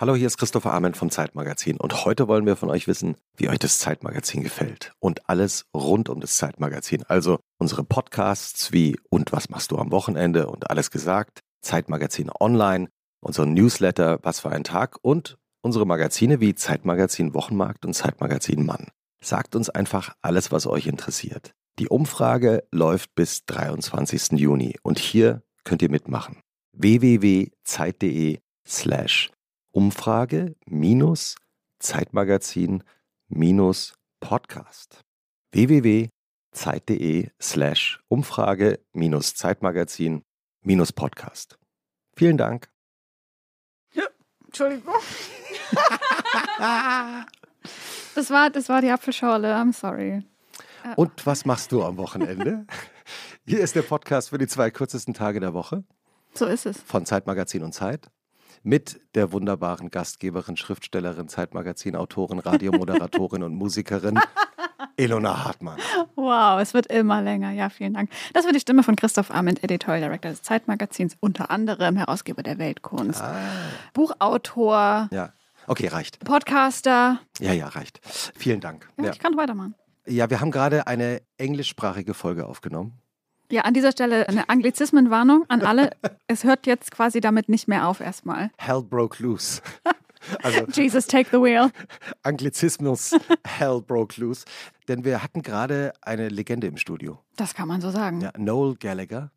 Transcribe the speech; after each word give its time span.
Hallo, 0.00 0.14
hier 0.14 0.28
ist 0.28 0.36
Christopher 0.36 0.72
Arment 0.74 0.96
vom 0.96 1.10
Zeitmagazin 1.10 1.76
und 1.76 2.04
heute 2.04 2.28
wollen 2.28 2.46
wir 2.46 2.54
von 2.54 2.70
euch 2.70 2.86
wissen, 2.86 3.16
wie 3.36 3.48
euch 3.48 3.58
das 3.58 3.80
Zeitmagazin 3.80 4.44
gefällt 4.44 4.92
und 5.00 5.28
alles 5.28 5.66
rund 5.74 6.08
um 6.08 6.20
das 6.20 6.36
Zeitmagazin. 6.36 7.02
Also 7.08 7.40
unsere 7.58 7.82
Podcasts 7.82 8.70
wie 8.70 8.96
Und 9.10 9.32
was 9.32 9.48
machst 9.48 9.72
du 9.72 9.76
am 9.76 9.90
Wochenende 9.90 10.46
und 10.46 10.70
alles 10.70 10.92
gesagt, 10.92 11.40
Zeitmagazin 11.62 12.30
online, 12.38 12.90
unser 13.20 13.44
Newsletter 13.44 14.20
Was 14.22 14.38
für 14.38 14.50
ein 14.50 14.62
Tag 14.62 14.98
und 15.02 15.36
unsere 15.62 15.84
Magazine 15.84 16.38
wie 16.38 16.54
Zeitmagazin 16.54 17.34
Wochenmarkt 17.34 17.84
und 17.84 17.94
Zeitmagazin 17.94 18.64
Mann. 18.64 18.86
Sagt 19.20 19.56
uns 19.56 19.68
einfach 19.68 20.14
alles, 20.22 20.52
was 20.52 20.68
euch 20.68 20.86
interessiert. 20.86 21.54
Die 21.80 21.88
Umfrage 21.88 22.62
läuft 22.70 23.16
bis 23.16 23.46
23. 23.46 24.38
Juni 24.38 24.76
und 24.84 25.00
hier 25.00 25.42
könnt 25.64 25.82
ihr 25.82 25.90
mitmachen. 25.90 26.36
www.zeit.de 26.72 28.38
slash 28.64 29.32
Umfrage 29.72 30.56
minus 30.66 31.36
Zeitmagazin 31.78 32.82
minus 33.28 33.94
Podcast. 34.20 35.04
www.zeit.de 35.52 37.30
slash 37.40 38.00
Umfrage 38.08 38.80
minus 38.92 39.34
Zeitmagazin 39.34 40.22
minus 40.62 40.92
Podcast. 40.92 41.58
Vielen 42.16 42.36
Dank. 42.36 42.68
Entschuldigung. 44.48 44.94
das, 48.14 48.30
war, 48.30 48.50
das 48.50 48.68
war 48.68 48.80
die 48.80 48.90
Apfelschorle, 48.90 49.54
I'm 49.54 49.74
sorry. 49.74 50.22
Und 50.96 51.26
was 51.26 51.44
machst 51.44 51.70
du 51.70 51.84
am 51.84 51.98
Wochenende? 51.98 52.66
Hier 53.46 53.60
ist 53.60 53.76
der 53.76 53.82
Podcast 53.82 54.30
für 54.30 54.38
die 54.38 54.46
zwei 54.46 54.70
kürzesten 54.70 55.12
Tage 55.12 55.38
der 55.40 55.52
Woche. 55.52 55.84
So 56.34 56.46
ist 56.46 56.64
es. 56.66 56.80
Von 56.80 57.04
Zeitmagazin 57.04 57.62
und 57.62 57.72
Zeit. 57.72 58.10
Mit 58.62 59.00
der 59.14 59.32
wunderbaren 59.32 59.90
Gastgeberin, 59.90 60.56
Schriftstellerin, 60.56 61.28
Zeitmagazin-Autorin, 61.28 62.38
Radiomoderatorin 62.40 63.42
und 63.42 63.54
Musikerin 63.54 64.18
Ilona 64.96 65.44
Hartmann. 65.44 65.78
Wow, 66.16 66.60
es 66.60 66.74
wird 66.74 66.86
immer 66.86 67.22
länger. 67.22 67.52
Ja, 67.52 67.68
vielen 67.70 67.94
Dank. 67.94 68.10
Das 68.34 68.44
war 68.44 68.52
die 68.52 68.60
Stimme 68.60 68.82
von 68.82 68.96
Christoph 68.96 69.30
Arment, 69.30 69.62
Editorial 69.62 70.00
Director 70.00 70.30
des 70.30 70.42
Zeitmagazins, 70.42 71.16
unter 71.20 71.50
anderem 71.50 71.96
Herausgeber 71.96 72.42
der 72.42 72.58
Weltkunst, 72.58 73.20
Ah. 73.22 73.36
Buchautor, 73.94 75.08
Ja, 75.12 75.32
okay, 75.66 75.86
reicht. 75.88 76.18
Podcaster. 76.24 77.20
Ja, 77.40 77.52
ja, 77.52 77.68
reicht. 77.68 78.00
Vielen 78.36 78.60
Dank. 78.60 78.88
Ja, 78.98 79.04
Ja. 79.04 79.10
Ich 79.12 79.18
kann 79.18 79.36
weitermachen. 79.36 79.74
ja, 80.06 80.28
wir 80.30 80.40
haben 80.40 80.50
gerade 80.50 80.86
eine 80.86 81.22
englischsprachige 81.36 82.14
Folge 82.14 82.46
aufgenommen. 82.46 82.98
Ja, 83.50 83.62
an 83.62 83.74
dieser 83.74 83.92
Stelle 83.92 84.28
eine 84.28 84.48
Anglizismenwarnung 84.48 85.44
an 85.48 85.62
alle. 85.62 85.90
es 86.26 86.44
hört 86.44 86.66
jetzt 86.66 86.90
quasi 86.90 87.20
damit 87.20 87.48
nicht 87.48 87.66
mehr 87.68 87.88
auf 87.88 88.00
erstmal. 88.00 88.50
Hell 88.58 88.82
broke 88.82 89.22
loose. 89.22 89.62
Also 90.42 90.64
Jesus, 90.72 91.06
take 91.06 91.30
the 91.30 91.38
wheel. 91.38 91.70
Anglizismus 92.24 93.14
Hell 93.46 93.80
broke 93.80 94.20
loose. 94.20 94.44
Denn 94.88 95.04
wir 95.04 95.22
hatten 95.22 95.42
gerade 95.42 95.92
eine 96.02 96.28
Legende 96.28 96.66
im 96.66 96.76
Studio. 96.76 97.20
Das 97.36 97.54
kann 97.54 97.68
man 97.68 97.80
so 97.80 97.90
sagen. 97.90 98.20
Ja, 98.20 98.32
Noel 98.36 98.74
Gallagher, 98.74 99.30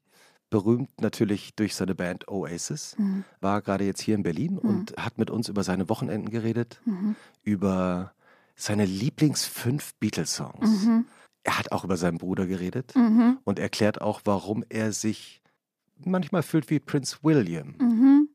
berühmt 0.49 0.89
natürlich 0.99 1.53
durch 1.55 1.75
seine 1.75 1.93
Band 1.95 2.27
Oasis, 2.27 2.95
Mhm. 2.97 3.23
war 3.39 3.61
gerade 3.61 3.85
jetzt 3.85 4.01
hier 4.01 4.15
in 4.15 4.23
Berlin 4.23 4.57
und 4.57 4.93
hat 4.97 5.19
mit 5.19 5.29
uns 5.29 5.49
über 5.49 5.63
seine 5.63 5.87
Wochenenden 5.87 6.29
geredet, 6.31 6.81
Mhm. 6.83 7.15
über 7.43 8.11
seine 8.55 8.85
Lieblings 8.85 9.45
fünf 9.45 9.93
Beatles-Songs. 9.95 10.87
Er 11.44 11.58
hat 11.58 11.72
auch 11.72 11.84
über 11.84 11.97
seinen 11.97 12.17
Bruder 12.17 12.45
geredet 12.45 12.94
Mhm. 12.95 13.39
und 13.44 13.58
erklärt 13.59 14.02
auch, 14.02 14.22
warum 14.25 14.64
er 14.70 14.92
sich 14.94 15.42
manchmal 16.03 16.44
fühlt 16.44 16.70
wie 16.70 16.80
Prince 16.80 17.17
William. 17.22 17.75
Mhm. 17.80 18.30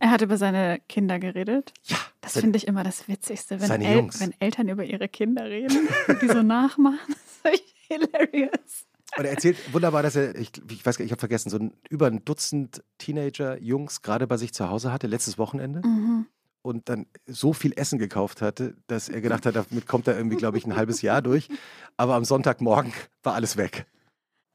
Er 0.00 0.10
hat 0.10 0.22
über 0.22 0.36
seine 0.36 0.80
Kinder 0.88 1.18
geredet. 1.20 1.72
Ja, 1.84 1.96
Das 2.20 2.32
finde 2.38 2.56
ich 2.56 2.66
immer 2.66 2.82
das 2.82 3.06
Witzigste, 3.08 3.60
wenn, 3.60 3.82
El 3.82 3.96
Jungs. 3.96 4.20
wenn 4.20 4.34
Eltern 4.40 4.68
über 4.68 4.84
ihre 4.84 5.08
Kinder 5.08 5.44
reden 5.44 5.88
und 6.08 6.22
die 6.22 6.28
so 6.28 6.42
nachmachen. 6.42 6.98
Das 7.44 7.54
ist 7.54 7.62
hilarious. 7.88 8.86
Und 9.16 9.24
er 9.26 9.30
erzählt 9.32 9.58
wunderbar, 9.72 10.02
dass 10.02 10.16
er, 10.16 10.34
ich, 10.36 10.50
ich 10.70 10.84
weiß 10.86 10.96
gar 10.96 11.02
nicht, 11.04 11.10
ich 11.10 11.12
habe 11.12 11.20
vergessen, 11.20 11.50
so 11.50 11.58
ein, 11.58 11.74
über 11.90 12.06
ein 12.06 12.24
Dutzend 12.24 12.82
Teenager-Jungs 12.98 14.02
gerade 14.02 14.26
bei 14.26 14.36
sich 14.38 14.52
zu 14.54 14.68
Hause 14.70 14.90
hatte, 14.92 15.06
letztes 15.06 15.38
Wochenende. 15.38 15.86
Mhm. 15.86 16.26
Und 16.62 16.88
dann 16.88 17.06
so 17.26 17.52
viel 17.52 17.72
Essen 17.76 17.98
gekauft 17.98 18.40
hatte, 18.40 18.76
dass 18.86 19.08
er 19.08 19.20
gedacht 19.20 19.46
hat, 19.46 19.56
damit 19.56 19.86
kommt 19.86 20.06
er 20.06 20.16
irgendwie, 20.16 20.36
glaube 20.36 20.58
ich, 20.58 20.64
ein 20.64 20.76
halbes 20.76 21.02
Jahr 21.02 21.20
durch. 21.20 21.48
Aber 21.96 22.14
am 22.14 22.24
Sonntagmorgen 22.24 22.92
war 23.24 23.34
alles 23.34 23.56
weg. 23.56 23.86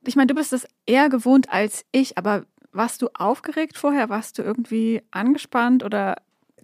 Ich 0.06 0.16
meine, 0.16 0.28
du 0.28 0.36
bist 0.36 0.54
es 0.54 0.66
eher 0.86 1.10
gewohnt 1.10 1.50
als 1.52 1.84
ich, 1.92 2.18
aber 2.18 2.46
warst 2.72 3.02
du 3.02 3.10
aufgeregt 3.14 3.78
vorher? 3.78 4.08
Warst 4.08 4.38
du 4.38 4.42
irgendwie 4.42 5.02
angespannt 5.12 5.84
oder 5.84 6.16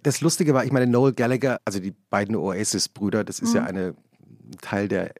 Das 0.02 0.20
Lustige 0.22 0.54
war, 0.54 0.64
ich 0.64 0.72
meine, 0.72 0.86
Noel 0.86 1.12
Gallagher, 1.12 1.60
also 1.66 1.78
die 1.78 1.92
beiden 2.10 2.36
Oasis-Brüder, 2.36 3.22
das 3.24 3.40
ist 3.40 3.54
ja 3.54 3.62
Mhm. 3.62 3.66
eine 3.66 3.94
Teil 4.62 4.88
der 4.88 5.12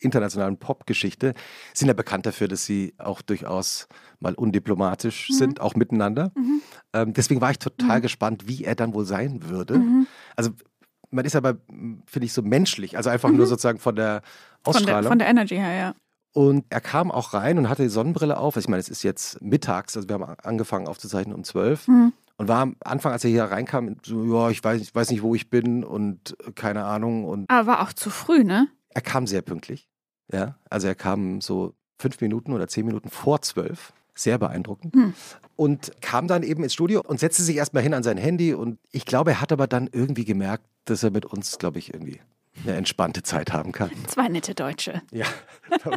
internationalen 0.00 0.56
Popgeschichte, 0.58 1.34
sind 1.74 1.88
ja 1.88 1.94
bekannt 1.94 2.26
dafür, 2.26 2.48
dass 2.48 2.64
sie 2.64 2.94
auch 2.98 3.22
durchaus 3.22 3.88
mal 4.20 4.34
undiplomatisch 4.34 5.28
Mhm. 5.30 5.34
sind, 5.34 5.60
auch 5.60 5.74
miteinander. 5.74 6.32
Mhm. 6.36 6.60
Ähm, 6.92 7.12
deswegen 7.12 7.40
war 7.40 7.50
ich 7.50 7.58
total 7.58 7.98
Mhm. 7.98 8.02
gespannt, 8.02 8.48
wie 8.48 8.64
er 8.64 8.74
dann 8.74 8.94
wohl 8.94 9.04
sein 9.04 9.48
würde. 9.48 9.78
Mhm. 9.78 10.06
Also 10.36 10.50
man 11.10 11.24
ist 11.24 11.36
aber, 11.36 11.56
finde 12.06 12.26
ich, 12.26 12.32
so 12.32 12.42
menschlich, 12.42 12.96
also 12.96 13.10
einfach 13.10 13.30
nur 13.30 13.46
sozusagen 13.46 13.78
von 13.78 13.94
der 13.96 14.22
von 14.64 14.72
der, 14.72 14.80
Ausstrahlung. 14.80 15.08
von 15.10 15.18
der 15.18 15.28
Energy 15.28 15.54
her, 15.56 15.74
ja. 15.74 15.94
Und 16.32 16.66
er 16.68 16.80
kam 16.82 17.10
auch 17.10 17.32
rein 17.32 17.56
und 17.56 17.68
hatte 17.68 17.82
die 17.84 17.88
Sonnenbrille 17.88 18.36
auf. 18.36 18.56
Ich 18.56 18.68
meine, 18.68 18.80
es 18.80 18.88
ist 18.90 19.02
jetzt 19.02 19.40
mittags, 19.40 19.96
also 19.96 20.08
wir 20.08 20.14
haben 20.14 20.24
angefangen 20.42 20.86
aufzuzeichnen 20.88 21.34
um 21.34 21.44
zwölf. 21.44 21.88
Mhm. 21.88 22.12
Und 22.38 22.48
war 22.48 22.60
am 22.60 22.76
Anfang, 22.84 23.12
als 23.12 23.24
er 23.24 23.30
hier 23.30 23.44
reinkam, 23.44 23.96
so, 24.04 24.22
ja, 24.24 24.50
ich 24.50 24.62
weiß, 24.62 24.82
ich 24.82 24.94
weiß 24.94 25.10
nicht, 25.10 25.22
wo 25.22 25.34
ich 25.34 25.48
bin 25.48 25.82
und 25.84 26.36
keine 26.54 26.84
Ahnung. 26.84 27.24
Und 27.24 27.48
Aber 27.48 27.66
war 27.66 27.80
auch 27.82 27.94
zu 27.94 28.10
früh, 28.10 28.44
ne? 28.44 28.68
Er 28.96 29.02
kam 29.02 29.26
sehr 29.26 29.42
pünktlich. 29.42 29.90
Ja, 30.32 30.58
also 30.70 30.88
er 30.88 30.94
kam 30.94 31.42
so 31.42 31.74
fünf 31.98 32.18
Minuten 32.22 32.54
oder 32.54 32.66
zehn 32.66 32.86
Minuten 32.86 33.10
vor 33.10 33.42
zwölf. 33.42 33.92
Sehr 34.14 34.38
beeindruckend. 34.38 34.94
Hm. 34.94 35.12
Und 35.54 35.92
kam 36.00 36.26
dann 36.26 36.42
eben 36.42 36.62
ins 36.62 36.72
Studio 36.72 37.02
und 37.06 37.20
setzte 37.20 37.42
sich 37.42 37.56
erstmal 37.56 37.82
hin 37.82 37.92
an 37.92 38.02
sein 38.02 38.16
Handy. 38.16 38.54
Und 38.54 38.78
ich 38.90 39.04
glaube, 39.04 39.32
er 39.32 39.40
hat 39.42 39.52
aber 39.52 39.66
dann 39.66 39.90
irgendwie 39.92 40.24
gemerkt, 40.24 40.64
dass 40.86 41.02
er 41.02 41.10
mit 41.10 41.26
uns, 41.26 41.58
glaube 41.58 41.78
ich, 41.78 41.92
irgendwie 41.92 42.22
eine 42.64 42.74
entspannte 42.76 43.22
Zeit 43.22 43.52
haben 43.52 43.72
kann. 43.72 43.90
Zwei 44.06 44.28
nette 44.28 44.54
Deutsche. 44.54 45.02
Ja. 45.12 45.26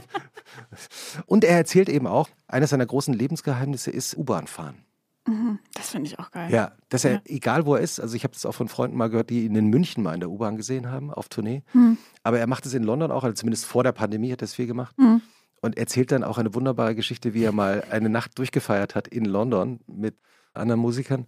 Und 1.25 1.45
er 1.45 1.55
erzählt 1.55 1.87
eben 1.87 2.05
auch, 2.05 2.27
eines 2.47 2.71
seiner 2.71 2.85
großen 2.85 3.13
Lebensgeheimnisse 3.13 3.91
ist 3.91 4.17
U-Bahn 4.17 4.47
fahren. 4.47 4.83
Mhm. 5.29 5.59
Das 5.75 5.89
finde 5.91 6.07
ich 6.07 6.19
auch 6.19 6.31
geil. 6.31 6.51
Ja, 6.51 6.71
dass 6.89 7.05
er, 7.05 7.13
Ja. 7.13 7.21
egal 7.25 7.65
wo 7.65 7.75
er 7.75 7.81
ist, 7.81 7.99
also 7.99 8.15
ich 8.15 8.23
habe 8.23 8.33
das 8.33 8.45
auch 8.45 8.53
von 8.55 8.67
Freunden 8.67 8.97
mal 8.97 9.09
gehört, 9.09 9.29
die 9.29 9.45
ihn 9.45 9.55
in 9.55 9.67
München 9.67 10.03
mal 10.03 10.13
in 10.13 10.19
der 10.19 10.29
U-Bahn 10.29 10.57
gesehen 10.57 10.89
haben, 10.91 11.13
auf 11.13 11.29
Tournee. 11.29 11.63
Hm. 11.73 11.97
Aber 12.23 12.39
er 12.39 12.47
macht 12.47 12.65
es 12.65 12.73
in 12.73 12.83
London 12.83 13.11
auch, 13.11 13.23
also 13.23 13.33
zumindest 13.35 13.65
vor 13.65 13.83
der 13.83 13.91
Pandemie 13.91 14.31
hat 14.31 14.41
er 14.41 14.45
es 14.45 14.53
viel 14.55 14.67
gemacht. 14.67 14.95
Hm. 14.97 15.21
Und 15.61 15.77
erzählt 15.77 16.11
dann 16.11 16.23
auch 16.23 16.37
eine 16.37 16.53
wunderbare 16.55 16.95
Geschichte, 16.95 17.33
wie 17.33 17.43
er 17.43 17.51
mal 17.51 17.83
eine 17.91 18.09
Nacht 18.09 18.37
durchgefeiert 18.39 18.95
hat 18.95 19.07
in 19.07 19.25
London 19.25 19.81
mit 19.87 20.15
anderen 20.53 20.79
Musikern. 20.81 21.25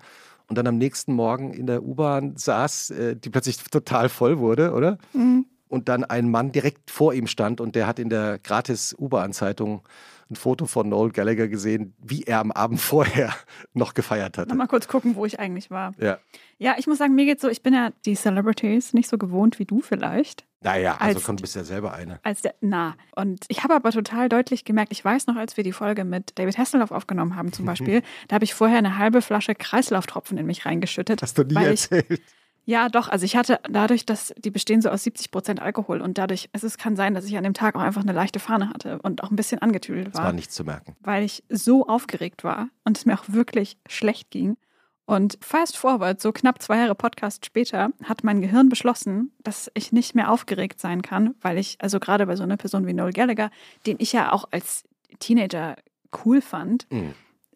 Und 0.48 0.58
dann 0.58 0.68
am 0.68 0.78
nächsten 0.78 1.14
Morgen 1.14 1.54
in 1.54 1.68
der 1.68 1.84
U-Bahn 1.84 2.36
saß, 2.38 2.90
äh, 2.92 3.16
die 3.16 3.30
plötzlich 3.30 3.58
total 3.58 4.10
voll 4.10 4.40
wurde, 4.40 4.74
oder? 4.74 4.98
Mhm. 5.14 5.46
und 5.68 5.88
dann 5.88 6.04
ein 6.04 6.30
Mann 6.30 6.52
direkt 6.52 6.92
vor 6.92 7.14
ihm 7.14 7.28
stand 7.28 7.62
und 7.62 7.76
der 7.76 7.88
hat 7.88 7.98
in 8.00 8.10
der 8.10 8.40
gratis 8.40 8.94
U-Bahn-Zeitung 9.00 9.84
ein 10.32 10.36
Foto 10.36 10.66
von 10.66 10.90
Noel 10.90 11.12
Gallagher 11.12 11.48
gesehen, 11.48 11.94
wie 12.00 12.24
er 12.24 12.40
am 12.40 12.52
Abend 12.52 12.80
vorher 12.82 13.34
noch 13.74 13.94
gefeiert 13.94 14.38
hatte. 14.38 14.56
Mal 14.56 14.68
kurz 14.68 14.88
gucken, 14.88 15.16
wo 15.16 15.26
ich 15.26 15.40
eigentlich 15.40 15.70
war. 15.70 15.94
Ja. 16.00 16.18
Ja, 16.58 16.76
ich 16.78 16.88
muss 16.88 16.98
sagen, 17.00 17.16
mir 17.16 17.26
geht's 17.26 17.42
so, 17.42 17.50
ich 17.50 17.64
bin 17.64 17.74
ja 17.74 17.92
die 18.06 18.16
Celebrities 18.16 18.94
nicht 18.94 19.10
so 19.10 19.18
gewohnt 19.18 19.60
wie 19.60 19.66
du 19.66 19.82
vielleicht. 19.82 20.46
Naja, 20.64 20.98
also 21.00 21.18
Als- 21.18 21.26
komm, 21.26 21.38
du 21.38 21.42
bist 21.42 21.56
ja 21.56 21.64
selber 21.64 21.94
eine. 21.94 22.20
Als 22.24 22.42
der, 22.42 22.54
na. 22.62 22.96
Und 23.16 23.46
ich 23.48 23.64
habe 23.64 23.74
aber 23.74 23.92
total 23.92 24.30
deutlich 24.30 24.64
gemerkt, 24.64 24.92
ich 24.92 25.04
weiß 25.04 25.26
noch, 25.26 25.36
als 25.36 25.58
wir 25.58 25.64
die 25.64 25.72
Folge 25.72 26.06
mit 26.06 26.38
David 26.38 26.58
Hasselhoff 26.60 26.92
aufgenommen 26.92 27.36
haben 27.36 27.52
zum 27.52 27.66
Beispiel, 27.72 28.04
da 28.28 28.36
habe 28.36 28.46
ich 28.46 28.54
vorher 28.54 28.78
eine 28.78 28.98
halbe 29.00 29.22
Flasche 29.24 29.56
Kreislauftropfen 29.56 30.38
in 30.38 30.46
mich 30.46 30.66
reingeschüttet. 30.66 31.22
Hast 31.24 31.38
du 31.38 31.44
nie 31.44 31.56
weil 31.56 31.74
ich, 31.74 31.92
erzählt. 31.92 32.22
Ja, 32.66 32.90
doch. 32.90 33.10
Also 33.10 33.26
ich 33.26 33.36
hatte 33.36 33.60
dadurch, 33.70 34.06
dass 34.06 34.34
die 34.38 34.52
bestehen 34.52 34.82
so 34.82 34.90
aus 34.90 35.04
70 35.04 35.32
Prozent 35.32 35.62
Alkohol 35.62 36.00
und 36.02 36.18
dadurch, 36.18 36.50
es 36.54 36.64
ist, 36.64 36.78
kann 36.78 36.96
sein, 36.96 37.14
dass 37.16 37.26
ich 37.26 37.36
an 37.38 37.44
dem 37.44 37.54
Tag 37.56 37.76
auch 37.76 37.82
einfach 37.82 38.04
eine 38.04 38.14
leichte 38.14 38.40
Fahne 38.40 38.70
hatte 38.70 39.00
und 39.02 39.24
auch 39.24 39.32
ein 39.32 39.36
bisschen 39.36 39.60
angetüdelt 39.62 40.08
Das 40.10 40.16
war, 40.16 40.26
war 40.26 40.34
nicht 40.34 40.52
zu 40.52 40.64
merken. 40.64 40.96
weil 41.02 41.24
ich 41.24 41.44
so 41.50 41.88
aufgeregt 41.88 42.44
war 42.44 42.70
und 42.86 42.98
es 42.98 43.06
mir 43.06 43.16
auch 43.16 43.26
wirklich 43.28 43.78
schlecht 43.88 44.30
ging. 44.32 44.58
Und 45.06 45.38
fast 45.42 45.76
forward, 45.76 46.22
so 46.22 46.32
knapp 46.32 46.62
zwei 46.62 46.78
Jahre 46.78 46.96
Podcast 46.96 47.46
später, 47.46 47.90
hat 48.04 48.24
mein 48.24 48.40
Gehirn 48.40 48.70
beschlossen, 48.70 49.34
dass 49.44 49.70
ich 49.74 49.92
nicht 49.92 50.16
mehr 50.16 50.32
aufgeregt 50.32 50.80
sein 50.80 51.02
kann, 51.02 51.34
weil 51.42 51.58
ich, 51.58 51.78
also 51.82 52.00
gerade 52.00 52.28
bei 52.28 52.36
so 52.36 52.44
einer 52.44 52.56
Person 52.58 52.86
wie 52.88 52.94
Noel 52.94 53.12
Gallagher, 53.12 53.50
den 53.88 53.98
ich 54.00 54.14
ja 54.14 54.32
auch 54.32 54.46
als 54.52 54.84
Teenager 55.20 55.76
cool 56.24 56.42
fand, 56.42 56.86
Mhm. 56.92 57.14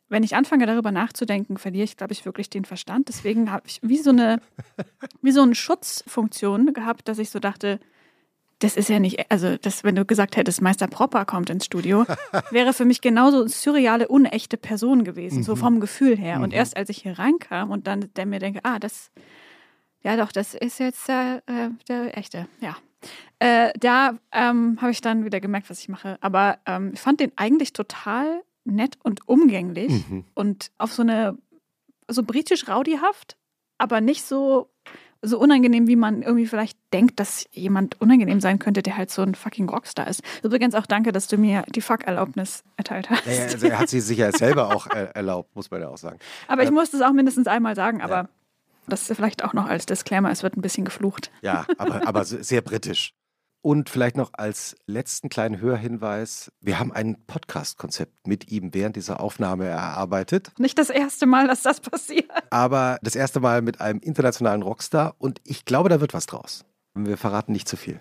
Wenn 0.10 0.24
ich 0.24 0.36
anfange 0.36 0.66
darüber 0.66 0.92
nachzudenken, 0.92 1.58
verliere 1.58 1.84
ich, 1.84 1.98
glaube 1.98 2.14
ich, 2.14 2.26
wirklich 2.26 2.50
den 2.50 2.66
Verstand. 2.66 3.08
Deswegen 3.08 3.52
habe 3.52 3.68
ich 3.68 3.80
wie 3.82 3.98
so 3.98 4.12
eine, 4.12 4.40
wie 5.22 5.32
so 5.32 5.42
eine 5.42 5.56
Schutzfunktion 5.56 6.74
gehabt, 6.74 7.08
dass 7.08 7.20
ich 7.20 7.30
so 7.30 7.40
dachte, 7.40 7.80
das 8.60 8.78
ist 8.78 8.88
ja 8.88 9.00
nicht, 9.00 9.30
also 9.32 9.58
das, 9.58 9.84
wenn 9.84 9.96
du 9.96 10.06
gesagt 10.06 10.38
hättest, 10.38 10.62
Meister 10.62 10.88
Propper 10.88 11.26
kommt 11.26 11.50
ins 11.50 11.66
Studio, 11.66 12.06
wäre 12.52 12.74
für 12.74 12.86
mich 12.86 13.02
genauso 13.02 13.42
eine 13.42 13.50
surreale, 13.50 14.08
unechte 14.08 14.58
Person 14.58 15.04
gewesen, 15.04 15.44
so 15.44 15.56
vom 15.56 15.80
Gefühl 15.80 16.16
her. 16.18 16.40
Und 16.40 16.54
erst 16.54 16.78
als 16.78 16.90
ich 16.90 17.00
hier 17.00 17.20
reinkam 17.20 17.72
und 17.72 17.88
dann 17.88 18.10
der 18.16 18.26
mir 18.26 18.40
denke, 18.40 18.62
ah, 18.64 18.80
das 18.80 19.12
Ja, 20.04 20.16
doch, 20.16 20.32
das 20.32 20.54
ist 20.54 20.80
jetzt 20.80 21.08
der, 21.10 21.44
äh, 21.48 21.70
der 21.90 22.18
echte, 22.18 22.48
ja. 22.62 22.78
Äh, 23.40 23.74
da 23.78 24.18
ähm, 24.32 24.78
habe 24.82 24.92
ich 24.92 25.02
dann 25.02 25.26
wieder 25.26 25.42
gemerkt, 25.42 25.70
was 25.70 25.80
ich 25.80 25.90
mache. 25.90 26.18
Aber 26.22 26.58
ähm, 26.66 26.92
ich 26.94 27.02
fand 27.02 27.20
den 27.20 27.34
eigentlich 27.36 27.74
total 27.74 28.42
nett 28.66 28.98
und 29.04 29.28
umgänglich 29.28 29.92
Mhm. 30.10 30.26
und 30.34 30.72
auf 30.78 30.92
so 30.94 31.02
eine, 31.04 31.38
so 32.08 32.24
britisch 32.24 32.68
rowdyhaft, 32.68 33.38
aber 33.78 34.02
nicht 34.02 34.24
so, 34.26 34.70
so 35.22 35.40
unangenehm, 35.40 35.88
wie 35.88 35.96
man 35.96 36.22
irgendwie 36.22 36.46
vielleicht 36.46 36.78
denkt, 36.94 37.20
dass 37.20 37.46
jemand 37.52 38.00
unangenehm 38.00 38.40
sein 38.42 38.60
könnte, 38.60 38.84
der 38.84 38.96
halt 38.98 39.10
so 39.10 39.22
ein 39.24 39.34
fucking 39.34 39.68
Rockstar 39.70 40.08
ist. 40.08 40.22
Übrigens 40.44 40.76
auch 40.76 40.86
danke, 40.86 41.12
dass 41.12 41.28
du 41.28 41.38
mir 41.38 41.64
die 41.74 41.82
Fuck-Erlaubnis 41.82 42.64
erteilt 42.78 43.10
hast. 43.10 43.26
Naja, 43.26 43.44
also 43.46 43.66
er 43.68 43.80
hat 43.80 43.90
sie 43.90 44.02
sich 44.02 44.18
ja 44.20 44.32
selber 44.32 44.76
auch 44.76 44.86
erlaubt, 44.88 45.56
muss 45.56 45.72
man 45.72 45.82
ja 45.82 45.90
auch 45.90 45.98
sagen. 45.98 46.20
Aber 46.48 46.62
ich 46.62 46.68
Ähm, 46.68 46.76
musste 46.76 46.98
es 46.98 47.04
auch 47.04 47.12
mindestens 47.14 47.48
einmal 47.48 47.76
sagen, 47.76 48.02
aber 48.02 48.16
Ja. 48.16 48.30
das 48.88 49.10
ist 49.10 49.16
vielleicht 49.16 49.44
auch 49.44 49.54
noch 49.54 49.66
als 49.66 49.86
Disclaimer, 49.88 50.30
es 50.30 50.44
wird 50.44 50.58
ein 50.58 50.62
bisschen 50.62 50.86
geflucht. 50.86 51.32
Ja, 51.42 51.66
aber, 51.78 52.08
aber 52.08 52.24
se- 52.24 52.44
sehr 52.44 52.62
britisch. 52.62 53.14
Und 53.66 53.90
vielleicht 53.90 54.16
noch 54.16 54.30
als 54.34 54.76
letzten 54.86 55.28
kleinen 55.28 55.60
Hörhinweis, 55.60 56.52
wir 56.62 56.78
haben 56.78 56.94
ein 56.94 57.26
Podcast-Konzept 57.26 58.28
mit 58.28 58.52
ihm 58.52 58.76
während 58.76 58.96
dieser 58.96 59.20
Aufnahme 59.20 59.66
erarbeitet, 59.66 60.52
Nicht 60.60 60.78
das 60.78 60.92
erste 60.92 61.26
Mal, 61.26 61.48
dass 61.48 61.64
das 61.64 61.80
passiert. 61.80 62.30
aber 62.52 63.00
das 63.02 63.16
erste 63.16 63.40
Mal 63.40 63.64
mit 63.64 63.82
einem 63.82 64.02
internationalen 64.02 64.62
Rockstar 64.62 65.16
und 65.18 65.42
ich 65.46 65.66
glaube, 65.66 65.90
da 65.90 66.00
wird 66.00 66.14
was 66.14 66.28
draus. 66.28 66.64
Wir 66.94 67.18
verraten 67.18 67.54
nicht 67.54 67.68
zu 67.68 67.76
viel. 67.76 68.00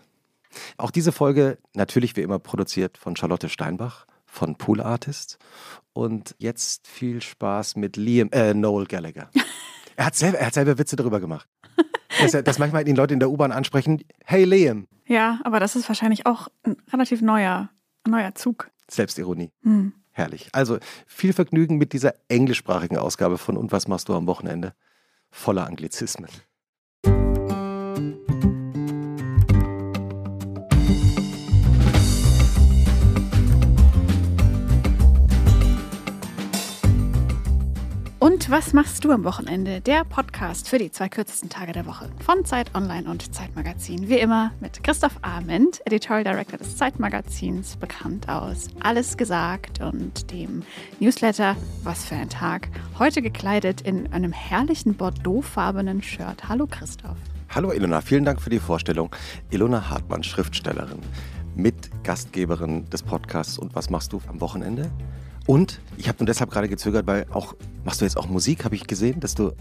Auch 0.76 0.90
diese 0.90 1.12
Folge 1.12 1.56
natürlich 1.72 2.14
wie 2.14 2.20
immer 2.20 2.38
produziert 2.38 2.98
von 2.98 3.16
Charlotte 3.16 3.48
Steinbach 3.48 4.04
von 4.26 4.56
Pool 4.56 4.82
Artist 4.82 5.38
und 5.94 6.34
jetzt 6.36 6.86
viel 6.86 7.22
Spaß 7.22 7.76
mit 7.76 7.96
Liam, 7.96 8.28
äh, 8.32 8.52
Noel 8.52 8.84
Gallagher. 8.84 9.30
Er 9.96 10.06
hat 10.06 10.16
selber, 10.16 10.38
er 10.38 10.48
hat 10.48 10.54
selber 10.54 10.76
Witze 10.76 10.96
darüber 10.96 11.20
gemacht. 11.20 11.48
Dass, 12.20 12.32
dass 12.44 12.58
manchmal 12.58 12.88
ihn 12.88 12.96
Leute 12.96 13.14
in 13.14 13.20
der 13.20 13.30
U-Bahn 13.30 13.52
ansprechen, 13.52 14.02
hey 14.24 14.44
Liam, 14.44 14.86
Ja, 15.06 15.40
aber 15.44 15.60
das 15.60 15.76
ist 15.76 15.88
wahrscheinlich 15.88 16.26
auch 16.26 16.48
ein 16.62 16.76
relativ 16.92 17.22
neuer, 17.22 17.70
neuer 18.06 18.34
Zug. 18.34 18.70
Selbstironie. 18.88 19.50
Hm. 19.62 19.92
Herrlich. 20.10 20.48
Also 20.52 20.78
viel 21.06 21.32
Vergnügen 21.32 21.76
mit 21.76 21.92
dieser 21.92 22.14
englischsprachigen 22.28 22.98
Ausgabe 22.98 23.36
von 23.36 23.56
Und 23.56 23.72
was 23.72 23.88
machst 23.88 24.08
du 24.08 24.14
am 24.14 24.26
Wochenende? 24.28 24.74
Voller 25.30 25.66
Anglizismen. 25.66 26.30
Und 38.24 38.50
was 38.50 38.72
machst 38.72 39.04
du 39.04 39.10
am 39.12 39.22
Wochenende? 39.22 39.82
Der 39.82 40.02
Podcast 40.02 40.70
für 40.70 40.78
die 40.78 40.90
zwei 40.90 41.10
kürzesten 41.10 41.50
Tage 41.50 41.72
der 41.72 41.84
Woche 41.84 42.08
von 42.24 42.46
Zeit 42.46 42.74
Online 42.74 43.06
und 43.06 43.34
Zeitmagazin. 43.34 44.08
Wie 44.08 44.18
immer 44.18 44.50
mit 44.60 44.82
Christoph 44.82 45.18
Arment, 45.20 45.82
Editorial 45.84 46.24
Director 46.24 46.56
des 46.56 46.78
Zeitmagazins, 46.78 47.76
bekannt 47.76 48.30
aus 48.30 48.68
Alles 48.80 49.18
gesagt 49.18 49.82
und 49.82 50.32
dem 50.32 50.62
Newsletter 51.00 51.54
Was 51.82 52.06
für 52.06 52.14
ein 52.14 52.30
Tag. 52.30 52.70
Heute 52.98 53.20
gekleidet 53.20 53.82
in 53.82 54.10
einem 54.10 54.32
herrlichen 54.32 54.94
bordeauxfarbenen 54.94 56.02
Shirt. 56.02 56.48
Hallo 56.48 56.66
Christoph. 56.66 57.18
Hallo 57.50 57.72
Ilona, 57.72 58.00
vielen 58.00 58.24
Dank 58.24 58.40
für 58.40 58.48
die 58.48 58.58
Vorstellung. 58.58 59.14
Ilona 59.50 59.90
Hartmann, 59.90 60.22
Schriftstellerin, 60.22 61.00
Mitgastgeberin 61.56 62.88
des 62.88 63.02
Podcasts 63.02 63.58
Und 63.58 63.74
was 63.74 63.90
machst 63.90 64.14
du 64.14 64.22
am 64.28 64.40
Wochenende? 64.40 64.90
Und 65.46 65.80
ich 65.96 66.08
habe 66.08 66.18
nur 66.20 66.26
deshalb 66.26 66.50
gerade 66.50 66.68
gezögert, 66.68 67.06
weil 67.06 67.26
auch, 67.32 67.54
machst 67.84 68.00
du 68.00 68.04
jetzt 68.04 68.16
auch 68.16 68.26
Musik, 68.28 68.64
habe 68.64 68.74
ich 68.74 68.86
gesehen, 68.86 69.20
dass 69.20 69.34
du 69.34 69.52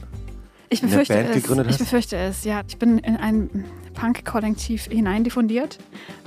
Ich 0.70 0.82
Eine 0.82 0.90
befürchte 0.92 1.14
Band 1.14 1.30
es. 1.30 1.36
gegründet 1.36 1.66
Ich 1.68 1.72
hast? 1.74 1.80
befürchte 1.80 2.16
es, 2.18 2.44
ja. 2.46 2.62
Ich 2.68 2.78
bin 2.78 3.00
in 3.00 3.18
ein 3.18 3.66
Punk-Kollektiv 3.94 4.86
hineindiffundiert 4.86 5.78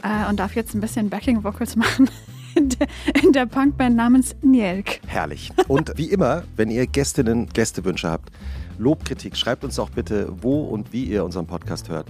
äh, 0.03 0.29
und 0.29 0.39
darf 0.39 0.55
jetzt 0.55 0.75
ein 0.75 0.81
bisschen 0.81 1.09
Backing-Vocals 1.11 1.75
machen 1.77 2.11
in 2.55 2.69
der, 2.69 2.87
in 3.23 3.33
der 3.33 3.47
Punkband 3.47 3.97
namens 3.97 4.37
Nielk. 4.43 5.01
Herrlich. 5.07 5.51
Und 5.69 5.93
wie 5.97 6.11
immer, 6.11 6.45
wenn 6.57 6.71
ihr 6.71 6.87
Gästinnen, 6.87 7.49
Gästewünsche 7.53 8.11
habt, 8.11 8.31
Lobkritik, 8.79 9.37
schreibt 9.37 9.65
uns 9.65 9.79
auch 9.79 9.89
bitte, 9.91 10.29
wo 10.43 10.65
und 10.65 10.93
wie 10.93 11.05
ihr 11.05 11.25
unseren 11.25 11.47
Podcast 11.47 11.89
hört. 11.89 12.07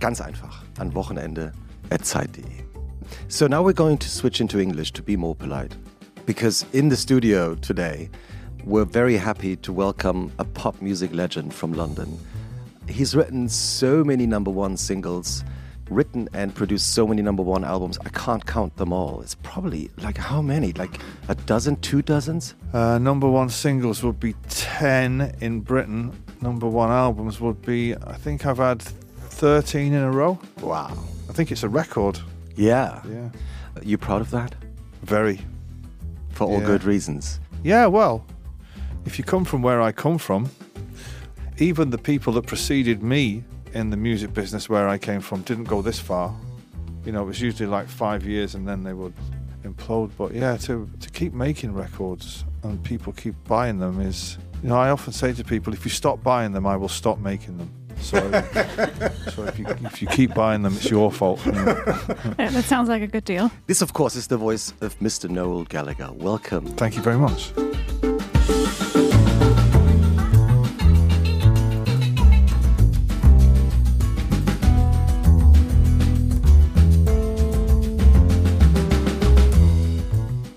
Ganz 0.00 0.20
einfach 0.22 0.62
an 0.78 0.94
Wochenende@zeit.de. 0.94 2.42
So 3.28 3.46
now 3.46 3.58
we're 3.66 3.74
going 3.74 3.98
to 3.98 4.08
switch 4.08 4.40
into 4.40 4.58
English 4.58 4.92
to 4.94 5.02
be 5.02 5.16
more 5.18 5.34
polite. 5.34 5.76
Because 6.28 6.66
in 6.74 6.90
the 6.90 6.96
studio 6.96 7.54
today, 7.54 8.10
we're 8.62 8.84
very 8.84 9.16
happy 9.16 9.56
to 9.56 9.72
welcome 9.72 10.30
a 10.38 10.44
pop 10.44 10.82
music 10.82 11.14
legend 11.14 11.54
from 11.54 11.72
London. 11.72 12.18
He's 12.86 13.16
written 13.16 13.48
so 13.48 14.04
many 14.04 14.26
number 14.26 14.50
one 14.50 14.76
singles, 14.76 15.42
written 15.88 16.28
and 16.34 16.54
produced 16.54 16.92
so 16.92 17.06
many 17.06 17.22
number 17.22 17.42
one 17.42 17.64
albums. 17.64 17.96
I 18.04 18.10
can't 18.10 18.44
count 18.44 18.76
them 18.76 18.92
all. 18.92 19.22
It's 19.22 19.36
probably 19.36 19.90
like 20.02 20.18
how 20.18 20.42
many? 20.42 20.74
Like 20.74 21.00
a 21.28 21.34
dozen, 21.34 21.76
two 21.76 22.02
dozens? 22.02 22.54
Uh, 22.74 22.98
number 22.98 23.26
one 23.26 23.48
singles 23.48 24.02
would 24.02 24.20
be 24.20 24.34
10 24.50 25.34
in 25.40 25.60
Britain. 25.60 26.12
Number 26.42 26.68
one 26.68 26.90
albums 26.90 27.40
would 27.40 27.62
be, 27.62 27.94
I 27.94 28.18
think 28.18 28.44
I've 28.44 28.58
had 28.58 28.82
13 28.82 29.94
in 29.94 30.02
a 30.02 30.10
row. 30.10 30.38
Wow. 30.60 30.92
I 31.30 31.32
think 31.32 31.50
it's 31.50 31.62
a 31.62 31.70
record. 31.70 32.20
Yeah. 32.54 33.00
Yeah. 33.08 33.30
Are 33.76 33.82
you 33.82 33.96
proud 33.96 34.20
of 34.20 34.30
that? 34.32 34.54
Very. 35.02 35.40
For 36.38 36.46
all 36.46 36.60
Yeah. 36.60 36.66
good 36.66 36.84
reasons. 36.84 37.40
Yeah, 37.64 37.86
well, 37.86 38.24
if 39.04 39.18
you 39.18 39.24
come 39.24 39.44
from 39.44 39.60
where 39.60 39.82
I 39.82 39.90
come 39.90 40.18
from, 40.18 40.48
even 41.58 41.90
the 41.90 41.98
people 41.98 42.32
that 42.34 42.46
preceded 42.46 43.02
me 43.02 43.42
in 43.74 43.90
the 43.90 43.96
music 43.96 44.32
business 44.34 44.68
where 44.68 44.88
I 44.88 44.98
came 44.98 45.20
from 45.20 45.42
didn't 45.42 45.64
go 45.64 45.82
this 45.82 45.98
far. 45.98 46.32
You 47.04 47.10
know, 47.10 47.22
it 47.22 47.26
was 47.26 47.40
usually 47.40 47.68
like 47.68 47.88
five 47.88 48.24
years 48.24 48.54
and 48.54 48.68
then 48.68 48.84
they 48.84 48.92
would 48.92 49.14
implode. 49.64 50.10
But 50.16 50.32
yeah, 50.32 50.56
to, 50.58 50.88
to 51.00 51.10
keep 51.10 51.32
making 51.34 51.74
records 51.74 52.44
and 52.62 52.80
people 52.84 53.12
keep 53.12 53.34
buying 53.48 53.80
them 53.80 54.00
is, 54.00 54.38
you 54.62 54.68
know, 54.68 54.76
I 54.76 54.90
often 54.90 55.12
say 55.12 55.32
to 55.32 55.42
people, 55.42 55.72
if 55.72 55.84
you 55.84 55.90
stop 55.90 56.22
buying 56.22 56.52
them, 56.52 56.66
I 56.68 56.76
will 56.76 56.88
stop 57.02 57.18
making 57.18 57.58
them. 57.58 57.70
So, 58.00 58.18
so 59.34 59.44
if 59.44 59.58
you 59.58 59.66
if 59.68 60.00
you 60.02 60.08
keep 60.08 60.34
buying 60.34 60.62
them, 60.62 60.74
it's 60.76 60.90
your 60.90 61.10
fault. 61.12 61.40
Yeah, 62.38 62.50
that 62.50 62.64
sounds 62.64 62.88
like 62.88 63.02
a 63.02 63.06
good 63.06 63.24
deal. 63.24 63.50
This, 63.66 63.82
of 63.82 63.92
course, 63.92 64.14
is 64.16 64.28
the 64.28 64.36
voice 64.36 64.72
of 64.80 64.98
Mr. 65.00 65.28
Noel 65.28 65.64
Gallagher. 65.64 66.10
Welcome. 66.12 66.66
Thank 66.76 66.96
you 66.96 67.02
very 67.02 67.18
much. 67.18 67.52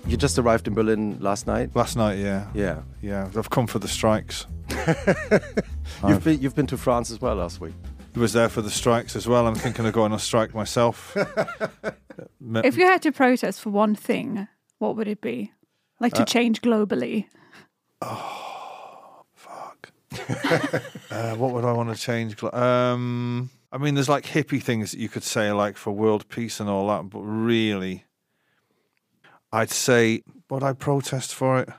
You 0.06 0.18
just 0.18 0.38
arrived 0.38 0.66
in 0.68 0.74
Berlin 0.74 1.16
last 1.20 1.46
night? 1.46 1.70
Last 1.74 1.96
night, 1.96 2.18
yeah, 2.18 2.46
Yeah. 2.52 2.82
yeah, 3.00 3.28
I've 3.34 3.48
come 3.48 3.66
for 3.66 3.78
the 3.78 3.88
strikes. 3.88 4.46
You've 6.06 6.24
been, 6.24 6.40
you've 6.40 6.54
been 6.54 6.66
to 6.68 6.76
France 6.76 7.10
as 7.10 7.20
well 7.20 7.36
last 7.36 7.60
week. 7.60 7.74
He 8.14 8.18
was 8.20 8.32
there 8.32 8.48
for 8.48 8.60
the 8.60 8.70
strikes 8.70 9.14
as 9.16 9.26
well. 9.26 9.46
I'm 9.46 9.54
thinking 9.54 9.86
of 9.86 9.92
going 9.92 10.12
on 10.12 10.18
strike 10.18 10.54
myself. 10.54 11.16
If 12.54 12.76
you 12.76 12.84
had 12.84 13.00
to 13.02 13.12
protest 13.12 13.60
for 13.62 13.70
one 13.70 13.94
thing, 13.94 14.46
what 14.78 14.96
would 14.96 15.08
it 15.08 15.20
be? 15.22 15.52
Like 16.00 16.12
to 16.14 16.24
change 16.26 16.60
globally. 16.60 17.26
Oh, 18.02 19.24
fuck. 19.34 19.90
uh, 21.10 21.34
what 21.36 21.52
would 21.52 21.64
I 21.64 21.72
want 21.72 21.94
to 21.94 22.00
change? 22.00 22.36
Gl- 22.36 22.52
Um, 22.52 23.48
I 23.72 23.78
mean, 23.78 23.94
there's 23.94 24.08
like 24.10 24.24
hippie 24.26 24.62
things 24.62 24.90
that 24.90 25.00
you 25.00 25.08
could 25.08 25.22
say, 25.22 25.50
like 25.52 25.76
for 25.78 25.92
world 25.92 26.28
peace 26.28 26.60
and 26.60 26.68
all 26.68 26.88
that, 26.88 27.08
but 27.08 27.20
really, 27.20 28.04
I'd 29.52 29.70
say, 29.70 30.22
would 30.50 30.62
I 30.62 30.74
protest 30.74 31.34
for 31.34 31.60
it? 31.60 31.70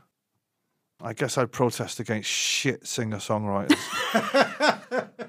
I 1.04 1.14
guess 1.14 1.38
I'd 1.38 1.52
protest 1.52 2.00
against 2.00 2.30
shit 2.30 2.88
singer 2.88 3.18
songwriters. 3.18 3.78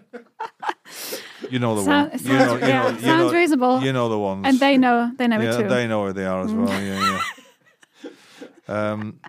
you 1.50 1.58
know 1.58 1.74
the 1.74 1.84
Sound- 1.84 2.10
one. 2.10 2.18
sounds- 2.18 2.24
You 2.26 2.32
know, 2.38 2.54
you 2.54 2.60
yeah, 2.60 2.82
know, 2.82 2.88
you 2.90 3.00
sounds 3.00 3.32
know, 3.32 3.38
reasonable. 3.38 3.80
You 3.82 3.92
know 3.92 4.08
the 4.08 4.18
ones. 4.18 4.42
And 4.46 4.60
they 4.60 4.78
know, 4.78 5.10
they 5.16 5.26
know 5.26 5.40
yeah, 5.40 5.54
it 5.54 5.62
too. 5.62 5.68
they 5.68 5.86
know 5.86 6.02
where 6.02 6.12
they 6.12 6.26
are 6.26 6.42
as 6.44 6.52
well. 6.52 6.82
Yeah, 6.82 7.20
yeah. 8.68 8.68
um, 8.92 9.20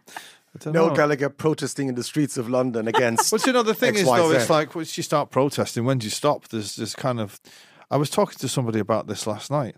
I 0.65 0.69
Noel 0.69 0.87
know. 0.89 0.95
Gallagher 0.95 1.29
protesting 1.29 1.89
in 1.89 1.95
the 1.95 2.03
streets 2.03 2.37
of 2.37 2.49
London 2.49 2.87
against. 2.87 3.31
But 3.31 3.45
you 3.45 3.51
know, 3.51 3.63
the 3.63 3.73
thing 3.73 3.95
is, 3.95 4.05
though, 4.05 4.31
it's 4.31 4.49
like 4.49 4.73
once 4.75 4.95
you 4.97 5.03
start 5.03 5.31
protesting, 5.31 5.83
when 5.83 5.97
do 5.97 6.05
you 6.05 6.11
stop? 6.11 6.47
There's 6.47 6.75
this 6.75 6.95
kind 6.95 7.19
of. 7.19 7.41
I 7.91 7.97
was 7.97 8.09
talking 8.09 8.37
to 8.39 8.47
somebody 8.47 8.79
about 8.79 9.07
this 9.07 9.27
last 9.27 9.51
night. 9.51 9.75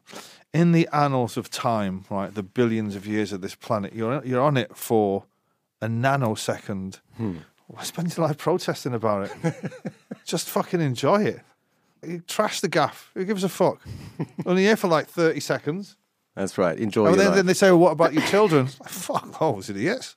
In 0.54 0.72
the 0.72 0.88
annals 0.94 1.36
of 1.36 1.50
time, 1.50 2.06
right, 2.10 2.34
the 2.34 2.44
billions 2.44 2.96
of 2.96 3.06
years 3.08 3.34
of 3.34 3.42
this 3.42 3.56
planet, 3.56 3.94
you're 3.94 4.24
you're 4.24 4.42
on 4.42 4.56
it 4.58 4.76
for 4.78 5.26
a 5.82 5.88
nanosecond. 5.88 7.00
Why 7.68 7.84
spend 7.84 8.16
your 8.16 8.28
life 8.28 8.38
protesting 8.38 8.94
about 8.94 9.30
it? 9.44 9.72
Just 10.26 10.50
fucking 10.50 10.82
enjoy 10.82 11.24
it. 11.24 11.42
You 12.06 12.22
trash 12.28 12.62
the 12.62 12.68
gaff. 12.70 13.12
Who 13.14 13.26
gives 13.26 13.44
a 13.44 13.50
fuck? 13.50 13.82
Only 14.46 14.64
here 14.64 14.78
for 14.78 14.88
like 14.88 15.08
thirty 15.08 15.40
seconds. 15.40 15.96
That's 16.36 16.58
right. 16.58 16.78
Enjoy 16.78 17.08
And 17.08 17.20
then, 17.20 17.34
then 17.34 17.46
they 17.48 17.54
say, 17.54 17.72
well, 17.72 17.80
"What 17.80 17.92
about 17.92 18.14
your 18.14 18.24
children?" 18.28 18.66
Like, 18.80 18.90
fuck 18.90 19.40
those 19.40 19.70
idiots. 19.70 20.16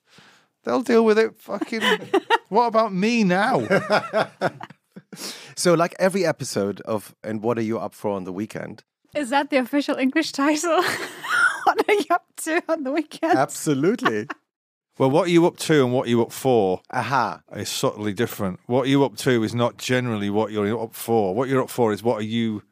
They'll 0.64 0.82
deal 0.82 1.04
with 1.04 1.18
it. 1.18 1.36
Fucking. 1.38 1.80
what 2.50 2.66
about 2.66 2.92
me 2.92 3.24
now? 3.24 3.66
So, 5.56 5.74
like 5.74 5.94
every 5.98 6.24
episode 6.24 6.80
of 6.82 7.14
And 7.24 7.42
What 7.42 7.58
Are 7.58 7.62
You 7.62 7.78
Up 7.78 7.94
For 7.94 8.10
on 8.12 8.24
the 8.24 8.32
Weekend? 8.32 8.84
Is 9.14 9.30
that 9.30 9.50
the 9.50 9.56
official 9.56 9.96
English 9.96 10.32
title? 10.32 10.82
what 11.64 11.88
are 11.88 11.94
you 11.94 12.04
up 12.10 12.26
to 12.44 12.62
on 12.68 12.84
the 12.84 12.92
weekend? 12.92 13.36
Absolutely. 13.36 14.28
Well, 15.00 15.10
what 15.10 15.28
are 15.28 15.30
you 15.30 15.46
up 15.46 15.56
to 15.56 15.82
and 15.82 15.94
what 15.94 16.08
are 16.08 16.10
you 16.10 16.20
up 16.20 16.30
for 16.30 16.82
Aha. 16.90 17.40
is 17.56 17.70
subtly 17.70 18.12
different. 18.12 18.60
What 18.66 18.82
are 18.82 18.88
you 18.90 19.02
up 19.02 19.16
to 19.24 19.42
is 19.42 19.54
not 19.54 19.78
generally 19.78 20.28
what 20.28 20.52
you're 20.52 20.78
up 20.78 20.94
for. 20.94 21.34
What 21.34 21.48
you're 21.48 21.62
up 21.62 21.70
for 21.70 21.94
is 21.94 22.02
what 22.02 22.18
are 22.18 22.30
you, 22.38 22.64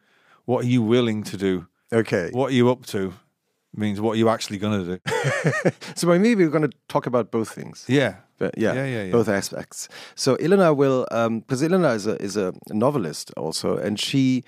what 0.45 0.63
are 0.63 0.69
you 0.69 0.83
willing 0.83 1.23
to 1.23 1.39
do. 1.39 1.69
Okay. 1.91 2.29
What 2.33 2.51
are 2.51 2.55
you 2.55 2.69
up 2.71 2.85
to 2.89 3.15
means 3.75 3.99
what 3.99 4.13
are 4.13 4.17
you 4.17 4.29
actually 4.29 4.59
going 4.59 4.85
to 4.85 4.97
do. 4.99 5.71
So, 5.95 6.07
maybe 6.07 6.35
we're 6.45 6.51
going 6.51 6.71
to 6.71 6.77
talk 6.89 7.07
about 7.07 7.31
both 7.31 7.49
things. 7.51 7.87
Yeah, 7.89 8.17
But 8.37 8.59
yeah, 8.59 8.75
Yeah, 8.75 8.85
yeah, 8.85 9.03
yeah. 9.05 9.13
both 9.13 9.29
aspects. 9.31 9.89
So 10.15 10.37
Ilona 10.37 10.77
will, 10.77 11.07
um 11.11 11.41
because 11.41 11.63
Ilona 11.63 11.95
is 11.95 12.07
a 12.07 12.23
is 12.23 12.37
a 12.37 12.53
novelist 12.69 13.33
also, 13.39 13.79
and 13.79 13.99
she 13.99 14.45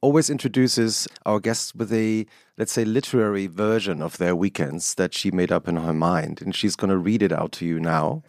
always 0.00 0.30
introduces 0.30 1.08
our 1.26 1.40
guests 1.40 1.74
with 1.74 1.92
a 1.92 2.26
let's 2.56 2.72
say 2.72 2.84
literary 2.84 3.46
version 3.46 4.02
of 4.02 4.18
their 4.18 4.36
weekends 4.36 4.94
that 4.94 5.14
she 5.14 5.30
made 5.30 5.52
up 5.52 5.68
in 5.68 5.76
her 5.76 5.92
mind, 5.92 6.40
and 6.42 6.54
she's 6.54 6.76
going 6.76 6.90
to 6.90 6.96
read 6.96 7.22
it 7.22 7.32
out 7.32 7.52
to 7.52 7.66
you 7.66 7.80
now. 7.80 8.22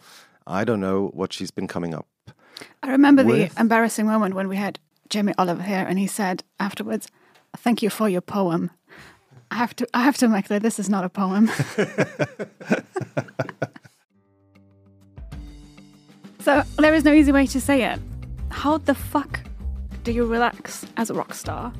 I 0.46 0.64
don't 0.64 0.80
know 0.80 1.10
what 1.14 1.32
she's 1.32 1.50
been 1.50 1.68
coming 1.68 1.94
up. 1.94 2.06
I 2.82 2.90
remember 2.90 3.24
With- 3.24 3.54
the 3.54 3.60
embarrassing 3.60 4.06
moment 4.06 4.34
when 4.34 4.48
we 4.48 4.56
had 4.56 4.78
Jamie 5.08 5.34
Oliver 5.38 5.62
here, 5.62 5.86
and 5.88 5.98
he 5.98 6.06
said 6.06 6.42
afterwards, 6.58 7.08
"Thank 7.56 7.82
you 7.82 7.90
for 7.90 8.08
your 8.08 8.20
poem." 8.20 8.70
I 9.50 9.56
have 9.56 9.76
to, 9.76 9.86
I 9.94 10.02
have 10.02 10.16
to 10.18 10.28
make 10.28 10.46
clear 10.46 10.58
this 10.58 10.80
is 10.80 10.90
not 10.90 11.04
a 11.04 11.08
poem. 11.08 11.46
so 16.40 16.62
there 16.78 16.94
is 16.94 17.04
no 17.04 17.12
easy 17.12 17.30
way 17.30 17.46
to 17.46 17.60
say 17.60 17.84
it. 17.84 18.00
How 18.50 18.78
the 18.78 18.94
fuck 18.94 19.40
do 20.02 20.10
you 20.10 20.26
relax 20.26 20.84
as 20.96 21.10
a 21.10 21.14
rock 21.14 21.32
star? 21.34 21.72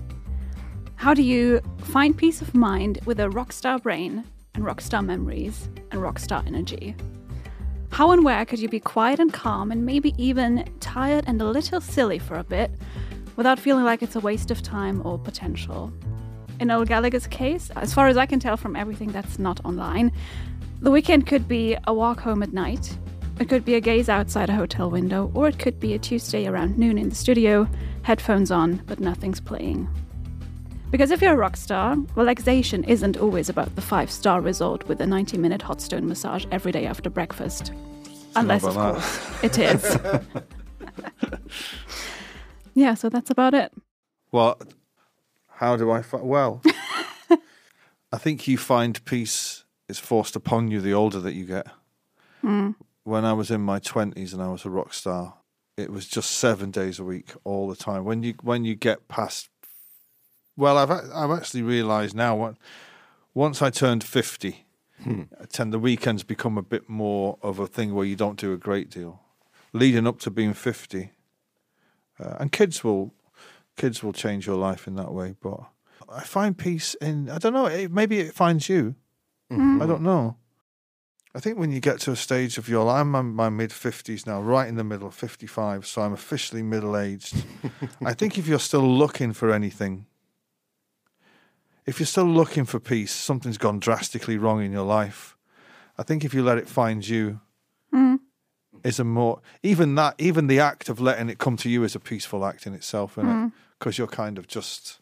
How 0.96 1.12
do 1.12 1.22
you 1.22 1.60
find 1.78 2.16
peace 2.16 2.40
of 2.40 2.54
mind 2.54 3.00
with 3.04 3.20
a 3.20 3.28
rockstar 3.28 3.80
brain 3.80 4.24
and 4.54 4.64
rockstar 4.64 5.04
memories 5.04 5.68
and 5.90 6.00
rockstar 6.00 6.44
energy? 6.46 6.96
How 7.90 8.10
and 8.10 8.24
where 8.24 8.44
could 8.46 8.58
you 8.58 8.68
be 8.68 8.80
quiet 8.80 9.20
and 9.20 9.32
calm 9.32 9.70
and 9.70 9.84
maybe 9.84 10.14
even 10.16 10.64
tired 10.80 11.24
and 11.26 11.40
a 11.40 11.44
little 11.44 11.80
silly 11.80 12.18
for 12.18 12.36
a 12.36 12.44
bit 12.44 12.70
without 13.36 13.58
feeling 13.58 13.84
like 13.84 14.02
it's 14.02 14.16
a 14.16 14.20
waste 14.20 14.50
of 14.50 14.62
time 14.62 15.06
or 15.06 15.18
potential? 15.18 15.92
In 16.60 16.68
Noel 16.68 16.86
Gallagher's 16.86 17.26
case, 17.26 17.70
as 17.76 17.92
far 17.92 18.08
as 18.08 18.16
I 18.16 18.24
can 18.24 18.40
tell 18.40 18.56
from 18.56 18.74
everything 18.74 19.12
that's 19.12 19.38
not 19.38 19.64
online, 19.64 20.10
the 20.80 20.90
weekend 20.90 21.26
could 21.26 21.46
be 21.46 21.76
a 21.86 21.92
walk 21.92 22.20
home 22.20 22.42
at 22.42 22.54
night, 22.54 22.96
it 23.38 23.50
could 23.50 23.66
be 23.66 23.74
a 23.74 23.80
gaze 23.80 24.08
outside 24.08 24.48
a 24.48 24.54
hotel 24.54 24.90
window, 24.90 25.30
or 25.34 25.46
it 25.46 25.58
could 25.58 25.78
be 25.78 25.92
a 25.92 25.98
Tuesday 25.98 26.46
around 26.46 26.78
noon 26.78 26.96
in 26.96 27.10
the 27.10 27.14
studio, 27.14 27.68
headphones 28.02 28.50
on, 28.50 28.82
but 28.86 28.98
nothing's 28.98 29.40
playing. 29.40 29.86
Because 30.90 31.10
if 31.10 31.20
you're 31.20 31.32
a 31.32 31.36
rock 31.36 31.56
star, 31.56 31.96
relaxation 32.14 32.84
isn't 32.84 33.16
always 33.16 33.48
about 33.48 33.74
the 33.74 33.82
five 33.82 34.10
star 34.10 34.40
resort 34.40 34.86
with 34.88 35.00
a 35.00 35.06
90 35.06 35.36
minute 35.38 35.62
hot 35.62 35.80
stone 35.80 36.06
massage 36.08 36.46
every 36.52 36.72
day 36.72 36.86
after 36.86 37.10
breakfast. 37.10 37.72
Unless, 38.36 38.64
of 38.64 38.74
that. 38.74 38.94
course, 38.94 39.42
it 39.42 39.58
is. 39.58 39.98
yeah, 42.74 42.94
so 42.94 43.08
that's 43.08 43.30
about 43.30 43.54
it. 43.54 43.72
Well, 44.30 44.60
how 45.48 45.76
do 45.76 45.90
I 45.90 46.02
find? 46.02 46.24
Well, 46.24 46.62
I 48.12 48.18
think 48.18 48.46
you 48.46 48.58
find 48.58 49.02
peace 49.04 49.64
is 49.88 49.98
forced 49.98 50.36
upon 50.36 50.70
you 50.70 50.80
the 50.80 50.92
older 50.92 51.18
that 51.20 51.32
you 51.32 51.46
get. 51.46 51.66
Mm. 52.44 52.74
When 53.04 53.24
I 53.24 53.32
was 53.32 53.50
in 53.50 53.62
my 53.62 53.78
twenties 53.78 54.32
and 54.32 54.42
I 54.42 54.48
was 54.48 54.64
a 54.64 54.70
rock 54.70 54.92
star, 54.92 55.34
it 55.76 55.90
was 55.90 56.06
just 56.06 56.32
seven 56.32 56.70
days 56.70 56.98
a 56.98 57.04
week, 57.04 57.32
all 57.44 57.68
the 57.68 57.76
time. 57.76 58.04
When 58.04 58.22
you 58.22 58.34
when 58.42 58.64
you 58.64 58.74
get 58.74 59.08
past, 59.08 59.48
well, 60.56 60.78
I've 60.78 60.90
I've 60.90 61.30
actually 61.30 61.62
realised 61.62 62.14
now. 62.14 62.36
What 62.36 62.56
once 63.34 63.60
I 63.62 63.70
turned 63.70 64.02
fifty, 64.02 64.66
I 65.06 65.44
tend 65.48 65.72
the 65.72 65.78
weekends 65.78 66.22
become 66.22 66.56
a 66.56 66.62
bit 66.62 66.88
more 66.88 67.38
of 67.42 67.58
a 67.58 67.66
thing 67.66 67.94
where 67.94 68.06
you 68.06 68.16
don't 68.16 68.38
do 68.38 68.52
a 68.52 68.56
great 68.56 68.90
deal. 68.90 69.20
Leading 69.72 70.06
up 70.06 70.18
to 70.20 70.30
being 70.30 70.54
fifty, 70.54 71.12
uh, 72.18 72.36
and 72.40 72.52
kids 72.52 72.82
will 72.82 73.12
kids 73.76 74.02
will 74.02 74.12
change 74.12 74.46
your 74.46 74.56
life 74.56 74.86
in 74.86 74.96
that 74.96 75.12
way. 75.12 75.34
But 75.40 75.60
I 76.08 76.22
find 76.22 76.56
peace 76.56 76.94
in 76.94 77.28
I 77.28 77.38
don't 77.38 77.52
know. 77.52 77.66
It, 77.66 77.92
maybe 77.92 78.20
it 78.20 78.34
finds 78.34 78.68
you. 78.68 78.94
I 79.82 79.86
don't 79.86 80.02
know. 80.02 80.36
I 81.34 81.38
think 81.38 81.58
when 81.58 81.70
you 81.70 81.80
get 81.80 82.00
to 82.00 82.12
a 82.12 82.16
stage 82.16 82.56
of 82.56 82.66
your 82.66 82.84
life, 82.84 83.02
I'm 83.02 83.14
in 83.14 83.34
my 83.34 83.50
mid 83.50 83.70
fifties 83.70 84.26
now, 84.26 84.40
right 84.40 84.66
in 84.66 84.76
the 84.76 84.84
middle, 84.84 85.10
fifty 85.10 85.46
five. 85.46 85.86
So 85.86 86.00
I'm 86.00 86.14
officially 86.14 86.62
middle 86.62 86.96
aged. 86.96 87.44
I 88.04 88.14
think 88.14 88.38
if 88.38 88.48
you're 88.48 88.58
still 88.58 88.88
looking 88.88 89.34
for 89.34 89.52
anything, 89.52 90.06
if 91.86 92.00
you're 92.00 92.06
still 92.06 92.24
looking 92.26 92.64
for 92.64 92.80
peace, 92.80 93.12
something's 93.12 93.58
gone 93.58 93.78
drastically 93.78 94.36
wrong 94.36 94.62
in 94.62 94.72
your 94.72 94.84
life. 94.84 95.36
I 95.96 96.02
think 96.02 96.24
if 96.24 96.34
you 96.34 96.42
let 96.42 96.58
it 96.58 96.68
find 96.68 97.06
you, 97.06 97.40
hmm. 97.92 98.16
is 98.82 98.98
a 98.98 99.04
more 99.04 99.40
even 99.62 99.94
that 99.94 100.14
even 100.18 100.48
the 100.48 100.60
act 100.60 100.88
of 100.88 101.00
letting 101.00 101.30
it 101.30 101.38
come 101.38 101.56
to 101.58 101.70
you 101.70 101.84
is 101.84 101.94
a 101.94 102.00
peaceful 102.00 102.44
act 102.44 102.66
in 102.66 102.74
itself, 102.74 103.16
is 103.16 103.24
Because 103.78 103.96
hmm. 103.96 104.00
you're 104.00 104.08
kind 104.08 104.36
of 104.36 104.46
just 104.48 105.00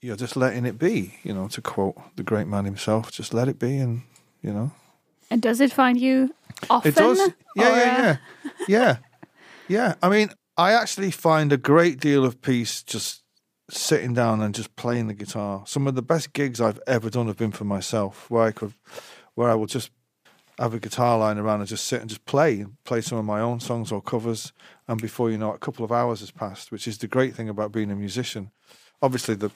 you're 0.00 0.16
just 0.16 0.36
letting 0.36 0.64
it 0.64 0.78
be. 0.78 1.16
You 1.24 1.34
know, 1.34 1.48
to 1.48 1.60
quote 1.60 1.96
the 2.16 2.22
great 2.22 2.46
man 2.46 2.64
himself, 2.64 3.10
just 3.10 3.34
let 3.34 3.48
it 3.48 3.58
be, 3.58 3.78
and 3.78 4.02
you 4.40 4.52
know, 4.52 4.72
And 5.30 5.42
does 5.42 5.60
it 5.60 5.72
find 5.72 6.00
you 6.00 6.34
often? 6.70 6.92
it 6.92 6.94
does. 6.94 7.18
Yeah, 7.56 7.72
or, 7.72 7.76
yeah, 7.76 7.98
yeah, 7.98 8.16
yeah, 8.68 8.96
yeah. 9.68 9.94
I 10.02 10.08
mean, 10.08 10.30
I 10.56 10.72
actually 10.72 11.10
find 11.10 11.52
a 11.52 11.56
great 11.56 11.98
deal 11.98 12.24
of 12.24 12.40
peace 12.40 12.82
just 12.82 13.23
sitting 13.70 14.14
down 14.14 14.40
and 14.40 14.54
just 14.54 14.76
playing 14.76 15.06
the 15.06 15.14
guitar. 15.14 15.64
Some 15.66 15.86
of 15.86 15.94
the 15.94 16.02
best 16.02 16.32
gigs 16.32 16.60
I've 16.60 16.80
ever 16.86 17.10
done 17.10 17.26
have 17.26 17.36
been 17.36 17.52
for 17.52 17.64
myself, 17.64 18.30
where 18.30 18.42
I 18.42 18.52
could, 18.52 18.74
where 19.34 19.48
I 19.50 19.54
will 19.54 19.66
just 19.66 19.90
have 20.58 20.74
a 20.74 20.78
guitar 20.78 21.18
lying 21.18 21.38
around 21.38 21.60
and 21.60 21.68
just 21.68 21.86
sit 21.86 22.00
and 22.00 22.08
just 22.08 22.24
play, 22.26 22.64
play 22.84 23.00
some 23.00 23.18
of 23.18 23.24
my 23.24 23.40
own 23.40 23.60
songs 23.60 23.90
or 23.90 24.00
covers. 24.00 24.52
And 24.86 25.00
before 25.00 25.30
you 25.30 25.38
know 25.38 25.52
it, 25.52 25.56
a 25.56 25.58
couple 25.58 25.84
of 25.84 25.92
hours 25.92 26.20
has 26.20 26.30
passed, 26.30 26.70
which 26.70 26.86
is 26.86 26.98
the 26.98 27.08
great 27.08 27.34
thing 27.34 27.48
about 27.48 27.72
being 27.72 27.90
a 27.90 27.96
musician. 27.96 28.50
Obviously, 29.02 29.34
the, 29.34 29.50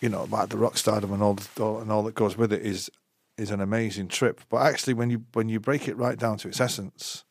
you 0.00 0.08
know, 0.08 0.22
about 0.22 0.50
the 0.50 0.56
rock 0.56 0.78
stardom 0.78 1.12
and 1.12 1.22
all, 1.22 1.34
the, 1.34 1.62
all 1.62 1.80
and 1.80 1.92
all 1.92 2.02
that 2.04 2.14
goes 2.14 2.36
with 2.36 2.52
it 2.52 2.62
is 2.62 2.90
is 3.36 3.50
an 3.52 3.60
amazing 3.60 4.08
trip. 4.08 4.40
But 4.48 4.66
actually, 4.66 4.94
when 4.94 5.10
you 5.10 5.24
when 5.32 5.48
you 5.48 5.60
break 5.60 5.88
it 5.88 5.96
right 5.96 6.18
down 6.18 6.38
to 6.38 6.48
its 6.48 6.60
essence, 6.60 7.24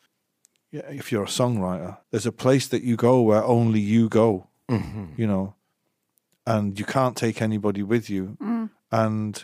yeah, 0.72 0.90
if 0.90 1.12
you're 1.12 1.24
a 1.24 1.28
songwriter, 1.28 1.98
there's 2.12 2.26
a 2.26 2.32
place 2.32 2.68
that 2.68 2.84
you 2.84 2.96
go 2.96 3.22
where 3.22 3.44
only 3.44 3.80
you 3.80 4.10
go. 4.10 4.48
Mm-hmm. 4.70 5.06
You 5.18 5.28
know, 5.28 5.56
and 6.48 6.80
you 6.80 6.86
can't 6.86 7.18
take 7.18 7.42
anybody 7.42 7.84
with 7.84 8.10
you. 8.10 8.38
Mm. 8.42 8.70
And 8.90 9.44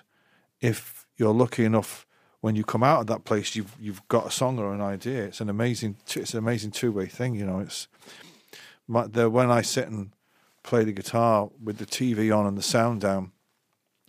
if 0.61 1.05
you're 1.17 1.33
lucky 1.33 1.65
enough, 1.65 2.07
when 2.39 2.55
you 2.55 2.63
come 2.63 2.81
out 2.81 3.01
of 3.01 3.07
that 3.07 3.25
place, 3.25 3.55
you've 3.55 3.75
you've 3.79 4.07
got 4.07 4.25
a 4.25 4.31
song 4.31 4.57
or 4.57 4.73
an 4.73 4.81
idea. 4.81 5.25
It's 5.25 5.41
an 5.41 5.49
amazing 5.49 5.97
it's 6.15 6.33
an 6.33 6.39
amazing 6.39 6.71
two 6.71 6.91
way 6.93 7.07
thing. 7.07 7.35
You 7.35 7.45
know, 7.45 7.59
it's 7.59 7.87
my, 8.87 9.05
the 9.05 9.29
when 9.29 9.51
I 9.51 9.61
sit 9.61 9.89
and 9.89 10.11
play 10.63 10.85
the 10.85 10.93
guitar 10.93 11.49
with 11.61 11.77
the 11.77 11.85
TV 11.85 12.35
on 12.35 12.45
and 12.45 12.57
the 12.57 12.63
sound 12.63 13.01
down, 13.01 13.33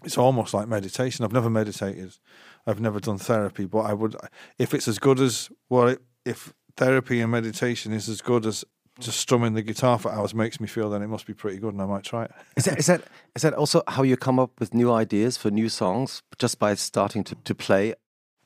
it's 0.05 0.17
almost 0.17 0.55
like 0.55 0.69
meditation. 0.69 1.25
I've 1.25 1.33
never 1.33 1.51
meditated, 1.51 2.17
I've 2.65 2.81
never 2.81 3.01
done 3.01 3.19
therapy, 3.19 3.67
but 3.67 3.81
I 3.81 3.93
would 3.93 4.15
if 4.57 4.73
it's 4.73 4.87
as 4.87 5.01
good 5.01 5.21
as 5.21 5.51
well 5.69 5.97
if 6.25 6.55
therapy 6.77 7.21
and 7.21 7.33
meditation 7.33 7.93
is 7.93 8.09
as 8.09 8.21
good 8.21 8.47
as 8.47 8.65
just 9.01 9.19
strumming 9.19 9.55
the 9.55 9.63
guitar 9.63 9.99
for 9.99 10.13
hours 10.13 10.35
makes 10.35 10.61
me 10.61 10.67
feel, 10.67 10.91
then 10.91 11.03
it 11.03 11.09
must 11.09 11.27
be 11.27 11.35
pretty 11.35 11.59
good, 11.59 11.73
and 11.73 11.83
I 11.83 11.87
might 11.87 12.05
try 12.05 12.25
it. 12.25 12.31
Is 12.57 12.65
that 12.65 12.79
is 12.79 12.87
that 12.87 13.03
is 13.35 13.43
that 13.43 13.55
also 13.55 13.83
how 13.89 14.03
you 14.03 14.17
come 14.17 14.39
up 14.39 14.61
with 14.61 14.73
new 14.73 14.93
ideas 14.93 15.37
for 15.37 15.51
new 15.51 15.69
songs 15.69 16.23
just 16.39 16.59
by 16.59 16.75
starting 16.75 17.25
to, 17.25 17.35
to 17.35 17.55
play? 17.55 17.95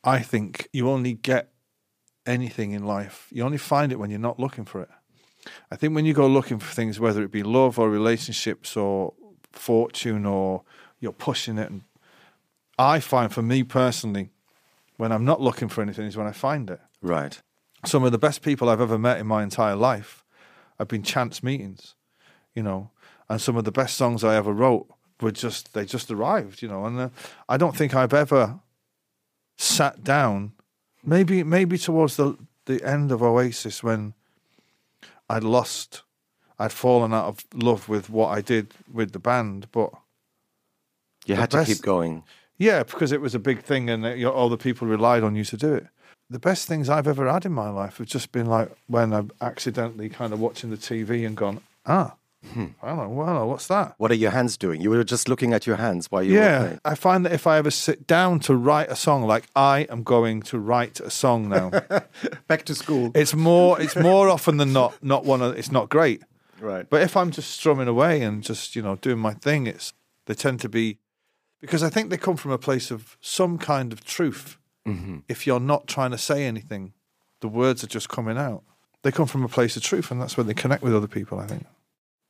I 0.03 0.21
think 0.21 0.69
you 0.73 0.89
only 0.89 1.13
get 1.13 1.53
anything 2.25 2.73
in 2.73 2.85
life. 2.85 3.29
You 3.31 3.45
only 3.45 3.59
find 3.59 3.93
it 3.93 3.99
when 3.99 4.11
you're 4.11 4.19
not 4.19 4.39
looking 4.39 4.65
for 4.65 4.81
it. 4.81 4.89
I 5.71 5.77
think 5.77 5.95
when 5.95 6.05
you 6.05 6.15
go 6.15 6.27
looking 6.27 6.59
for 6.59 6.73
things, 6.73 6.99
whether 6.99 7.23
it 7.23 7.31
be 7.31 7.43
love 7.43 7.79
or 7.79 7.91
relationships 7.91 8.77
or 8.77 9.15
fortune 9.53 10.25
or 10.25 10.63
you're 11.01 11.13
pushing 11.13 11.59
it, 11.59 11.71
and 11.71 11.83
I 12.79 13.01
find 13.01 13.33
for 13.33 13.43
me 13.43 13.63
personally, 13.65 14.31
when 14.97 15.13
I'm 15.13 15.25
not 15.25 15.41
looking 15.41 15.69
for 15.69 15.83
anything, 15.83 16.07
is 16.07 16.17
when 16.17 16.27
I 16.27 16.33
find 16.33 16.71
it. 16.71 16.81
Right. 17.03 17.41
Some 17.85 18.05
of 18.05 18.13
the 18.13 18.19
best 18.19 18.43
people 18.43 18.69
I've 18.69 18.81
ever 18.81 18.99
met 18.99 19.19
in 19.19 19.27
my 19.27 19.43
entire 19.43 19.77
life 19.77 20.25
have 20.79 20.89
been 20.89 21.03
chance 21.03 21.43
meetings, 21.43 21.95
you 22.55 22.63
know, 22.63 22.91
and 23.29 23.41
some 23.41 23.57
of 23.57 23.65
the 23.65 23.73
best 23.73 23.97
songs 23.97 24.25
I 24.25 24.37
ever 24.37 24.53
wrote 24.53 24.87
were 25.21 25.33
just 25.33 25.75
they 25.75 25.85
just 25.85 26.11
arrived, 26.11 26.63
you 26.63 26.69
know, 26.69 26.85
and 26.87 26.99
uh, 26.99 27.09
I 27.49 27.57
don't 27.57 27.77
think 27.77 27.95
I've 27.95 28.15
ever 28.15 28.61
sat 29.57 30.05
down. 30.05 30.53
Maybe 31.05 31.43
maybe 31.45 31.79
towards 31.79 32.17
the 32.17 32.37
the 32.67 32.83
end 32.85 33.11
of 33.13 33.23
Oasis 33.23 33.83
when 33.83 34.15
I'd 35.29 35.45
lost, 35.45 36.03
I'd 36.59 36.73
fallen 36.73 37.13
out 37.15 37.27
of 37.27 37.45
love 37.55 37.89
with 37.89 38.11
what 38.11 38.29
I 38.29 38.41
did 38.41 38.75
with 38.93 39.13
the 39.13 39.19
band, 39.19 39.69
but 39.73 39.91
You 41.27 41.35
had 41.37 41.51
to 41.51 41.65
keep 41.65 41.83
going. 41.83 42.25
yeah, 42.57 42.83
because 42.83 43.13
it 43.13 43.21
was 43.21 43.35
a 43.35 43.39
big 43.39 43.63
thing 43.63 43.91
and 43.91 44.05
uh, 44.05 44.11
you 44.11 44.25
know, 44.27 44.33
all 44.33 44.49
the 44.49 44.57
people 44.57 44.87
relied 44.89 45.23
on 45.23 45.35
you 45.35 45.45
to 45.45 45.57
do 45.57 45.75
it. 45.75 45.87
The 46.31 46.39
best 46.39 46.69
things 46.69 46.91
I've 46.91 47.07
ever 47.09 47.31
had 47.31 47.47
in 47.47 47.53
my 47.53 47.71
life 47.71 47.99
have 47.99 48.07
just 48.07 48.33
been 48.33 48.47
like 48.47 48.71
when 48.87 49.13
I'm 49.15 49.31
accidentally 49.41 50.09
kind 50.11 50.33
of 50.33 50.41
watching 50.41 50.69
the 50.71 50.77
TV 50.77 51.27
and 51.27 51.35
gone, 51.35 51.61
ah, 51.87 52.17
hello, 52.53 52.69
hello, 52.83 53.47
what's 53.47 53.67
that? 53.69 53.95
What 53.97 54.11
are 54.11 54.15
your 54.15 54.31
hands 54.33 54.59
doing? 54.59 54.83
You 54.83 54.91
were 54.91 55.03
just 55.05 55.27
looking 55.27 55.55
at 55.55 55.67
your 55.67 55.77
hands 55.77 56.11
while 56.11 56.23
you 56.23 56.35
were 56.35 56.41
Yeah, 56.41 56.59
playing. 56.59 56.81
I 56.85 56.95
find 56.97 57.25
that 57.25 57.33
if 57.33 57.47
I 57.47 57.57
ever 57.57 57.71
sit 57.71 58.07
down 58.07 58.41
to 58.41 58.55
write 58.55 58.91
a 58.91 58.97
song, 58.97 59.23
like 59.25 59.47
I 59.57 59.87
am 59.89 60.03
going 60.03 60.43
to 60.43 60.59
write 60.59 61.01
a 61.01 61.09
song 61.11 61.49
now, 61.49 61.71
Back 62.47 62.65
to 62.67 62.75
school. 62.75 63.11
it's 63.15 63.35
more 63.35 63.81
it's 63.81 63.97
more 64.11 64.29
often 64.29 64.59
than 64.59 64.73
not 64.75 65.03
not 65.03 65.25
one 65.25 65.41
of 65.41 65.57
it's 65.57 65.73
not 65.73 65.89
great. 65.89 66.23
right. 66.61 66.87
But 66.91 67.01
if 67.01 67.17
I'm 67.17 67.31
just 67.31 67.53
strumming 67.53 67.89
away 67.89 68.21
and 68.21 68.43
just 68.43 68.77
you 68.77 68.83
know 68.83 68.97
doing 68.97 69.19
my 69.19 69.33
thing, 69.33 69.67
it's 69.67 69.95
they 70.27 70.35
tend 70.35 70.61
to 70.61 70.69
be 70.69 70.99
because 71.59 71.83
I 71.83 71.89
think 71.89 72.11
they 72.11 72.19
come 72.19 72.37
from 72.37 72.51
a 72.53 72.59
place 72.59 72.91
of 72.91 73.17
some 73.23 73.57
kind 73.57 73.95
of 73.95 74.05
truth. 74.05 74.59
Mm-hmm. 74.89 75.19
If 75.29 75.47
you're 75.47 75.61
not 75.61 75.87
trying 75.87 76.11
to 76.13 76.19
say 76.19 76.45
anything, 76.45 76.93
the 77.41 77.49
words 77.49 77.85
are 77.85 77.89
just 77.89 78.09
coming 78.09 78.39
out. 78.39 78.63
They 79.03 79.13
come 79.13 79.27
from 79.27 79.45
a 79.45 79.49
place 79.49 79.77
of 79.77 79.83
truth, 79.83 80.11
and 80.11 80.21
that's 80.21 80.37
where 80.37 80.45
they 80.45 80.55
connect 80.55 80.83
with 80.83 80.95
other 80.95 81.07
people. 81.09 81.39
I 81.39 81.47
think. 81.47 81.67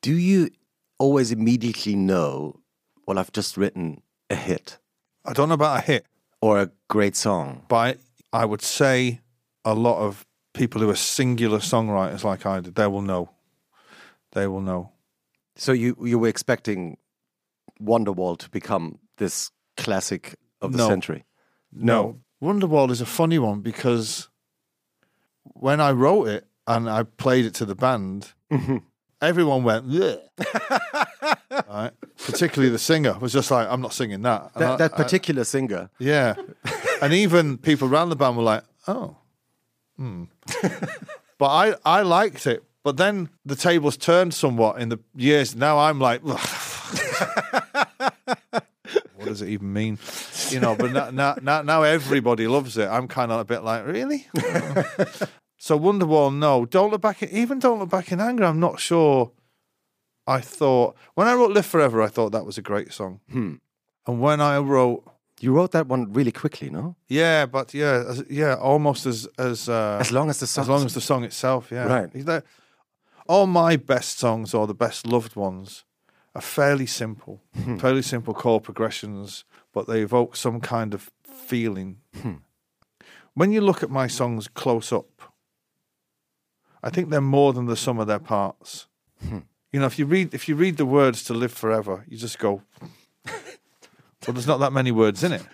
Do 0.03 0.15
you 0.15 0.51
always 0.99 1.33
immediately 1.33 1.95
know, 1.97 2.61
well, 3.07 3.19
I've 3.19 3.33
just 3.33 3.57
written 3.57 4.03
a 4.31 4.35
hit 4.35 4.79
I 5.25 5.33
don't 5.33 5.49
know 5.49 5.55
about 5.55 5.79
a 5.79 5.83
hit, 5.83 6.07
or 6.41 6.61
a 6.61 6.71
great 6.89 7.15
song? 7.17 7.65
but 7.69 7.99
I, 8.33 8.45
would 8.45 8.63
say 8.63 9.21
a 9.65 9.75
lot 9.75 9.99
of 10.01 10.27
people 10.55 10.81
who 10.81 10.89
are 10.91 10.97
singular 10.97 11.59
songwriters 11.59 12.25
like 12.25 12.47
I 12.47 12.61
did, 12.61 12.75
they 12.75 12.87
will 12.87 13.03
know. 13.03 13.31
They 14.33 14.47
will 14.47 14.61
know. 14.63 14.93
So 15.57 15.73
you 15.73 15.97
you 16.03 16.19
were 16.19 16.29
expecting 16.29 16.97
Wonderwall 17.83 18.39
to 18.39 18.49
become 18.51 18.99
this 19.17 19.51
classic 19.77 20.35
of 20.61 20.73
the 20.73 20.79
No. 20.79 20.89
century? 20.89 21.25
No. 21.73 22.21
Wonderwall 22.43 22.91
is 22.91 23.01
a 23.01 23.07
funny 23.07 23.39
one 23.39 23.61
because 23.61 24.29
when 25.43 25.81
I 25.81 25.91
wrote 25.93 26.29
it 26.29 26.47
and 26.67 26.89
I 26.89 27.03
played 27.03 27.45
it 27.47 27.55
to 27.55 27.65
the 27.65 27.75
band, 27.75 28.33
everyone 29.21 29.65
went, 29.65 29.87
right? 31.69 31.91
Particularly 32.27 32.71
the 32.71 32.79
singer 32.79 33.19
was 33.19 33.33
just 33.33 33.51
like, 33.51 33.67
I'm 33.69 33.81
not 33.81 33.93
singing 33.93 34.23
that. 34.23 34.51
And 34.55 34.65
I- 34.65 34.69
That, 34.77 34.79
that 34.79 34.93
I- 34.95 34.97
particular 35.03 35.45
singer. 35.45 35.91
yeah. 35.99 36.35
and 37.03 37.13
even 37.13 37.59
people 37.59 37.89
around 37.89 38.11
the 38.11 38.17
band 38.17 38.37
were 38.37 38.43
like, 38.45 38.63
oh. 38.87 39.17
Hmm. 39.97 40.25
but 41.39 41.47
I, 41.47 41.75
I 41.85 42.03
liked 42.03 42.47
it. 42.47 42.63
But 42.85 42.97
then 42.99 43.31
the 43.45 43.57
tables 43.57 43.97
turned 43.97 44.33
somewhat 44.33 44.81
in 44.81 44.89
the 44.91 44.99
years. 45.17 45.57
Now 45.57 45.79
I'm 45.79 45.99
like, 46.01 46.23
what 46.23 46.41
does 49.25 49.43
it 49.43 49.49
even 49.49 49.73
mean? 49.73 49.99
You 50.53 50.61
know, 50.61 50.75
but 50.77 50.93
now, 50.93 51.11
now, 51.11 51.37
now, 51.43 51.63
now 51.63 51.83
everybody 51.83 52.47
loves 52.47 52.77
it. 52.79 52.89
I'm 52.89 53.09
kind 53.09 53.31
of 53.33 53.41
a 53.41 53.45
bit 53.45 53.63
like, 53.63 53.87
really? 53.87 54.27
so 55.59 55.79
Wonderwall, 55.79 56.35
no. 56.35 56.65
Don't 56.67 56.91
look 56.91 57.01
back. 57.03 57.23
In, 57.23 57.29
even 57.31 57.59
don't 57.59 57.79
look 57.79 57.91
back 57.91 58.13
in 58.13 58.21
anger. 58.21 58.45
I'm 58.45 58.61
not 58.61 58.81
sure. 58.81 59.33
I 60.27 60.41
thought 60.41 60.95
when 61.15 61.27
I 61.27 61.35
wrote 61.35 61.53
"Live 61.53 61.67
Forever," 61.67 62.03
I 62.03 62.09
thought 62.09 62.33
that 62.33 62.45
was 62.45 62.59
a 62.59 62.63
great 62.63 62.93
song. 62.93 63.21
And 64.07 64.21
when 64.21 64.41
I 64.41 64.59
wrote 64.59 65.05
You 65.41 65.53
wrote 65.55 65.73
that 65.73 65.87
one 65.87 66.13
really 66.13 66.33
quickly, 66.33 66.69
no? 66.71 66.97
yeah, 67.09 67.47
but 67.47 67.73
yeah, 67.75 68.05
as, 68.09 68.25
yeah, 68.29 68.55
almost 68.55 69.07
as 69.07 69.27
as 69.39 69.69
uh, 69.69 69.99
As 70.01 70.11
long 70.13 70.29
as 70.31 70.39
the 70.41 70.47
song. 70.47 70.63
as 70.63 70.69
long 70.69 70.85
as 70.85 70.93
the 70.95 71.01
song 71.01 71.25
itself. 71.25 71.71
Yeah, 71.73 71.87
Right. 71.87 72.11
There- 72.27 72.45
all 73.27 73.47
my 73.47 73.77
best 73.77 74.19
songs 74.19 74.55
or 74.55 74.67
the 74.67 74.75
best 74.75 75.07
loved 75.07 75.37
ones 75.37 75.85
are 76.35 76.41
fairly 76.43 76.87
simple, 76.87 77.41
fairly 77.79 78.03
simple 78.03 78.33
chord 78.35 78.63
progressions, 78.63 79.45
but 79.79 79.87
they 79.87 80.01
evoke 80.01 80.35
some 80.35 80.61
kind 80.61 80.93
of 80.93 81.13
feeling. 81.23 81.99
Hmm. 82.21 82.39
When 83.35 83.53
you 83.53 83.61
look 83.61 83.85
at 83.85 83.91
my 83.91 84.09
songs 84.09 84.49
close 84.49 84.93
up, 84.93 85.23
I 86.83 86.91
think 86.91 87.11
they're 87.11 87.21
more 87.21 87.53
than 87.53 87.67
the 87.67 87.77
sum 87.77 88.01
of 88.01 88.09
their 88.09 88.19
parts. 88.19 88.89
Hmm. 89.25 89.39
You 89.71 89.79
know, 89.79 89.87
if 89.87 89.97
you 89.97 90.05
read 90.05 90.35
if 90.35 90.49
you 90.49 90.57
read 90.57 90.79
the 90.79 90.85
words 90.85 91.23
to 91.25 91.33
"Live 91.33 91.53
Forever," 91.53 92.05
you 92.09 92.17
just 92.17 92.41
go, 92.41 92.63
"Well, 93.25 94.35
there's 94.35 94.49
not 94.49 94.59
that 94.59 94.73
many 94.73 94.91
words 94.91 95.23
in 95.23 95.33
it." 95.33 95.47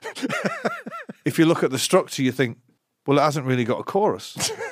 if 1.27 1.39
you 1.39 1.45
look 1.45 1.63
at 1.63 1.71
the 1.71 1.79
structure, 1.79 2.23
you 2.23 2.33
think, 2.33 2.57
"Well, 3.07 3.19
it 3.19 3.23
hasn't 3.23 3.45
really 3.45 3.65
got 3.65 3.81
a 3.81 3.85
chorus." 3.85 4.53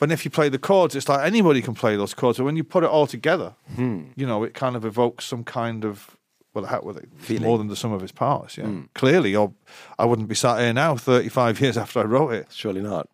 But 0.00 0.12
if 0.12 0.24
you 0.24 0.30
play 0.30 0.48
the 0.48 0.60
chords, 0.60 0.94
it's 0.94 1.08
like 1.08 1.26
anybody 1.26 1.60
can 1.60 1.74
play 1.74 1.96
those 1.96 2.14
chords. 2.14 2.38
But 2.38 2.44
when 2.44 2.54
you 2.54 2.62
put 2.62 2.84
it 2.84 2.88
all 2.88 3.08
together, 3.08 3.56
hmm. 3.74 4.02
you 4.14 4.26
know, 4.28 4.44
it 4.44 4.54
kind 4.54 4.76
of 4.76 4.84
evokes 4.84 5.24
some 5.24 5.42
kind 5.42 5.84
of 5.84 6.16
well, 6.60 6.70
how 6.70 6.80
with 6.82 6.98
it 6.98 7.08
Feeling. 7.16 7.44
more 7.44 7.58
than 7.58 7.68
the 7.68 7.76
sum 7.76 7.92
of 7.92 8.02
its 8.02 8.12
parts. 8.12 8.56
Yeah, 8.56 8.66
hmm. 8.66 8.82
clearly, 8.94 9.34
or 9.34 9.52
I 9.98 10.04
wouldn't 10.04 10.28
be 10.28 10.34
sat 10.34 10.60
here 10.60 10.72
now, 10.72 10.96
thirty-five 10.96 11.60
years 11.62 11.76
after 11.76 12.00
I 12.00 12.04
wrote 12.04 12.32
it. 12.32 12.48
Surely 12.50 12.80
not. 12.82 13.08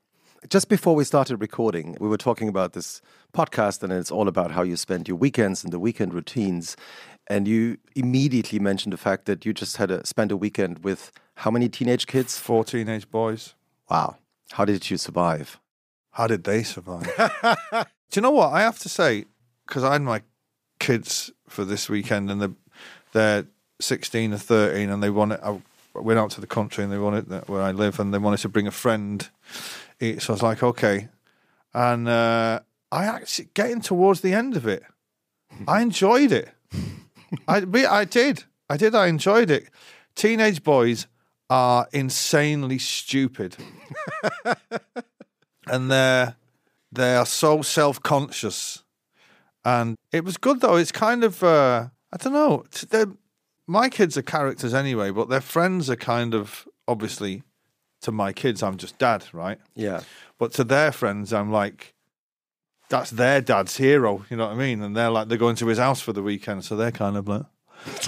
Just 0.50 0.68
before 0.68 0.94
we 0.94 1.04
started 1.04 1.38
recording, 1.38 1.96
we 2.00 2.08
were 2.08 2.18
talking 2.18 2.48
about 2.48 2.74
this 2.74 3.00
podcast, 3.32 3.82
and 3.82 3.92
it's 3.92 4.10
all 4.10 4.28
about 4.28 4.50
how 4.50 4.62
you 4.62 4.76
spend 4.76 5.08
your 5.08 5.16
weekends 5.16 5.64
and 5.64 5.72
the 5.72 5.78
weekend 5.78 6.12
routines. 6.12 6.76
And 7.26 7.48
you 7.48 7.78
immediately 7.96 8.58
mentioned 8.58 8.92
the 8.92 8.98
fact 8.98 9.24
that 9.24 9.46
you 9.46 9.54
just 9.54 9.78
had 9.78 9.90
a, 9.90 10.04
spent 10.06 10.30
a 10.30 10.36
weekend 10.36 10.84
with 10.84 11.10
how 11.36 11.50
many 11.50 11.70
teenage 11.70 12.06
kids? 12.06 12.38
Four 12.38 12.64
teenage 12.64 13.10
boys. 13.10 13.54
Wow. 13.88 14.18
How 14.52 14.66
did 14.66 14.90
you 14.90 14.98
survive? 14.98 15.58
How 16.12 16.26
did 16.26 16.44
they 16.44 16.62
survive? 16.62 17.10
Do 17.72 17.86
you 18.14 18.22
know 18.22 18.30
what 18.30 18.52
I 18.52 18.60
have 18.60 18.78
to 18.80 18.88
say? 18.88 19.24
Because 19.66 19.82
I 19.82 19.94
had 19.94 20.02
my 20.02 20.22
kids 20.78 21.32
for 21.48 21.64
this 21.64 21.88
weekend, 21.88 22.30
and 22.30 22.40
they're, 22.40 22.52
they're 23.14 23.46
sixteen 23.80 24.34
or 24.34 24.38
thirteen, 24.38 24.90
and 24.90 25.02
they 25.02 25.10
wanted. 25.10 25.40
I 25.42 25.58
went 25.94 26.18
out 26.18 26.30
to 26.32 26.42
the 26.42 26.46
country, 26.46 26.84
and 26.84 26.92
they 26.92 26.98
wanted 26.98 27.48
where 27.48 27.62
I 27.62 27.72
live, 27.72 27.98
and 27.98 28.12
they 28.12 28.18
wanted 28.18 28.40
to 28.40 28.48
bring 28.50 28.66
a 28.66 28.70
friend. 28.70 29.26
So 30.00 30.06
I 30.06 30.32
was 30.32 30.42
like, 30.42 30.62
okay, 30.62 31.08
and 31.72 32.06
uh, 32.06 32.60
I 32.92 33.04
actually 33.06 33.48
getting 33.54 33.80
towards 33.80 34.20
the 34.20 34.34
end 34.34 34.56
of 34.56 34.66
it, 34.66 34.82
I 35.66 35.80
enjoyed 35.80 36.32
it. 36.32 36.50
I 37.48 37.64
I 37.88 38.04
did, 38.04 38.44
I 38.68 38.76
did, 38.76 38.94
I 38.94 39.06
enjoyed 39.06 39.50
it. 39.50 39.70
Teenage 40.14 40.62
boys 40.62 41.06
are 41.48 41.88
insanely 41.92 42.78
stupid 42.78 43.56
and 45.66 45.90
they're 45.90 46.36
they 46.92 47.16
are 47.16 47.26
so 47.26 47.62
self 47.62 48.00
conscious, 48.02 48.84
and 49.64 49.96
it 50.12 50.24
was 50.24 50.36
good 50.36 50.60
though. 50.60 50.76
It's 50.76 50.92
kind 50.92 51.24
of 51.24 51.42
uh, 51.42 51.88
I 52.14 52.16
don't 52.16 52.32
know. 52.32 52.64
they're- 52.90 53.16
My 53.66 53.88
kids 53.88 54.16
are 54.16 54.22
characters 54.22 54.72
anyway, 54.72 55.10
but 55.10 55.28
their 55.28 55.40
friends 55.40 55.90
are 55.90 55.96
kind 55.96 56.32
of 56.34 56.68
obviously 56.86 57.42
to 58.02 58.12
my 58.12 58.32
kids. 58.32 58.62
I'm 58.62 58.76
just 58.76 58.98
dad, 58.98 59.24
right? 59.32 59.58
Yeah. 59.74 60.02
But 60.38 60.52
to 60.54 60.64
their 60.64 60.92
friends, 60.92 61.32
I'm 61.32 61.50
like 61.50 61.94
that's 62.90 63.10
their 63.10 63.40
dad's 63.40 63.76
hero. 63.78 64.24
You 64.30 64.36
know 64.36 64.46
what 64.46 64.52
I 64.54 64.58
mean? 64.58 64.82
And 64.82 64.94
they're 64.94 65.10
like 65.10 65.28
they're 65.28 65.38
going 65.38 65.56
to 65.56 65.66
his 65.66 65.78
house 65.78 66.00
for 66.00 66.12
the 66.12 66.22
weekend, 66.22 66.64
so 66.64 66.76
they're 66.76 66.92
kind 66.92 67.16
of 67.16 67.26
like, 67.28 67.42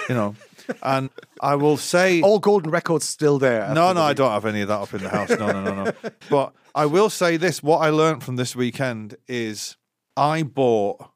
you 0.09 0.15
know. 0.15 0.35
And 0.83 1.11
I 1.41 1.55
will 1.55 1.77
say, 1.77 2.21
All 2.23 2.41
golden 2.41 2.73
records 2.73 3.07
still 3.07 3.39
there. 3.39 3.69
no, 3.73 3.89
no, 3.93 3.95
the 3.95 4.01
I 4.01 4.13
don't 4.15 4.33
have 4.33 4.45
any 4.47 4.63
of 4.63 4.69
that 4.69 4.81
up 4.81 4.93
in 4.95 5.01
the 5.03 5.09
house. 5.09 5.31
No, 5.31 5.47
no, 5.53 5.63
no, 5.63 5.85
no. 5.85 5.93
But 6.29 6.53
I 6.75 6.87
will 6.87 7.09
say 7.09 7.37
this: 7.37 7.63
what 7.63 7.79
I 7.79 7.91
learned 7.91 8.25
from 8.25 8.35
this 8.35 8.57
weekend 8.57 9.17
is 9.29 9.77
I 10.17 10.43
bought. 10.43 11.09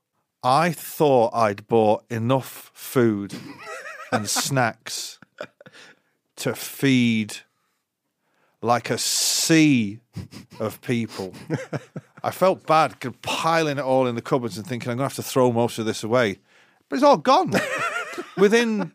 I 0.43 0.73
thought 0.73 1.35
I'd 1.35 1.67
bought 1.69 2.05
enough 2.11 2.71
food 2.73 3.35
and 4.11 4.29
snacks 4.29 5.19
to 6.37 6.55
feed 6.55 7.37
like 8.63 8.91
a 8.91 8.99
sea 8.99 10.01
of 10.59 10.81
people. 10.81 11.35
I 12.23 12.31
felt 12.31 12.67
bad 12.67 12.97
piling 13.23 13.79
it 13.79 13.85
all 13.85 14.07
in 14.07 14.15
the 14.15 14.23
cupboards 14.23 14.57
and 14.57 14.67
thinking 14.67 14.91
I'm 14.91 14.97
going 14.97 15.09
to 15.09 15.15
have 15.15 15.25
to 15.25 15.31
throw 15.31 15.53
most 15.53 15.79
of 15.79 15.87
this 15.87 16.03
away. 16.03 16.39
But 16.89 16.97
it's 16.97 17.05
all 17.05 17.17
gone. 17.17 17.53
within, 18.37 18.93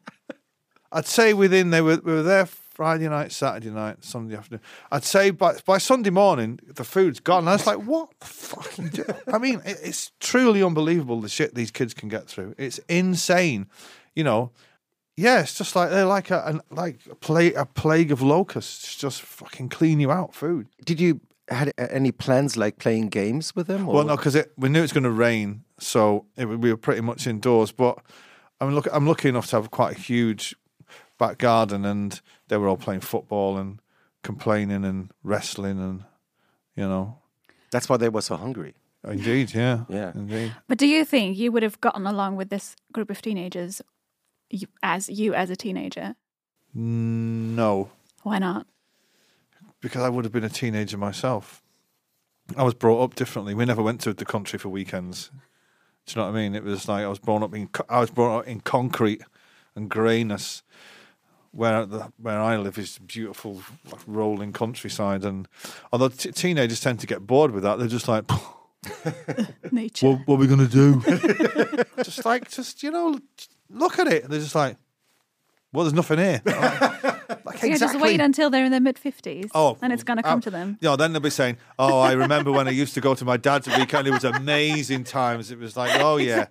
I'd 0.92 1.06
say 1.06 1.34
within, 1.34 1.70
they 1.70 1.82
were, 1.82 2.00
we 2.04 2.14
were 2.14 2.24
there 2.24 2.48
Friday 2.76 3.08
night, 3.08 3.32
Saturday 3.32 3.70
night, 3.70 4.04
Sunday 4.04 4.36
afternoon. 4.36 4.60
I'd 4.92 5.06
say 5.06 5.32
by, 5.32 5.56
by 5.66 5.78
Sunday 5.78 6.10
morning, 6.10 6.60
the 6.68 6.84
food's 6.84 7.22
gone. 7.22 7.48
I 7.48 7.54
was 7.54 7.66
like, 7.66 7.78
what 7.78 8.10
the 8.20 8.26
fuck 8.26 8.78
are 8.78 8.84
you 8.84 8.90
doing? 8.90 9.14
I 9.32 9.38
mean, 9.38 9.62
it, 9.66 9.78
it's 9.82 10.12
truly 10.20 10.62
unbelievable 10.62 11.22
the 11.22 11.30
shit 11.30 11.56
these 11.56 11.72
kids 11.72 11.94
can 11.94 12.10
get 12.10 12.28
through. 12.28 12.54
It's 12.58 12.80
insane. 12.90 13.68
You 14.14 14.26
know, 14.26 14.52
yeah, 15.16 15.40
it's 15.40 15.58
just 15.58 15.74
like 15.74 15.90
they're 15.90 16.06
like 16.06 16.30
a, 16.32 16.44
an, 16.46 16.62
like 16.70 17.00
a, 17.10 17.16
pla- 17.16 17.56
a 17.56 17.66
plague 17.66 18.12
of 18.12 18.22
locusts, 18.22 18.98
just 18.98 19.22
fucking 19.22 19.70
clean 19.70 20.02
you 20.02 20.12
out 20.12 20.36
food. 20.36 20.68
Did 20.84 21.00
you 21.00 21.22
had 21.48 21.70
uh, 21.78 21.88
any 21.90 22.12
plans 22.12 22.58
like 22.58 22.78
playing 22.78 23.08
games 23.08 23.56
with 23.56 23.68
them? 23.68 23.88
Or? 23.88 23.96
Well, 23.96 24.04
no, 24.04 24.18
because 24.18 24.38
we 24.58 24.68
knew 24.68 24.80
it 24.80 24.82
was 24.82 24.92
going 24.92 25.06
to 25.06 25.12
rain, 25.12 25.64
so 25.80 26.26
it, 26.36 26.44
we 26.44 26.70
were 26.70 26.78
pretty 26.78 27.02
much 27.02 27.26
indoors. 27.26 27.72
But 27.72 28.00
I'm 28.60 28.76
look, 28.76 28.90
I'm 28.92 29.08
lucky 29.08 29.30
enough 29.30 29.48
to 29.52 29.56
have 29.56 29.72
quite 29.72 29.96
a 29.96 30.00
huge 30.00 30.54
back 31.18 31.38
garden, 31.38 31.86
and 31.86 32.20
they 32.48 32.58
were 32.58 32.68
all 32.68 32.78
playing 32.78 33.02
football 33.02 33.58
and 33.58 33.80
complaining 34.24 34.84
and 34.86 35.12
wrestling, 35.24 35.80
and 35.80 36.04
you 36.76 36.88
know, 36.88 37.18
That's 37.72 37.88
why 37.90 37.98
they 37.98 38.10
were 38.10 38.22
so 38.22 38.36
hungry. 38.38 38.74
indeed, 39.08 39.54
yeah, 39.54 39.86
Yeah. 39.90 40.12
indeed. 40.16 40.52
But 40.68 40.78
do 40.78 40.88
you 40.88 41.06
think 41.06 41.38
you 41.38 41.52
would 41.52 41.64
have 41.64 41.80
gotten 41.82 42.06
along 42.08 42.36
with 42.38 42.50
this 42.50 42.76
group 42.92 43.10
of 43.10 43.22
teenagers 43.22 43.82
you, 44.50 44.68
as 44.84 45.10
you 45.10 45.34
as 45.34 45.50
a 45.50 45.56
teenager? 45.56 46.16
No, 46.74 47.90
Why 48.24 48.40
not? 48.40 48.68
because 49.82 50.02
I 50.02 50.10
would 50.10 50.26
have 50.26 50.32
been 50.32 50.44
a 50.44 50.50
teenager 50.50 50.98
myself. 50.98 51.62
I 52.58 52.64
was 52.64 52.74
brought 52.74 53.04
up 53.04 53.16
differently. 53.16 53.54
We 53.54 53.66
never 53.66 53.84
went 53.84 54.02
to 54.02 54.14
the 54.14 54.26
country 54.26 54.58
for 54.58 54.70
weekends. 54.70 55.30
Do 56.06 56.12
you 56.14 56.16
know 56.22 56.32
what 56.32 56.38
I 56.38 56.42
mean? 56.42 56.56
It 56.56 56.64
was 56.64 56.88
like 56.88 57.04
I 57.04 57.08
was 57.08 57.20
brought 57.20 57.44
up 57.44 57.54
in 57.54 57.70
I 57.90 58.00
was 58.00 58.10
brought 58.10 58.40
up 58.40 58.48
in 58.48 58.60
concrete 58.62 59.22
and 59.76 59.90
greyness. 59.90 60.64
Where 61.56 61.86
the, 61.86 62.12
where 62.18 62.42
I 62.42 62.58
live 62.58 62.78
is 62.78 62.98
beautiful 62.98 63.62
rolling 64.06 64.52
countryside, 64.52 65.24
and 65.24 65.48
although 65.94 66.10
t- 66.10 66.34
teenagers 66.34 66.82
tend 66.82 67.00
to 67.00 67.08
get 67.08 67.26
bored 67.26 67.52
with 67.52 67.64
that, 67.64 67.80
they're 67.80 67.88
just 67.88 68.10
like, 68.10 68.26
Nature. 69.72 70.10
"What, 70.10 70.20
what 70.28 70.36
are 70.36 70.40
we 70.40 70.48
gonna 70.48 70.68
do?" 70.68 71.02
just 72.04 72.26
like, 72.26 72.50
just 72.52 72.84
you 72.84 72.92
know, 72.92 73.18
look 73.70 74.00
at 74.00 74.08
it. 74.08 74.24
And 74.24 74.34
they're 74.34 74.42
just 74.42 74.54
like, 74.54 74.76
"Well, 75.72 75.86
there's 75.86 75.94
nothing 75.94 76.20
here." 76.20 76.42
Like, 76.46 77.46
like, 77.46 77.64
yeah, 77.64 77.78
just 77.78 78.00
wait 78.02 78.20
until 78.20 78.50
they're 78.50 78.66
in 78.66 78.72
their 78.72 78.82
mid 78.82 78.98
50s. 78.98 79.50
Oh, 79.56 79.78
and 79.82 79.94
it's 79.94 80.04
going 80.04 80.18
to 80.18 80.24
come 80.24 80.40
uh, 80.40 80.42
to 80.42 80.50
them. 80.52 80.78
You 80.82 80.90
know, 80.90 80.96
then 80.98 81.14
they'll 81.14 81.22
be 81.22 81.30
saying, 81.30 81.58
"Oh, 81.80 82.00
I 82.00 82.12
remember 82.12 82.52
when 82.52 82.68
I 82.68 82.72
used 82.72 82.94
to 82.96 83.02
go 83.02 83.16
to 83.16 83.24
my 83.26 83.38
dad's 83.38 83.68
weekend. 83.68 84.08
It 84.08 84.12
was 84.12 84.26
amazing 84.26 85.06
times. 85.06 85.52
It 85.52 85.60
was 85.60 85.78
like, 85.78 86.02
oh 86.02 86.18
yeah, 86.18 86.48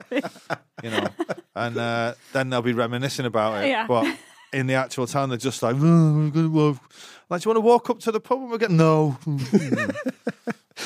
you 0.82 0.90
know." 0.90 1.08
And 1.54 1.76
uh, 1.76 2.14
then 2.32 2.50
they'll 2.50 2.62
be 2.62 2.72
reminiscing 2.72 3.26
about 3.26 3.62
it. 3.62 3.68
Yeah. 3.68 3.86
But 3.86 4.16
in 4.54 4.66
the 4.66 4.74
actual 4.74 5.06
town, 5.06 5.28
they're 5.28 5.38
just 5.38 5.62
like, 5.62 5.76
oh, 5.78 6.14
we're 6.16 6.30
gonna 6.30 6.48
walk. 6.48 6.78
"Like, 7.28 7.42
do 7.42 7.48
you 7.48 7.54
want 7.54 7.56
to 7.64 7.68
walk 7.68 7.90
up 7.90 7.98
to 8.00 8.12
the 8.12 8.20
pub?" 8.20 8.38
And 8.40 8.50
we 8.50 8.58
get 8.58 8.70
no. 8.70 9.18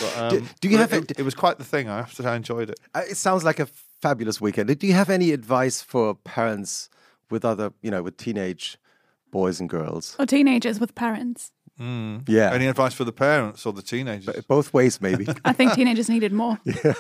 But, 0.01 0.17
um, 0.19 0.31
Do- 0.31 0.47
do 0.61 0.69
you 0.69 0.77
have 0.79 0.93
it, 0.93 1.11
it- 1.11 1.21
it 1.21 1.23
was 1.23 1.35
quite 1.35 1.57
the 1.59 1.65
thing. 1.65 1.89
I 1.89 1.97
have 1.99 2.15
to 2.15 2.23
say, 2.23 2.29
I 2.29 2.37
enjoyed 2.37 2.69
it. 2.71 2.79
Uh, 2.95 3.03
It 3.09 3.17
sounds 3.17 3.43
like 3.45 3.59
a 3.59 3.67
fabulous 4.03 4.41
weekend. 4.41 4.79
Do 4.79 4.87
you 4.87 4.93
have 4.93 5.09
any 5.11 5.33
advice 5.33 5.81
for 5.81 6.15
parents 6.15 6.91
with 7.31 7.45
other, 7.45 7.73
you 7.83 7.91
know, 7.91 8.03
with 8.03 8.17
teenage 8.19 8.77
boys 9.31 9.61
and 9.61 9.69
girls? 9.69 10.15
Or 10.19 10.27
teenagers 10.27 10.79
with 10.79 10.95
parents. 10.95 11.53
Yeah. 11.79 12.53
Any 12.53 12.67
advice 12.67 12.93
for 12.93 13.05
the 13.05 13.13
parents 13.13 13.65
or 13.65 13.73
the 13.73 13.83
teenagers? 13.83 14.45
Both 14.47 14.75
ways, 14.75 15.01
maybe. 15.01 15.27
I 15.45 15.53
think 15.53 15.73
teenagers 15.75 16.09
needed 16.11 16.33
more. 16.33 16.59
Yeah. 16.85 16.95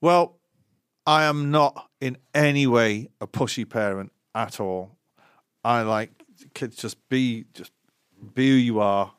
Well, 0.00 0.38
I 1.06 1.24
am 1.24 1.50
not 1.50 1.88
in 2.00 2.16
any 2.34 2.66
way 2.66 3.08
a 3.20 3.26
pushy 3.26 3.68
parent 3.68 4.10
at 4.34 4.58
all. 4.58 4.96
I 5.64 5.82
like 5.82 6.10
kids 6.54 6.76
just 6.76 7.08
be 7.08 7.46
just 7.54 7.72
be 8.34 8.50
who 8.50 8.56
you 8.56 8.80
are. 8.80 9.12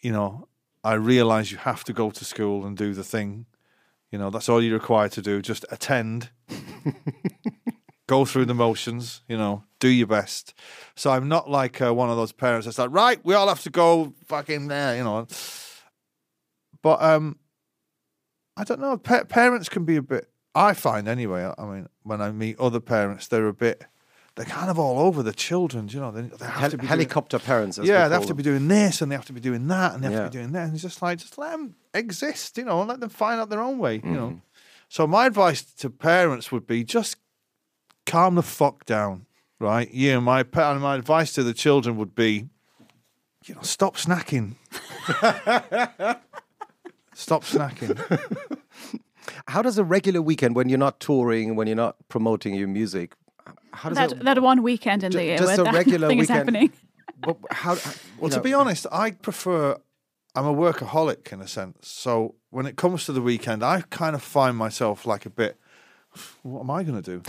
You 0.00 0.12
know, 0.12 0.48
I 0.84 0.94
realize 0.94 1.50
you 1.50 1.58
have 1.58 1.84
to 1.84 1.92
go 1.92 2.10
to 2.10 2.24
school 2.24 2.64
and 2.64 2.76
do 2.76 2.94
the 2.94 3.04
thing. 3.04 3.46
You 4.10 4.18
know, 4.18 4.30
that's 4.30 4.48
all 4.48 4.62
you're 4.62 4.78
required 4.78 5.12
to 5.12 5.22
do. 5.22 5.42
Just 5.42 5.64
attend. 5.70 6.30
go 8.08 8.24
through 8.24 8.46
the 8.46 8.54
motions, 8.54 9.22
you 9.28 9.36
know, 9.36 9.62
do 9.78 9.88
your 9.88 10.06
best. 10.08 10.54
So 10.96 11.10
I'm 11.10 11.28
not 11.28 11.48
like 11.48 11.80
uh, 11.80 11.94
one 11.94 12.10
of 12.10 12.16
those 12.16 12.32
parents 12.32 12.64
that's 12.64 12.78
like, 12.78 12.90
right, 12.90 13.24
we 13.24 13.34
all 13.34 13.46
have 13.46 13.62
to 13.62 13.70
go 13.70 14.14
fucking 14.26 14.66
there, 14.66 14.96
you 14.96 15.04
know. 15.04 15.28
But 16.82 17.02
um, 17.02 17.38
I 18.56 18.64
don't 18.64 18.80
know. 18.80 18.96
Pa- 18.96 19.24
parents 19.24 19.68
can 19.68 19.84
be 19.84 19.96
a 19.96 20.02
bit. 20.02 20.28
I 20.54 20.72
find 20.72 21.06
anyway. 21.06 21.52
I 21.56 21.64
mean, 21.66 21.86
when 22.02 22.20
I 22.20 22.32
meet 22.32 22.58
other 22.58 22.80
parents, 22.80 23.28
they're 23.28 23.46
a 23.46 23.54
bit. 23.54 23.84
They're 24.38 24.46
kind 24.46 24.70
of 24.70 24.78
all 24.78 25.00
over 25.00 25.24
the 25.24 25.32
children. 25.32 25.88
You 25.88 25.98
know, 25.98 26.12
they, 26.12 26.22
they 26.22 26.44
have 26.46 26.54
Hel- 26.54 26.70
to 26.70 26.76
be 26.76 26.82
doing- 26.82 26.88
helicopter 26.88 27.40
parents. 27.40 27.76
as 27.76 27.88
yeah, 27.88 28.06
they 28.06 28.14
have 28.14 28.22
call 28.22 28.28
to 28.28 28.34
be 28.34 28.44
doing 28.44 28.68
this 28.68 29.02
and 29.02 29.10
they 29.10 29.16
have 29.16 29.24
to 29.24 29.32
be 29.32 29.40
doing 29.40 29.66
that 29.66 29.94
and 29.94 30.02
they 30.02 30.06
have 30.06 30.12
Yeah. 30.14 30.24
to 30.24 30.30
be 30.30 30.38
doing 30.38 30.52
that. 30.52 30.64
And 30.66 30.74
it's 30.74 30.82
just 30.82 31.02
like, 31.02 31.18
just 31.18 31.36
let 31.38 31.50
them 31.50 31.74
exist, 31.92 32.56
you 32.56 32.64
know, 32.64 32.78
and 32.80 32.88
let 32.88 33.00
them 33.00 33.08
find 33.10 33.40
out 33.40 33.50
their 33.50 33.60
own 33.60 33.78
way, 33.78 33.96
you 33.96 34.02
Mm-hmm. 34.02 34.14
know. 34.14 34.40
So 34.88 35.08
my 35.08 35.26
advice 35.26 35.62
to 35.80 35.90
parents 35.90 36.52
would 36.52 36.68
be 36.68 36.84
just 36.84 37.16
calm 38.06 38.36
the 38.36 38.42
fuck 38.44 38.84
down, 38.86 39.26
right? 39.58 39.92
Yeah, 39.92 40.20
my 40.20 40.46
and 40.54 40.80
my 40.80 40.94
advice 40.94 41.32
to 41.32 41.42
the 41.42 41.52
children 41.52 41.96
would 41.96 42.14
be, 42.14 42.48
you 43.44 43.54
know, 43.56 43.60
stop 43.62 43.96
snacking. 43.96 44.54
stop 47.14 47.42
snacking. 47.44 47.98
How 49.48 49.62
does 49.62 49.78
a 49.78 49.84
regular 49.84 50.22
weekend, 50.22 50.54
when 50.56 50.68
you're 50.68 50.78
not 50.78 51.00
touring, 51.00 51.54
when 51.56 51.66
you're 51.66 51.76
not 51.76 51.96
promoting 52.08 52.54
your 52.54 52.68
music, 52.68 53.14
how 53.72 53.88
does 53.88 53.98
That, 53.98 54.12
it, 54.12 54.24
that 54.24 54.42
one 54.42 54.62
weekend 54.62 55.04
in 55.04 55.10
Ju- 55.10 55.18
the 55.18 55.24
year 55.24 55.38
just 55.38 55.48
where 55.48 55.60
a 55.60 55.64
that 55.64 55.74
regular 55.74 56.08
thing 56.08 56.18
is 56.18 56.28
happening. 56.28 56.72
But 57.20 57.36
how? 57.50 57.74
you 57.74 57.80
Well, 58.20 58.30
to 58.30 58.40
be 58.40 58.54
honest, 58.54 58.86
I 58.92 59.10
prefer. 59.10 59.76
I'm 60.36 60.46
a 60.46 60.54
workaholic 60.54 61.32
in 61.32 61.40
a 61.40 61.48
sense. 61.48 61.88
So 61.88 62.36
when 62.50 62.64
it 62.64 62.76
comes 62.76 63.06
to 63.06 63.12
the 63.12 63.20
weekend, 63.20 63.64
I 63.64 63.80
kind 63.90 64.14
of 64.14 64.22
find 64.22 64.56
myself 64.56 65.04
like 65.04 65.26
a 65.26 65.30
bit. 65.30 65.58
What 66.42 66.60
am 66.60 66.70
I 66.70 66.84
going 66.84 67.02
to 67.02 67.18
do? 67.18 67.22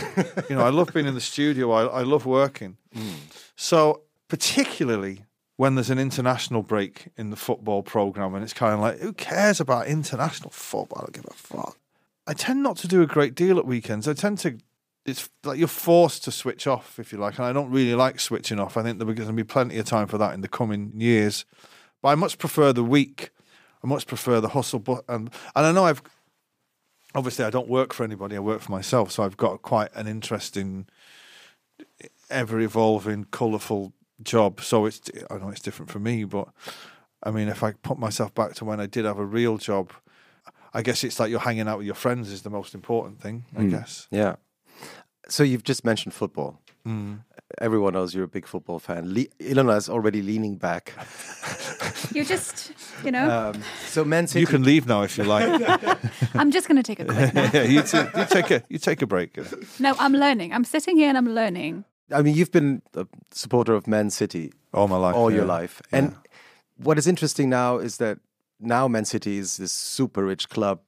you 0.48 0.54
know, 0.54 0.64
I 0.64 0.68
love 0.68 0.92
being 0.94 1.06
in 1.06 1.14
the 1.14 1.20
studio. 1.20 1.72
I, 1.72 2.00
I 2.00 2.02
love 2.02 2.24
working. 2.24 2.76
Mm. 2.94 3.14
So 3.56 4.02
particularly 4.28 5.24
when 5.56 5.74
there's 5.74 5.90
an 5.90 5.98
international 5.98 6.62
break 6.62 7.08
in 7.18 7.28
the 7.28 7.36
football 7.36 7.82
program, 7.82 8.34
and 8.34 8.42
it's 8.42 8.54
kind 8.54 8.72
of 8.72 8.80
like, 8.80 8.98
who 9.00 9.12
cares 9.12 9.60
about 9.60 9.88
international 9.88 10.50
football? 10.50 11.00
I 11.00 11.02
don't 11.02 11.12
give 11.12 11.26
a 11.26 11.34
fuck. 11.34 11.78
I 12.26 12.32
tend 12.32 12.62
not 12.62 12.76
to 12.78 12.88
do 12.88 13.02
a 13.02 13.06
great 13.06 13.34
deal 13.34 13.58
at 13.58 13.66
weekends. 13.66 14.08
I 14.08 14.14
tend 14.14 14.38
to. 14.38 14.56
It's 15.10 15.28
like 15.44 15.58
you're 15.58 15.68
forced 15.68 16.24
to 16.24 16.32
switch 16.32 16.66
off, 16.66 16.98
if 16.98 17.12
you 17.12 17.18
like, 17.18 17.38
and 17.38 17.46
I 17.46 17.52
don't 17.52 17.70
really 17.70 17.94
like 17.94 18.20
switching 18.20 18.58
off. 18.58 18.76
I 18.76 18.82
think 18.82 18.98
there's 18.98 19.14
going 19.14 19.28
to 19.28 19.32
be 19.32 19.44
plenty 19.44 19.78
of 19.78 19.86
time 19.86 20.06
for 20.06 20.18
that 20.18 20.34
in 20.34 20.40
the 20.40 20.48
coming 20.48 20.92
years. 20.96 21.44
But 22.02 22.08
I 22.08 22.14
much 22.14 22.38
prefer 22.38 22.72
the 22.72 22.84
week. 22.84 23.30
I 23.82 23.86
much 23.86 24.06
prefer 24.06 24.40
the 24.40 24.48
hustle. 24.48 24.78
But 24.78 25.04
and 25.08 25.30
and 25.54 25.66
I 25.66 25.72
know 25.72 25.84
I've 25.84 26.02
obviously 27.14 27.44
I 27.44 27.50
don't 27.50 27.68
work 27.68 27.92
for 27.92 28.04
anybody. 28.04 28.36
I 28.36 28.40
work 28.40 28.60
for 28.60 28.72
myself, 28.72 29.10
so 29.10 29.22
I've 29.22 29.36
got 29.36 29.62
quite 29.62 29.90
an 29.94 30.06
interesting, 30.06 30.86
ever 32.30 32.60
evolving, 32.60 33.24
colourful 33.24 33.92
job. 34.22 34.60
So 34.60 34.86
it's 34.86 35.00
I 35.30 35.38
know 35.38 35.50
it's 35.50 35.62
different 35.62 35.90
for 35.90 35.98
me, 35.98 36.24
but 36.24 36.48
I 37.22 37.30
mean, 37.30 37.48
if 37.48 37.62
I 37.62 37.72
put 37.72 37.98
myself 37.98 38.34
back 38.34 38.54
to 38.54 38.64
when 38.64 38.80
I 38.80 38.86
did 38.86 39.04
have 39.04 39.18
a 39.18 39.24
real 39.24 39.58
job, 39.58 39.92
I 40.72 40.82
guess 40.82 41.04
it's 41.04 41.18
like 41.20 41.30
you're 41.30 41.40
hanging 41.40 41.68
out 41.68 41.78
with 41.78 41.86
your 41.86 41.94
friends 41.94 42.30
is 42.30 42.42
the 42.42 42.50
most 42.50 42.74
important 42.74 43.20
thing. 43.20 43.44
I 43.56 43.62
hmm. 43.62 43.70
guess. 43.70 44.08
Yeah. 44.10 44.36
So 45.30 45.42
you've 45.42 45.62
just 45.64 45.84
mentioned 45.84 46.12
football. 46.14 46.60
Mm. 46.86 47.20
Everyone 47.60 47.92
knows 47.94 48.14
you're 48.14 48.24
a 48.24 48.28
big 48.28 48.46
football 48.46 48.78
fan. 48.78 49.12
Le- 49.14 49.26
Ilona 49.40 49.76
is 49.76 49.88
already 49.88 50.22
leaning 50.22 50.56
back. 50.58 50.92
You 52.12 52.24
just, 52.24 52.72
you 53.04 53.12
know, 53.12 53.52
Um, 53.54 53.62
so 53.86 54.04
Man 54.04 54.26
City. 54.26 54.40
You 54.40 54.46
can 54.46 54.64
leave 54.64 54.86
now 54.86 55.02
if 55.02 55.16
you 55.16 55.22
like. 55.24 55.44
I'm 56.34 56.50
just 56.50 56.66
going 56.66 56.76
to 56.76 56.82
take 56.82 56.98
a 56.98 57.04
quick 57.04 57.34
nap. 57.34 57.54
yeah, 57.54 57.62
you, 57.62 57.82
t- 57.82 57.98
you 58.18 58.24
take 58.26 58.50
a 58.50 58.62
you 58.68 58.78
take 58.78 59.00
a 59.02 59.06
break. 59.06 59.38
No, 59.78 59.94
I'm 59.98 60.12
learning. 60.12 60.52
I'm 60.52 60.64
sitting 60.64 60.96
here 60.96 61.08
and 61.08 61.16
I'm 61.16 61.28
learning. 61.34 61.84
I 62.12 62.22
mean, 62.22 62.34
you've 62.34 62.50
been 62.50 62.82
a 62.94 63.06
supporter 63.30 63.74
of 63.74 63.86
Man 63.86 64.10
City 64.10 64.52
All 64.74 64.88
my 64.88 64.96
life, 64.96 65.14
all 65.14 65.30
your 65.30 65.46
yeah. 65.46 65.58
life, 65.60 65.80
and 65.92 66.16
what 66.82 66.98
is 66.98 67.06
interesting 67.06 67.48
now 67.48 67.78
is 67.78 67.98
that 67.98 68.18
now 68.58 68.88
Man 68.88 69.04
City 69.04 69.38
is 69.38 69.56
this 69.58 69.72
super 69.72 70.24
rich 70.24 70.48
club 70.48 70.80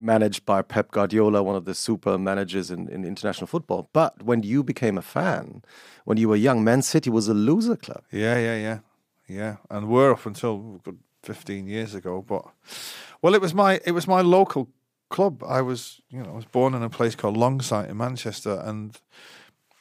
managed 0.00 0.46
by 0.46 0.62
Pep 0.62 0.90
Guardiola, 0.90 1.42
one 1.42 1.56
of 1.56 1.64
the 1.64 1.74
super 1.74 2.18
managers 2.18 2.70
in, 2.70 2.88
in 2.88 3.04
international 3.04 3.46
football. 3.46 3.88
But 3.92 4.22
when 4.22 4.42
you 4.42 4.62
became 4.62 4.96
a 4.96 5.02
fan, 5.02 5.62
when 6.04 6.18
you 6.18 6.28
were 6.28 6.36
young, 6.36 6.64
Man 6.64 6.82
City 6.82 7.10
was 7.10 7.28
a 7.28 7.34
loser 7.34 7.76
club. 7.76 8.04
Yeah, 8.10 8.38
yeah, 8.38 8.56
yeah, 8.56 8.78
yeah. 9.26 9.56
And 9.70 9.88
were 9.88 10.12
up 10.12 10.26
until 10.26 10.80
good 10.84 10.98
fifteen 11.22 11.66
years 11.66 11.94
ago. 11.94 12.24
But 12.26 12.44
well, 13.22 13.34
it 13.34 13.40
was 13.40 13.54
my 13.54 13.80
it 13.84 13.92
was 13.92 14.06
my 14.06 14.20
local 14.20 14.68
club. 15.08 15.42
I 15.44 15.62
was 15.62 16.00
you 16.10 16.22
know 16.22 16.30
I 16.30 16.36
was 16.36 16.44
born 16.44 16.74
in 16.74 16.82
a 16.82 16.90
place 16.90 17.14
called 17.14 17.36
Longsight 17.36 17.88
in 17.90 17.96
Manchester, 17.96 18.62
and 18.64 18.98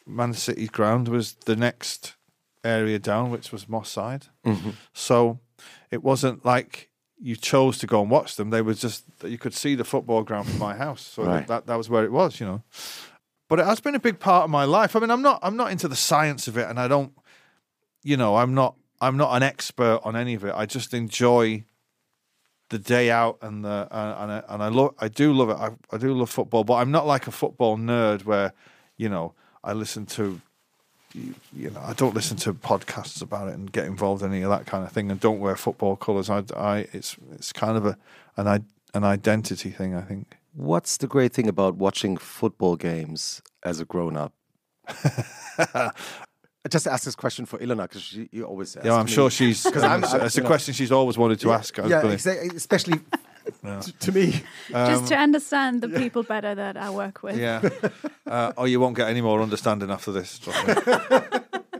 Man 0.05 0.33
City's 0.33 0.69
ground 0.69 1.07
was 1.07 1.33
the 1.45 1.55
next 1.55 2.15
area 2.63 2.99
down, 2.99 3.29
which 3.31 3.51
was 3.51 3.69
Moss 3.69 3.89
Side. 3.89 4.27
Mm-hmm. 4.45 4.71
So 4.93 5.39
it 5.91 6.03
wasn't 6.03 6.45
like 6.45 6.86
you 7.19 7.35
chose 7.35 7.77
to 7.79 7.87
go 7.87 8.01
and 8.01 8.11
watch 8.11 8.35
them. 8.35 8.49
They 8.49 8.61
were 8.61 8.73
just 8.73 9.03
you 9.23 9.37
could 9.37 9.53
see 9.53 9.75
the 9.75 9.83
football 9.83 10.23
ground 10.23 10.47
from 10.47 10.59
my 10.59 10.75
house. 10.75 11.01
So 11.01 11.23
Right. 11.23 11.47
that 11.47 11.65
that 11.67 11.75
was 11.75 11.89
where 11.89 12.03
it 12.03 12.11
was, 12.11 12.39
you 12.39 12.45
know. 12.45 12.63
But 13.49 13.59
it 13.59 13.65
has 13.65 13.79
been 13.79 13.95
a 13.95 13.99
big 13.99 14.19
part 14.19 14.43
of 14.43 14.49
my 14.49 14.65
life. 14.65 14.95
I 14.95 14.99
mean, 14.99 15.09
I'm 15.11 15.21
not 15.21 15.39
I'm 15.41 15.55
not 15.57 15.71
into 15.71 15.87
the 15.87 15.95
science 15.95 16.47
of 16.47 16.57
it, 16.57 16.69
and 16.69 16.79
I 16.79 16.87
don't, 16.87 17.13
you 18.03 18.17
know, 18.17 18.35
I'm 18.35 18.53
not 18.53 18.75
I'm 19.01 19.17
not 19.17 19.35
an 19.35 19.43
expert 19.43 20.01
on 20.03 20.15
any 20.15 20.33
of 20.33 20.43
it. 20.43 20.53
I 20.55 20.65
just 20.65 20.93
enjoy 20.93 21.63
the 22.69 22.79
day 22.79 23.09
out 23.09 23.37
and 23.41 23.63
the 23.63 23.87
uh, 23.89 24.17
and 24.19 24.31
I, 24.31 24.43
and 24.49 24.63
I 24.63 24.67
love 24.67 24.95
I 24.99 25.07
do 25.07 25.33
love 25.33 25.49
it. 25.49 25.57
I, 25.57 25.95
I 25.95 25.97
do 25.97 26.13
love 26.13 26.29
football, 26.29 26.63
but 26.63 26.75
I'm 26.75 26.91
not 26.91 27.07
like 27.07 27.25
a 27.27 27.31
football 27.31 27.77
nerd 27.77 28.25
where 28.25 28.53
you 28.97 29.09
know 29.09 29.33
I 29.63 29.73
listen 29.73 30.05
to 30.07 30.41
you, 31.13 31.33
you 31.53 31.69
know 31.71 31.81
I 31.85 31.93
don't 31.93 32.13
listen 32.15 32.37
to 32.37 32.53
podcasts 32.53 33.21
about 33.21 33.47
it 33.49 33.53
and 33.55 33.71
get 33.71 33.85
involved 33.85 34.21
in 34.23 34.31
any 34.31 34.41
of 34.43 34.49
that 34.49 34.65
kind 34.65 34.83
of 34.85 34.91
thing 34.91 35.09
and 35.11 35.19
don't 35.19 35.39
wear 35.39 35.55
football 35.55 35.95
colours. 35.95 36.29
I, 36.29 36.43
I 36.55 36.87
it's 36.93 37.15
it's 37.33 37.51
kind 37.53 37.77
of 37.77 37.85
a 37.85 37.97
an 38.37 38.65
an 38.93 39.03
identity 39.03 39.69
thing. 39.71 39.95
I 39.95 40.01
think. 40.01 40.37
What's 40.53 40.97
the 40.97 41.07
great 41.07 41.33
thing 41.33 41.47
about 41.47 41.75
watching 41.75 42.17
football 42.17 42.75
games 42.75 43.41
as 43.63 43.79
a 43.79 43.85
grown 43.85 44.17
up? 44.17 44.33
I 45.57 45.91
just 46.69 46.87
asked 46.87 47.05
this 47.05 47.15
question 47.15 47.45
for 47.45 47.59
Ilona 47.59 47.83
because 47.83 48.13
you 48.13 48.43
always 48.43 48.75
ask 48.75 48.85
Yeah, 48.85 48.95
I'm 48.95 49.05
me. 49.05 49.11
sure 49.11 49.29
she's. 49.29 49.63
'Cause 49.71 49.83
I'm- 49.83 50.03
it's, 50.03 50.13
I'm- 50.13 50.25
a 50.35 50.41
know- 50.41 50.47
question 50.47 50.73
she's 50.73 50.91
always 50.91 51.17
wanted 51.17 51.39
to 51.41 51.51
ask. 51.51 51.77
I 51.79 51.87
Yeah, 51.87 52.01
believe. 52.01 52.19
exa- 52.19 52.59
especially 53.67 53.93
to, 53.99 53.99
to 53.99 54.11
me. 54.11 54.43
just 54.69 55.07
to 55.07 55.15
understand 55.17 55.81
the 55.81 55.89
people 55.89 56.23
better 56.23 56.55
that 56.55 56.77
I 56.77 56.89
work 56.89 57.23
with. 57.23 57.35
Um, 57.35 57.39
Yeah. 57.41 57.69
Uh, 58.25 58.51
oh, 58.57 58.65
you 58.65 58.79
won't 58.79 58.95
get 58.95 59.07
any 59.09 59.21
more 59.21 59.41
understanding 59.41 59.89
after 59.91 60.11
this. 60.11 60.39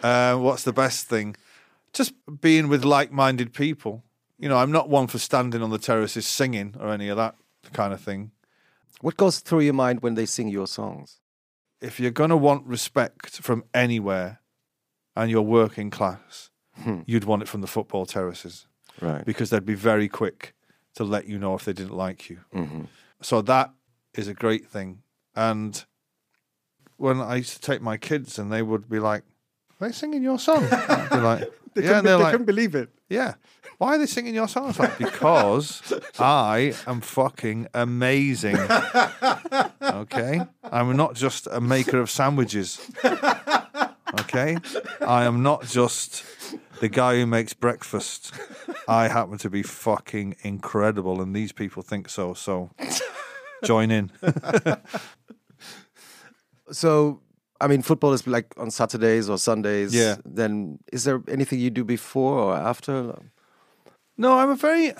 uh, 0.04 0.36
what's 0.38 0.63
the 0.63 0.73
best 0.73 1.08
thing? 1.08 1.36
Just 1.93 2.13
being 2.41 2.67
with 2.69 2.84
like-minded 2.86 3.54
people. 3.54 4.04
You 4.39 4.50
know, 4.50 4.58
I'm 4.58 4.71
not 4.71 4.89
one 4.89 5.08
for 5.08 5.17
standing 5.19 5.62
on 5.62 5.71
the 5.71 5.80
terraces 5.80 6.28
singing 6.28 6.76
or 6.80 6.89
any 6.89 7.10
of 7.10 7.17
that 7.17 7.36
kind 7.73 7.93
of 7.93 8.00
thing. 8.02 8.32
What 9.02 9.17
goes 9.17 9.39
through 9.39 9.62
your 9.62 9.73
mind 9.73 10.02
when 10.02 10.15
they 10.15 10.26
sing 10.26 10.47
your 10.50 10.67
songs? 10.67 11.19
if 11.80 12.00
you're 12.00 12.10
going 12.10 12.32
to 12.32 12.38
want 12.38 12.65
respect 12.65 13.38
from 13.38 13.63
anywhere 13.71 14.39
and 15.15 15.30
you're 15.30 15.43
working 15.43 15.91
class, 15.91 16.50
Hmm. 16.84 17.02
you'd 17.06 17.23
want 17.26 17.43
it 17.43 17.47
from 17.47 17.62
the 17.62 17.67
football 17.67 18.08
terraces 18.08 18.65
Right. 19.00 19.23
because 19.26 19.52
they'd 19.52 19.63
be 19.63 19.76
very 19.76 20.08
quick 20.08 20.56
to 20.98 21.04
let 21.04 21.28
you 21.28 21.38
know 21.40 21.56
if 21.56 21.64
they 21.66 21.74
didn't 21.74 21.96
like 21.96 22.30
you. 22.30 22.40
hmm 22.52 22.82
So 23.22 23.42
that 23.44 23.72
is 24.14 24.28
a 24.28 24.34
great 24.34 24.66
thing. 24.68 25.02
And 25.36 25.84
when 26.98 27.22
I 27.22 27.36
used 27.36 27.54
to 27.54 27.62
take 27.62 27.82
my 27.82 27.98
kids 27.98 28.40
and 28.40 28.52
they 28.52 28.62
would 28.62 28.90
be 28.90 29.00
like, 29.00 29.24
are 29.80 29.88
they 29.88 29.94
singing 29.94 30.24
your 30.24 30.40
song? 30.40 30.68
I'd 30.72 31.10
be 31.12 31.18
like, 31.18 31.42
yeah, 31.76 31.98
and 32.00 32.08
they're 32.08 32.18
like, 32.18 32.46
believe 32.46 32.74
it. 32.76 32.90
yeah. 33.10 33.36
Why 33.78 33.94
are 33.94 34.00
they 34.00 34.08
singing 34.08 34.34
your 34.34 34.48
song? 34.48 34.70
It's 34.70 34.80
like, 34.80 34.98
because 35.08 35.84
I 36.18 36.74
am 36.88 37.02
fucking 37.02 37.68
amazing. 37.74 38.58
Okay? 39.82 40.42
I'm 40.64 40.96
not 40.98 41.14
just 41.16 41.48
a 41.52 41.62
maker 41.62 42.00
of 42.00 42.10
sandwiches. 42.10 42.80
Okay? 44.20 44.58
I 45.02 45.26
am 45.26 45.44
not 45.44 45.66
just 45.66 46.24
the 46.80 46.90
guy 46.90 47.16
who 47.16 47.26
makes 47.26 47.54
breakfast. 47.54 48.34
I 48.88 49.08
happen 49.08 49.38
to 49.40 49.50
be 49.50 49.64
fucking 49.64 50.36
incredible, 50.42 51.22
and 51.22 51.36
these 51.36 51.52
people 51.52 51.84
think 51.84 52.10
so. 52.10 52.34
So 52.34 52.72
join 53.64 53.92
in. 53.92 54.12
So, 56.72 57.22
I 57.62 57.68
mean, 57.68 57.82
football 57.82 58.14
is 58.14 58.28
like 58.28 58.54
on 58.58 58.72
Saturdays 58.72 59.30
or 59.30 59.38
Sundays. 59.38 59.94
Yeah. 59.94 60.18
Then, 60.26 60.80
is 60.92 61.04
there 61.04 61.22
anything 61.28 61.60
you 61.60 61.70
do 61.70 61.84
before 61.84 62.40
or 62.40 62.56
after? 62.56 63.18
No, 64.18 64.38
I'm 64.38 64.50
a 64.50 64.56
very. 64.56 64.94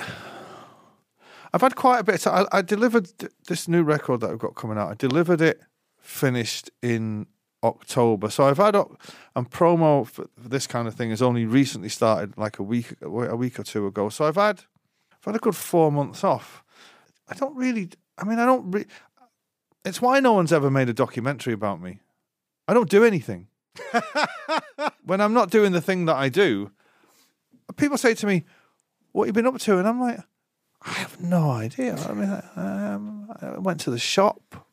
I've 1.54 1.62
had 1.62 1.76
quite 1.76 2.00
a 2.00 2.04
bit. 2.04 2.26
I, 2.28 2.46
I 2.52 2.62
delivered 2.62 3.10
this 3.48 3.68
new 3.68 3.84
record 3.84 4.22
that 4.22 4.30
I've 4.30 4.40
got 4.40 4.56
coming 4.56 4.78
out. 4.78 4.92
I 4.92 4.94
delivered 4.96 5.42
it 5.42 5.62
finished 6.00 6.72
in 6.82 7.28
October. 7.64 8.30
So 8.30 8.46
I've 8.46 8.58
had 8.58 8.76
up 8.76 9.02
and 9.36 9.50
promo 9.50 10.08
for, 10.08 10.28
this 10.38 10.68
kind 10.68 10.88
of 10.88 10.96
thing 10.96 11.10
has 11.10 11.22
only 11.22 11.46
recently 11.46 11.90
started, 11.90 12.38
like 12.38 12.60
a 12.60 12.64
week 12.64 12.94
a 13.02 13.36
week 13.36 13.60
or 13.60 13.64
two 13.64 13.88
ago. 13.88 14.10
So 14.10 14.26
I've 14.26 14.36
had 14.36 14.64
I've 15.12 15.26
had 15.26 15.36
a 15.36 15.40
good 15.40 15.56
four 15.56 15.92
months 15.92 16.24
off. 16.24 16.64
I 17.28 17.36
don't 17.36 17.56
really. 17.56 17.90
I 18.18 18.26
mean, 18.26 18.40
I 18.40 18.46
don't. 18.46 18.72
Re- 18.72 18.86
it's 19.84 20.02
why 20.02 20.20
no 20.20 20.34
one's 20.34 20.54
ever 20.54 20.70
made 20.70 20.90
a 20.90 20.94
documentary 20.94 21.54
about 21.54 21.82
me. 21.82 22.00
I 22.68 22.74
don't 22.74 22.90
do 22.90 23.04
anything. 23.04 23.48
when 25.04 25.22
I'm 25.22 25.34
not 25.34 25.50
doing 25.50 25.72
the 25.72 25.82
thing 25.82 26.06
that 26.06 26.16
I 26.16 26.30
do, 26.30 26.72
people 27.76 27.98
say 27.98 28.14
to 28.16 28.28
me, 28.28 28.46
"What 29.12 29.24
have 29.24 29.30
you 29.30 29.34
been 29.34 29.48
up 29.48 29.60
to?" 29.62 29.78
And 29.78 29.88
I'm 29.88 30.00
like, 30.00 30.20
"I 30.82 30.92
have 30.92 31.22
no 31.22 31.52
idea." 31.52 31.96
I 31.96 32.14
mean, 32.14 32.42
um, 32.56 33.34
I 33.42 33.58
went 33.60 33.80
to 33.82 33.92
the 33.92 34.00
shop 34.00 34.67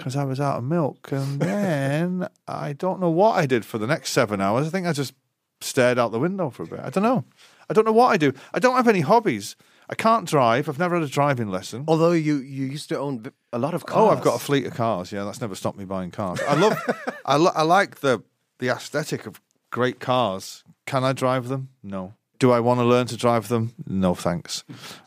because 0.00 0.16
I 0.16 0.24
was 0.24 0.40
out 0.40 0.56
of 0.56 0.64
milk, 0.64 1.12
and 1.12 1.40
then 1.40 2.26
I 2.48 2.72
don't 2.72 3.00
know 3.00 3.10
what 3.10 3.32
I 3.32 3.44
did 3.44 3.66
for 3.66 3.76
the 3.76 3.86
next 3.86 4.12
seven 4.12 4.40
hours. 4.40 4.66
I 4.66 4.70
think 4.70 4.86
I 4.86 4.94
just 4.94 5.12
stared 5.60 5.98
out 5.98 6.10
the 6.10 6.18
window 6.18 6.48
for 6.48 6.62
a 6.62 6.66
bit. 6.66 6.80
I 6.80 6.88
don't 6.88 7.02
know. 7.02 7.24
I 7.68 7.74
don't 7.74 7.84
know 7.84 7.92
what 7.92 8.08
I 8.08 8.16
do. 8.16 8.32
I 8.54 8.60
don't 8.60 8.76
have 8.76 8.88
any 8.88 9.00
hobbies. 9.00 9.56
I 9.90 9.94
can't 9.94 10.26
drive. 10.26 10.70
I've 10.70 10.78
never 10.78 10.94
had 10.94 11.04
a 11.04 11.08
driving 11.10 11.50
lesson. 11.50 11.84
Although 11.86 12.12
you 12.12 12.36
you 12.36 12.64
used 12.64 12.88
to 12.88 12.98
own 12.98 13.30
a 13.52 13.58
lot 13.58 13.74
of 13.74 13.84
cars. 13.84 14.00
Oh, 14.00 14.08
I've 14.08 14.24
got 14.24 14.36
a 14.36 14.38
fleet 14.38 14.64
of 14.64 14.72
cars. 14.72 15.12
Yeah, 15.12 15.24
that's 15.24 15.42
never 15.42 15.54
stopped 15.54 15.76
me 15.76 15.84
buying 15.84 16.10
cars. 16.10 16.40
I 16.48 16.54
love, 16.54 16.78
I, 17.26 17.36
lo- 17.36 17.52
I 17.54 17.62
like 17.62 18.00
the 18.00 18.22
the 18.58 18.68
aesthetic 18.70 19.26
of 19.26 19.38
great 19.70 20.00
cars. 20.00 20.64
Can 20.86 21.04
I 21.04 21.12
drive 21.12 21.48
them? 21.48 21.68
No. 21.82 22.14
Do 22.38 22.52
I 22.52 22.60
want 22.60 22.80
to 22.80 22.84
learn 22.84 23.06
to 23.08 23.18
drive 23.18 23.48
them? 23.48 23.74
No, 23.86 24.14
thanks. 24.14 24.64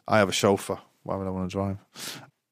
I 0.07 0.19
have 0.19 0.29
a 0.29 0.33
chauffeur. 0.33 0.77
Why 1.01 1.15
would 1.15 1.25
I 1.25 1.31
want 1.31 1.49
to 1.49 1.51
drive? 1.51 1.77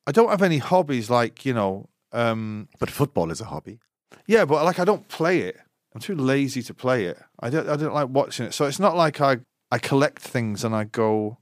I 0.07 0.11
don't 0.11 0.29
have 0.29 0.41
any 0.41 0.57
hobbies 0.57 1.07
like 1.11 1.45
you 1.45 1.53
know. 1.53 1.87
Um, 2.13 2.67
But 2.79 2.89
football 2.89 3.31
is 3.31 3.41
a 3.41 3.45
hobby. 3.45 3.79
yeah, 4.27 4.45
but 4.45 4.63
like 4.65 4.79
I 4.79 4.85
don't 4.85 5.07
play 5.07 5.39
it. 5.41 5.57
I'm 5.93 6.01
too 6.01 6.15
lazy 6.15 6.61
to 6.63 6.73
play 6.73 7.05
it. 7.05 7.17
I 7.39 7.49
don't. 7.49 7.67
I 7.69 7.75
don't 7.75 7.93
like 7.93 8.09
watching 8.09 8.45
it. 8.45 8.53
So 8.53 8.65
it's 8.65 8.79
not 8.79 8.95
like 8.95 9.19
I 9.21 9.37
I 9.71 9.77
collect 9.79 10.19
things 10.21 10.63
and 10.63 10.75
I 10.75 10.83
go. 10.85 11.37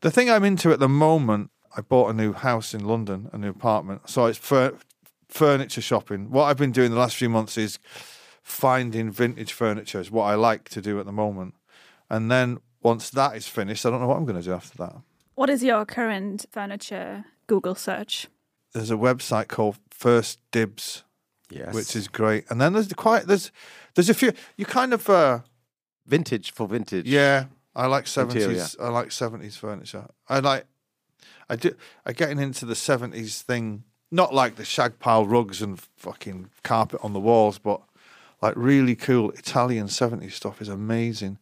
The 0.00 0.10
thing 0.10 0.30
I'm 0.30 0.44
into 0.44 0.72
at 0.72 0.78
the 0.78 0.88
moment, 0.88 1.50
I 1.76 1.80
bought 1.82 2.08
a 2.10 2.12
new 2.14 2.32
house 2.32 2.74
in 2.74 2.84
London, 2.86 3.28
a 3.32 3.38
new 3.38 3.50
apartment. 3.50 4.08
So 4.08 4.26
it's 4.26 4.38
fur- 4.38 4.78
furniture 5.28 5.80
shopping. 5.82 6.30
What 6.30 6.44
I've 6.44 6.56
been 6.56 6.72
doing 6.72 6.90
the 6.90 6.98
last 6.98 7.16
few 7.16 7.28
months 7.28 7.58
is 7.58 7.78
finding 8.42 9.10
vintage 9.10 9.52
furniture. 9.52 10.00
Is 10.00 10.10
what 10.10 10.24
I 10.24 10.34
like 10.34 10.68
to 10.70 10.80
do 10.80 10.98
at 11.00 11.06
the 11.06 11.12
moment. 11.12 11.54
And 12.10 12.30
then 12.30 12.58
once 12.82 13.10
that 13.10 13.36
is 13.36 13.48
finished, 13.48 13.84
I 13.86 13.90
don't 13.90 14.00
know 14.00 14.06
what 14.08 14.16
I'm 14.18 14.26
going 14.26 14.38
to 14.40 14.44
do 14.44 14.52
after 14.52 14.76
that. 14.78 14.96
What 15.34 15.50
is 15.50 15.64
your 15.64 15.84
current 15.86 16.44
furniture 16.50 17.24
Google 17.46 17.74
search? 17.74 18.28
There's 18.74 18.90
a 18.90 18.96
website 18.96 19.48
called 19.48 19.78
First 19.90 20.40
Dibs, 20.50 21.04
Yes. 21.50 21.72
which 21.72 21.96
is 21.96 22.08
great. 22.08 22.44
And 22.50 22.60
then 22.60 22.74
there's 22.74 22.92
quite 22.92 23.26
there's 23.26 23.50
there's 23.94 24.10
a 24.10 24.14
few. 24.14 24.32
You 24.56 24.66
kind 24.66 24.92
of. 24.92 25.08
Uh, 25.08 25.40
vintage 26.06 26.52
for 26.52 26.68
vintage. 26.68 27.06
Yeah, 27.06 27.46
I 27.74 27.86
like 27.86 28.06
seventies. 28.06 28.76
I 28.80 28.88
like 28.88 29.12
seventies 29.12 29.56
furniture. 29.56 30.06
I 30.28 30.40
like. 30.40 30.66
I 31.48 31.56
do. 31.56 31.74
I 32.04 32.12
getting 32.12 32.38
into 32.38 32.66
the 32.66 32.74
seventies 32.74 33.42
thing. 33.42 33.84
Not 34.10 34.34
like 34.34 34.56
the 34.56 34.64
shag 34.64 34.98
pile 35.00 35.26
rugs 35.26 35.60
and 35.60 35.80
fucking 35.96 36.50
carpet 36.62 37.00
on 37.02 37.14
the 37.14 37.20
walls, 37.20 37.58
but 37.58 37.80
like 38.40 38.54
really 38.56 38.94
cool 38.94 39.30
Italian 39.30 39.88
seventies 39.88 40.34
stuff 40.34 40.60
is 40.60 40.68
amazing. 40.68 41.38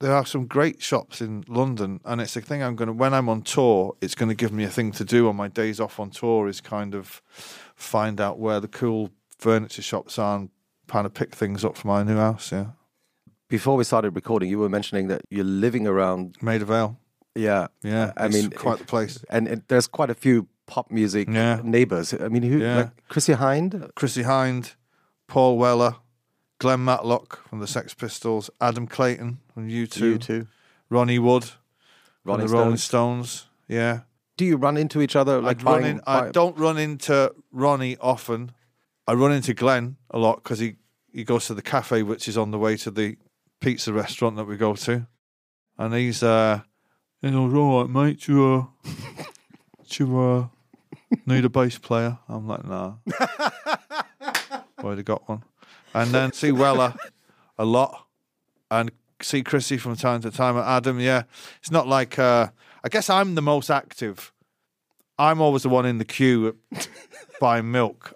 There 0.00 0.14
are 0.14 0.24
some 0.24 0.46
great 0.46 0.82
shops 0.82 1.20
in 1.20 1.44
London, 1.46 2.00
and 2.06 2.20
it's 2.20 2.34
a 2.34 2.40
thing 2.40 2.62
I'm 2.62 2.74
going 2.74 2.86
to. 2.88 2.92
When 2.94 3.12
I'm 3.12 3.28
on 3.28 3.42
tour, 3.42 3.96
it's 4.00 4.14
going 4.14 4.30
to 4.30 4.34
give 4.34 4.50
me 4.52 4.64
a 4.64 4.70
thing 4.70 4.92
to 4.92 5.04
do 5.04 5.28
on 5.28 5.36
my 5.36 5.48
days 5.48 5.78
off 5.78 6.00
on 6.00 6.10
tour. 6.10 6.48
Is 6.48 6.60
kind 6.62 6.94
of 6.94 7.20
find 7.74 8.20
out 8.20 8.38
where 8.38 8.60
the 8.60 8.68
cool 8.68 9.10
furniture 9.38 9.82
shops 9.82 10.18
are 10.18 10.36
and 10.38 10.48
kind 10.88 11.04
of 11.06 11.12
pick 11.12 11.34
things 11.34 11.64
up 11.64 11.76
for 11.76 11.86
my 11.86 12.02
new 12.02 12.16
house. 12.16 12.50
Yeah, 12.50 12.68
Before 13.48 13.76
we 13.76 13.84
started 13.84 14.14
recording, 14.16 14.48
you 14.48 14.58
were 14.58 14.68
mentioning 14.70 15.08
that 15.08 15.20
you're 15.30 15.44
living 15.44 15.86
around. 15.86 16.36
Maida 16.40 16.64
Vale. 16.64 16.98
Yeah. 17.34 17.68
Yeah, 17.82 18.12
I 18.16 18.26
it's 18.26 18.34
mean, 18.34 18.50
quite 18.50 18.78
the 18.78 18.84
place. 18.86 19.22
And, 19.28 19.46
and 19.46 19.62
there's 19.68 19.86
quite 19.86 20.10
a 20.10 20.14
few 20.14 20.48
pop 20.66 20.90
music 20.90 21.28
Yeah. 21.30 21.60
neighbors. 21.62 22.12
I 22.14 22.28
mean, 22.28 22.42
who? 22.42 22.58
Yeah. 22.58 22.76
Like 22.76 23.08
Chrissie 23.08 23.34
Hynde. 23.34 23.94
Chrissie 23.94 24.24
Hynde, 24.24 24.74
Paul 25.28 25.56
Weller, 25.58 25.96
Glenn 26.60 26.84
Matlock 26.84 27.48
from 27.48 27.58
the 27.60 27.66
Sex 27.66 27.94
Pistols, 27.94 28.50
Adam 28.60 28.86
Clayton 28.86 29.38
from 29.52 29.68
U2, 29.68 29.96
You 30.00 30.18
too. 30.18 30.46
Ronnie 30.90 31.18
Wood 31.18 31.44
from 31.44 31.54
Rolling 32.24 32.46
the 32.46 32.52
Rolling 32.52 32.76
Stones. 32.76 33.46
Yeah, 33.66 34.00
Do 34.36 34.44
you 34.44 34.56
run 34.56 34.76
into 34.76 35.00
each 35.00 35.16
other? 35.16 35.40
Like 35.40 35.64
buying- 35.64 35.86
in, 35.86 36.00
I 36.06 36.28
don't 36.30 36.56
run 36.58 36.76
into 36.76 37.34
Ronnie 37.50 37.96
often. 38.00 38.52
I 39.06 39.14
run 39.14 39.32
into 39.32 39.54
Glenn 39.54 39.96
a 40.10 40.18
lot 40.18 40.42
because 40.42 40.58
he, 40.58 40.76
he 41.12 41.24
goes 41.24 41.46
to 41.46 41.54
the 41.54 41.62
cafe, 41.62 42.02
which 42.02 42.28
is 42.28 42.36
on 42.36 42.50
the 42.50 42.58
way 42.58 42.76
to 42.76 42.90
the 42.90 43.16
pizza 43.60 43.92
restaurant 43.92 44.36
that 44.36 44.44
we 44.44 44.56
go 44.56 44.74
to, 44.74 45.06
and 45.78 45.94
he's 45.94 46.22
uh, 46.22 46.60
goes, 47.22 47.54
"All 47.54 47.82
right, 47.82 47.90
mate, 47.90 48.28
you 48.28 48.68
uh, 48.84 48.90
do 49.88 50.04
you 50.04 50.20
uh, 50.20 50.46
need 51.26 51.44
a 51.44 51.48
bass 51.48 51.78
player?" 51.78 52.18
I'm 52.28 52.46
like, 52.46 52.64
"Nah." 52.64 52.94
Already 54.82 55.02
got 55.02 55.28
one. 55.28 55.42
And 55.94 56.10
then 56.10 56.32
see 56.32 56.52
Weller 56.52 56.94
a 57.58 57.64
lot, 57.64 58.06
and 58.70 58.90
see 59.22 59.42
Chrissie 59.42 59.76
from 59.76 59.96
time 59.96 60.20
to 60.22 60.30
time. 60.30 60.56
And 60.56 60.64
Adam, 60.64 61.00
yeah, 61.00 61.24
it's 61.58 61.70
not 61.70 61.86
like 61.86 62.18
uh, 62.18 62.48
I 62.84 62.88
guess 62.88 63.10
I'm 63.10 63.34
the 63.34 63.42
most 63.42 63.70
active. 63.70 64.32
I'm 65.18 65.40
always 65.40 65.62
the 65.62 65.68
one 65.68 65.84
in 65.84 65.98
the 65.98 66.04
queue 66.04 66.56
buying 67.40 67.70
milk. 67.70 68.14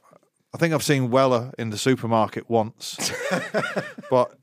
I 0.54 0.58
think 0.58 0.72
I've 0.72 0.82
seen 0.82 1.10
Weller 1.10 1.52
in 1.58 1.70
the 1.70 1.78
supermarket 1.78 2.48
once, 2.48 3.12
but 4.10 4.38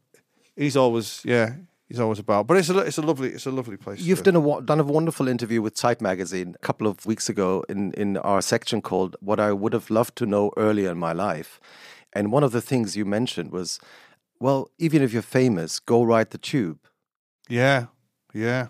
he's 0.55 0.75
always 0.75 1.21
yeah 1.23 1.53
he's 1.87 1.99
always 1.99 2.19
about. 2.19 2.47
But 2.47 2.57
it's 2.57 2.69
a 2.69 2.77
it's 2.79 2.97
a 2.97 3.01
lovely 3.01 3.29
it's 3.29 3.45
a 3.45 3.51
lovely 3.51 3.77
place. 3.77 4.01
You've 4.01 4.23
done 4.23 4.35
a 4.35 4.61
done 4.61 4.79
a 4.79 4.83
wonderful 4.83 5.27
interview 5.27 5.61
with 5.61 5.77
Zeit 5.77 6.01
magazine 6.01 6.55
a 6.55 6.65
couple 6.65 6.85
of 6.85 7.05
weeks 7.05 7.29
ago 7.29 7.63
in 7.69 7.93
in 7.93 8.17
our 8.17 8.41
section 8.41 8.81
called 8.81 9.15
"What 9.21 9.39
I 9.39 9.53
Would 9.53 9.73
Have 9.73 9.89
Loved 9.89 10.15
to 10.17 10.25
Know 10.25 10.51
Earlier 10.57 10.91
in 10.91 10.97
My 10.97 11.13
Life," 11.13 11.59
and 12.13 12.31
one 12.31 12.43
of 12.43 12.51
the 12.51 12.61
things 12.61 12.95
you 12.95 13.05
mentioned 13.05 13.51
was, 13.51 13.79
well, 14.39 14.69
even 14.77 15.01
if 15.01 15.13
you're 15.13 15.21
famous, 15.21 15.79
go 15.79 16.03
ride 16.03 16.31
the 16.31 16.37
tube. 16.37 16.79
Yeah, 17.47 17.87
yeah. 18.33 18.67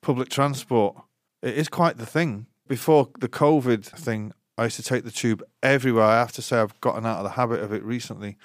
Public 0.00 0.28
transport. 0.28 0.96
It 1.42 1.56
is 1.56 1.68
quite 1.68 1.96
the 1.96 2.06
thing. 2.06 2.46
Before 2.66 3.08
the 3.18 3.28
COVID 3.28 3.84
thing, 3.84 4.32
I 4.56 4.64
used 4.64 4.76
to 4.76 4.82
take 4.82 5.04
the 5.04 5.10
tube 5.10 5.42
everywhere. 5.62 6.04
I 6.04 6.18
have 6.18 6.32
to 6.32 6.42
say 6.42 6.58
I've 6.58 6.80
gotten 6.80 7.04
out 7.04 7.18
of 7.18 7.24
the 7.24 7.30
habit 7.30 7.60
of 7.60 7.72
it 7.72 7.82
recently. 7.82 8.36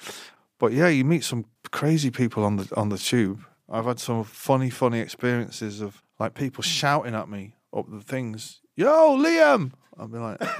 But 0.59 0.73
yeah, 0.73 0.89
you 0.89 1.05
meet 1.05 1.23
some 1.23 1.45
crazy 1.71 2.11
people 2.11 2.43
on 2.43 2.57
the 2.57 2.69
on 2.75 2.89
the 2.89 2.97
tube. 2.97 3.43
I've 3.69 3.85
had 3.85 3.99
some 3.99 4.23
funny, 4.23 4.69
funny 4.69 4.99
experiences 4.99 5.79
of 5.81 6.03
like 6.19 6.33
people 6.33 6.63
shouting 6.63 7.15
at 7.15 7.29
me 7.29 7.55
up 7.73 7.89
the 7.89 8.01
things. 8.01 8.59
Yo, 8.75 9.17
Liam! 9.17 9.71
I'll 9.97 10.07
be 10.07 10.17
like, 10.17 10.39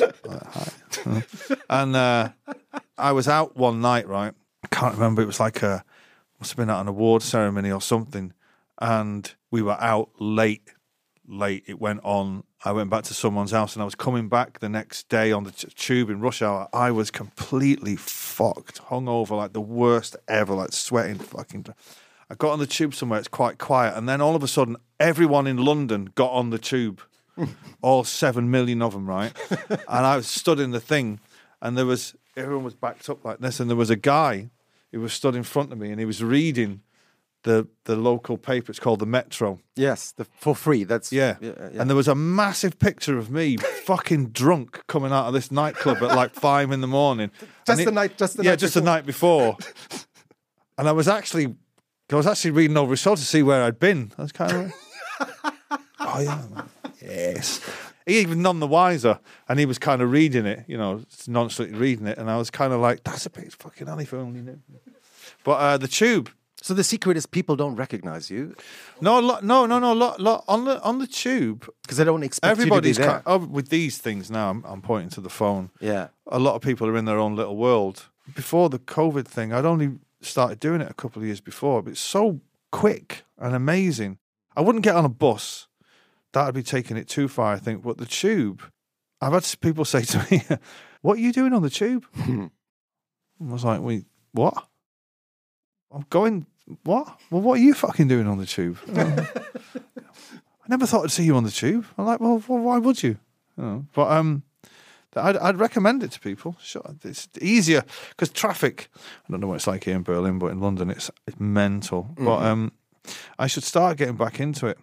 like. 0.00 0.72
and 1.70 1.96
uh, 1.96 2.30
I 2.98 3.12
was 3.12 3.28
out 3.28 3.56
one 3.56 3.80
night, 3.80 4.08
right? 4.08 4.34
I 4.64 4.66
can't 4.68 4.94
remember. 4.94 5.22
It 5.22 5.26
was 5.26 5.40
like 5.40 5.62
a 5.62 5.84
must 6.42 6.50
have 6.50 6.56
been 6.56 6.70
at 6.70 6.80
an 6.80 6.88
award 6.88 7.22
ceremony 7.22 7.70
or 7.70 7.80
something, 7.80 8.32
and 8.80 9.32
we 9.52 9.62
were 9.62 9.80
out 9.80 10.10
late, 10.18 10.72
late. 11.26 11.62
It 11.68 11.80
went 11.80 12.00
on. 12.02 12.42
I 12.64 12.72
went 12.72 12.90
back 12.90 13.04
to 13.04 13.14
someone's 13.14 13.52
house, 13.52 13.74
and 13.74 13.82
I 13.82 13.84
was 13.84 13.94
coming 13.94 14.28
back 14.28 14.58
the 14.58 14.68
next 14.68 15.08
day 15.08 15.30
on 15.30 15.44
the 15.44 15.52
t- 15.52 15.68
tube 15.76 16.10
in 16.10 16.20
rush 16.20 16.42
hour. 16.42 16.68
I 16.72 16.90
was 16.90 17.12
completely 17.12 17.94
fucked, 17.94 18.82
hungover, 18.86 19.36
like 19.36 19.52
the 19.52 19.60
worst 19.60 20.16
ever, 20.26 20.54
like 20.54 20.72
sweating, 20.72 21.18
fucking. 21.18 21.66
I 22.28 22.34
got 22.34 22.52
on 22.52 22.58
the 22.58 22.66
tube 22.66 22.94
somewhere. 22.94 23.20
It's 23.20 23.28
quite 23.28 23.58
quiet, 23.58 23.96
and 23.96 24.08
then 24.08 24.20
all 24.20 24.34
of 24.34 24.42
a 24.42 24.48
sudden, 24.48 24.76
everyone 24.98 25.46
in 25.46 25.58
London 25.58 26.10
got 26.16 26.32
on 26.32 26.50
the 26.50 26.58
tube. 26.58 27.00
all 27.82 28.04
seven 28.04 28.50
million 28.50 28.82
of 28.82 28.92
them, 28.92 29.06
right? 29.08 29.32
and 29.70 29.80
I 30.06 30.16
was 30.16 30.26
stood 30.26 30.60
in 30.60 30.70
the 30.70 30.80
thing, 30.80 31.20
and 31.60 31.76
there 31.76 31.86
was 31.86 32.14
everyone 32.36 32.64
was 32.64 32.74
backed 32.74 33.08
up 33.08 33.24
like 33.24 33.38
this, 33.40 33.60
and 33.60 33.68
there 33.70 33.76
was 33.76 33.90
a 33.90 33.96
guy 33.96 34.50
who 34.92 35.00
was 35.00 35.12
stood 35.12 35.34
in 35.34 35.42
front 35.42 35.72
of 35.72 35.78
me, 35.78 35.90
and 35.90 35.98
he 35.98 36.04
was 36.06 36.22
reading 36.22 36.82
the 37.44 37.66
the 37.84 37.96
local 37.96 38.36
paper. 38.38 38.70
It's 38.70 38.78
called 38.78 39.00
the 39.00 39.06
Metro. 39.06 39.58
Yes, 39.74 40.12
the, 40.12 40.24
for 40.24 40.54
free. 40.54 40.84
That's 40.84 41.10
Yeah. 41.12 41.36
yeah. 41.40 41.52
And 41.74 41.88
there 41.90 41.96
was 41.96 42.06
a 42.08 42.14
massive 42.14 42.78
picture 42.78 43.18
of 43.18 43.30
me 43.30 43.56
fucking 43.86 44.28
drunk 44.28 44.82
coming 44.86 45.10
out 45.12 45.26
of 45.26 45.32
this 45.32 45.50
nightclub 45.50 45.96
at 46.02 46.14
like 46.14 46.34
five 46.34 46.70
in 46.70 46.80
the 46.82 46.86
morning. 46.86 47.30
Just 47.66 47.78
And 47.80 47.88
the 47.88 47.92
night- 47.92 48.16
just 48.18 48.36
the 48.36 48.44
yeah, 48.44 48.50
night 48.50 48.58
just 48.60 48.74
the 48.74 48.80
night 48.82 49.04
before. 49.06 49.56
and 50.78 50.88
I 50.88 50.92
was 50.92 51.08
actually, 51.08 51.54
I 52.12 52.14
was 52.16 52.26
actually 52.28 52.52
reading 52.52 52.76
over 52.76 52.90
his 52.92 53.00
shoulder 53.00 53.20
to 53.20 53.26
see 53.26 53.42
where 53.42 53.62
I'd 53.64 53.80
been. 53.80 54.12
I 54.18 54.22
was 54.22 54.32
kind 54.32 54.52
of 54.52 54.72
like, 55.20 55.80
oh 56.00 56.20
yeah, 56.20 56.62
yes. 57.04 57.60
He 58.06 58.18
even 58.18 58.42
none 58.42 58.58
the 58.58 58.66
wiser, 58.66 59.20
and 59.48 59.58
he 59.60 59.66
was 59.66 59.78
kind 59.78 60.02
of 60.02 60.10
reading 60.10 60.44
it, 60.44 60.64
you 60.66 60.76
know, 60.76 61.02
nonchalantly 61.28 61.78
reading 61.78 62.06
it, 62.08 62.18
and 62.18 62.28
I 62.28 62.36
was 62.36 62.50
kind 62.50 62.72
of 62.72 62.80
like, 62.80 63.04
"That's 63.04 63.26
a 63.26 63.30
bit 63.30 63.52
fucking 63.52 63.86
hell 63.86 64.00
if 64.00 64.12
I 64.12 64.16
only 64.16 64.40
knew." 64.40 64.58
But 65.44 65.52
uh, 65.52 65.76
the 65.78 65.86
tube, 65.88 66.28
So 66.60 66.74
the 66.74 66.84
secret 66.84 67.16
is 67.16 67.26
people 67.26 67.56
don't 67.56 67.76
recognize 67.76 68.30
you 68.30 68.54
no, 69.00 69.18
lo- 69.20 69.38
no, 69.42 69.66
no, 69.66 69.78
no, 69.78 69.92
lo- 69.92 70.14
lo- 70.18 70.42
on 70.48 70.64
the 70.64 70.80
on 70.82 70.98
the 70.98 71.06
tube, 71.06 71.68
because 71.82 71.96
they 71.96 72.04
don't 72.04 72.22
expect 72.24 72.50
everybody's 72.50 72.98
you 72.98 73.04
to 73.04 73.08
be 73.08 73.12
there. 73.12 73.22
kind, 73.22 73.42
oh, 73.42 73.46
with 73.46 73.68
these 73.68 73.98
things 73.98 74.30
now. 74.30 74.50
I'm, 74.50 74.64
I'm 74.64 74.82
pointing 74.82 75.10
to 75.10 75.20
the 75.20 75.30
phone. 75.30 75.70
yeah. 75.80 76.08
A 76.26 76.38
lot 76.38 76.54
of 76.56 76.62
people 76.62 76.86
are 76.88 76.96
in 76.96 77.04
their 77.04 77.18
own 77.18 77.36
little 77.36 77.56
world. 77.56 78.08
Before 78.34 78.68
the 78.68 78.78
COVID 78.78 79.26
thing, 79.26 79.52
I'd 79.52 79.64
only 79.64 79.98
started 80.20 80.58
doing 80.60 80.80
it 80.80 80.90
a 80.90 80.94
couple 80.94 81.20
of 81.22 81.26
years 81.26 81.40
before, 81.40 81.82
but 81.82 81.90
it's 81.92 82.00
so 82.00 82.40
quick 82.70 83.24
and 83.38 83.54
amazing. 83.54 84.18
I 84.56 84.60
wouldn't 84.60 84.84
get 84.84 84.94
on 84.96 85.04
a 85.04 85.08
bus; 85.08 85.66
that'd 86.32 86.54
be 86.54 86.62
taking 86.62 86.96
it 86.96 87.08
too 87.08 87.28
far, 87.28 87.54
I 87.54 87.58
think. 87.58 87.82
But 87.82 87.98
the 87.98 88.06
tube, 88.06 88.62
I've 89.20 89.32
had 89.32 89.46
people 89.60 89.84
say 89.84 90.02
to 90.02 90.26
me, 90.30 90.42
"What 91.02 91.18
are 91.18 91.20
you 91.20 91.32
doing 91.32 91.52
on 91.52 91.62
the 91.62 91.70
tube?" 91.70 92.04
I 92.16 92.50
was 93.38 93.64
like, 93.64 93.80
"Wait, 93.80 94.06
what? 94.32 94.66
I'm 95.90 96.06
going." 96.10 96.46
What? 96.84 97.18
Well, 97.30 97.42
what 97.42 97.58
are 97.58 97.62
you 97.62 97.74
fucking 97.74 98.08
doing 98.08 98.26
on 98.26 98.38
the 98.38 98.46
tube? 98.46 98.78
I 98.94 100.68
never 100.68 100.86
thought 100.86 101.04
I'd 101.04 101.10
see 101.10 101.24
you 101.24 101.36
on 101.36 101.44
the 101.44 101.50
tube. 101.50 101.84
I'm 101.98 102.06
like, 102.06 102.20
well, 102.20 102.42
well 102.46 102.60
why 102.60 102.78
would 102.78 103.02
you? 103.02 103.18
You 103.58 103.86
but 103.92 104.10
um, 104.10 104.44
I'd, 105.16 105.36
I'd 105.36 105.58
recommend 105.58 106.02
it 106.02 106.12
to 106.12 106.20
people. 106.20 106.56
Sure, 106.62 106.94
it's 107.04 107.28
easier 107.40 107.84
because 108.10 108.30
traffic. 108.30 108.88
I 108.94 109.32
don't 109.32 109.40
know 109.40 109.48
what 109.48 109.56
it's 109.56 109.66
like 109.66 109.84
here 109.84 109.96
in 109.96 110.02
Berlin, 110.02 110.38
but 110.38 110.46
in 110.46 110.60
London, 110.60 110.90
it's 110.90 111.10
it's 111.26 111.38
mental. 111.38 112.14
But 112.16 112.42
um, 112.42 112.72
I 113.38 113.46
should 113.46 113.64
start 113.64 113.98
getting 113.98 114.16
back 114.16 114.40
into 114.40 114.66
it. 114.66 114.78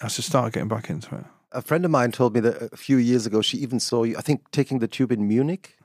I 0.00 0.08
should 0.08 0.24
start 0.24 0.52
getting 0.52 0.68
back 0.68 0.90
into 0.90 1.14
it. 1.16 1.24
A 1.52 1.62
friend 1.62 1.84
of 1.84 1.90
mine 1.90 2.12
told 2.12 2.34
me 2.34 2.40
that 2.40 2.72
a 2.72 2.76
few 2.76 2.96
years 2.96 3.26
ago 3.26 3.42
she 3.42 3.58
even 3.58 3.78
saw 3.78 4.04
you. 4.04 4.16
I 4.16 4.22
think 4.22 4.50
taking 4.50 4.78
the 4.78 4.88
tube 4.88 5.12
in 5.12 5.28
Munich. 5.28 5.76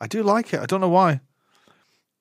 I 0.00 0.06
do 0.06 0.22
like 0.22 0.52
it. 0.54 0.60
I 0.60 0.66
don't 0.66 0.80
know 0.80 0.88
why. 0.88 1.20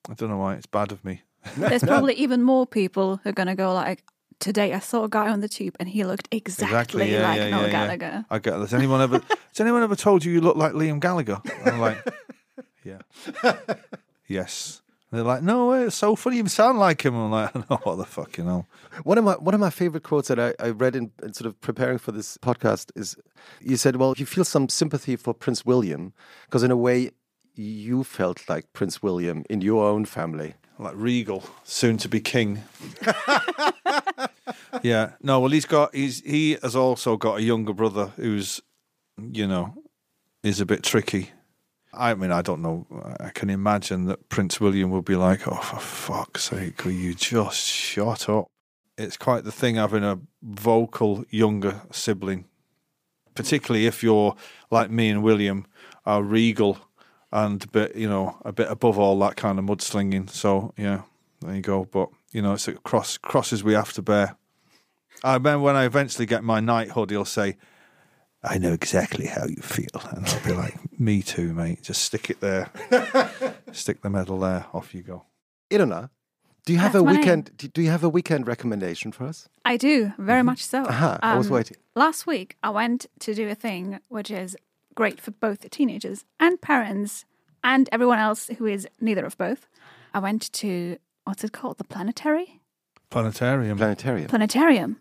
I 0.10 0.14
don't 0.14 0.30
know 0.30 0.38
why. 0.38 0.56
It's 0.56 0.66
bad 0.66 0.92
of 0.92 1.04
me. 1.04 1.22
There's 1.58 1.84
probably 1.84 2.14
even 2.26 2.42
more 2.42 2.66
people 2.66 3.18
who 3.18 3.30
are 3.30 3.34
going 3.34 3.48
to 3.48 3.56
go 3.56 3.74
like, 3.74 4.04
today 4.40 4.74
I 4.74 4.80
saw 4.80 5.04
a 5.04 5.10
guy 5.10 5.30
on 5.30 5.42
the 5.42 5.48
tube 5.50 5.76
and 5.80 5.88
he 5.90 6.04
looked 6.04 6.28
exactly, 6.32 7.12
yeah, 7.12 7.28
like 7.28 7.38
yeah, 7.38 7.50
Noel 7.50 7.62
yeah, 7.62 7.66
yeah. 7.68 7.72
Gallagher. 7.72 8.26
I 8.30 8.40
get. 8.40 8.54
Has 8.54 8.74
anyone 8.74 9.02
ever? 9.02 9.22
has 9.30 9.60
anyone 9.60 9.84
ever 9.84 9.96
told 9.96 10.26
you 10.26 10.32
you 10.32 10.42
look 10.42 10.56
like 10.56 10.74
Liam 10.74 11.00
Gallagher? 11.00 11.42
I'm 11.66 11.80
like, 11.80 11.98
yeah, 12.84 13.00
yes. 14.28 14.82
They're 15.16 15.24
like, 15.24 15.44
no, 15.44 15.74
it's 15.74 15.96
so 15.96 16.16
funny. 16.16 16.38
You 16.38 16.48
sound 16.48 16.80
like 16.80 17.04
him. 17.04 17.16
I'm 17.16 17.32
like, 17.32 17.56
no, 17.70 17.78
what 17.84 17.96
the 17.96 18.06
fuck, 18.06 18.38
you 18.38 18.44
know? 18.44 18.66
One 19.04 19.18
of 19.18 19.24
my 19.24 19.34
one 19.34 19.54
of 19.54 19.60
my 19.60 19.70
favorite 19.70 20.04
quotes 20.04 20.28
that 20.28 20.40
I, 20.40 20.54
I 20.60 20.70
read 20.70 20.96
in, 20.96 21.12
in 21.24 21.34
sort 21.34 21.48
of 21.48 21.60
preparing 21.62 21.98
for 21.98 22.12
this 22.12 22.38
podcast 22.38 22.92
is 22.96 23.16
you 23.62 23.78
said, 23.78 23.96
"Well, 23.96 24.14
you 24.18 24.26
feel 24.26 24.46
some 24.46 24.70
sympathy 24.70 25.16
for 25.16 25.34
Prince 25.34 25.66
William 25.66 26.14
because 26.46 26.64
in 26.64 26.72
a 26.72 26.78
way 26.78 27.12
you 27.54 28.04
felt 28.04 28.48
like 28.50 28.72
Prince 28.74 29.02
William 29.02 29.44
in 29.50 29.62
your 29.62 29.86
own 29.86 30.06
family." 30.06 30.56
like 30.78 30.94
regal, 30.96 31.44
soon 31.64 31.98
to 31.98 32.10
be 32.10 32.20
king. 32.20 32.64
yeah, 34.82 35.12
no. 35.22 35.40
Well, 35.40 35.52
he's 35.52 35.66
got 35.66 35.96
he's 35.96 36.22
he 36.22 36.58
has 36.62 36.76
also 36.76 37.18
got 37.18 37.40
a 37.40 37.42
younger 37.42 37.74
brother 37.74 38.12
who's, 38.18 38.62
you 39.18 39.48
know, 39.48 39.74
is 40.44 40.60
a 40.60 40.66
bit 40.66 40.84
tricky. 40.84 41.32
I 41.98 42.14
mean, 42.14 42.32
I 42.32 42.42
don't 42.42 42.62
know. 42.62 42.86
I 43.20 43.30
can 43.30 43.50
imagine 43.50 44.06
that 44.06 44.30
Prince 44.30 44.60
William 44.60 44.92
would 44.92 45.06
be 45.06 45.16
like, 45.16 45.48
"Oh, 45.48 45.56
for 45.56 45.80
fuck's 45.80 46.46
sake, 46.46 46.84
will 46.84 46.92
you 46.92 47.14
just 47.14 47.66
shut 47.66 48.30
up?" 48.30 48.48
It's 48.98 49.18
quite 49.18 49.44
the 49.44 49.52
thing 49.52 49.76
having 49.76 50.04
a 50.04 50.20
vocal 50.42 51.26
younger 51.30 51.82
sibling, 51.92 52.46
particularly 53.34 53.86
if 53.86 54.04
you're 54.04 54.36
like 54.72 54.90
me 54.90 55.10
and 55.10 55.24
William 55.24 55.66
are 56.06 56.24
regal 56.24 56.78
and 57.32 57.64
a 57.64 57.68
bit, 57.68 57.96
you 57.96 58.08
know, 58.08 58.38
a 58.46 58.54
bit 58.54 58.70
above 58.70 58.98
all 58.98 59.20
that 59.20 59.36
kind 59.36 59.60
of 59.60 59.66
mudslinging. 59.66 60.30
So 60.30 60.74
yeah, 60.78 61.02
there 61.42 61.56
you 61.56 61.62
go. 61.62 61.86
But 61.86 62.10
you 62.32 62.42
know, 62.42 62.54
it's 62.54 62.68
a 62.68 62.74
cross 62.74 63.18
crosses 63.18 63.64
we 63.64 63.74
have 63.74 63.94
to 63.94 64.02
bear. 64.02 64.38
I 65.24 65.34
remember 65.34 65.64
when 65.64 65.76
I 65.76 65.86
eventually 65.86 66.26
get 66.26 66.44
my 66.44 66.60
knighthood, 66.60 67.10
he'll 67.10 67.26
say, 67.26 67.58
"I 68.48 68.58
know 68.58 68.74
exactly 68.74 69.26
how 69.28 69.46
you 69.46 69.62
feel," 69.62 70.02
and 70.12 70.26
I'll 70.26 70.44
be 70.46 70.54
like, 70.54 70.76
"Me 71.00 71.22
too, 71.22 71.54
mate. 71.54 71.82
Just 71.84 72.04
stick 72.04 72.30
it 72.30 72.40
there, 72.42 72.70
stick 73.72 74.02
the 74.02 74.10
medal 74.10 74.40
there. 74.40 74.66
Off 74.74 74.94
you 74.96 75.02
go." 75.02 75.26
Ilona, 75.72 76.10
do 76.66 76.74
you 76.74 76.80
have 76.80 76.94
That's 76.94 77.02
a 77.02 77.04
weekend? 77.04 77.52
Do 77.58 77.68
do 77.68 77.82
you 77.82 77.90
have 77.92 78.04
a 78.04 78.10
weekend 78.10 78.48
recommendation 78.48 79.12
for 79.12 79.26
us? 79.26 79.50
I 79.66 79.78
do, 79.78 80.14
very 80.18 80.44
much 80.44 80.64
so. 80.66 80.84
Aha, 80.86 81.20
I 81.22 81.38
was 81.38 81.48
Um, 81.48 81.54
waiting. 81.54 81.78
Last 81.96 82.26
week, 82.28 82.56
I 82.64 82.70
went 82.70 83.06
to 83.20 83.34
do 83.34 83.50
a 83.50 83.56
thing 83.56 84.00
which 84.10 84.30
is 84.32 84.56
great 84.96 85.20
for 85.20 85.32
both 85.32 85.70
teenagers 85.70 86.24
and 86.40 86.62
parents 86.62 87.26
and 87.64 87.90
everyone 87.92 88.20
else 88.20 88.50
who 88.58 88.66
is 88.66 88.88
neither 89.02 89.26
of 89.26 89.38
both. 89.38 89.68
I 90.14 90.20
went 90.20 90.52
to, 90.54 90.98
what's 91.26 91.44
it 91.44 91.52
called? 91.52 91.78
The 91.78 91.84
planetary? 91.84 92.62
Planetarium. 93.10 93.78
Planetarium. 93.78 94.28
Planetarium. 94.28 94.98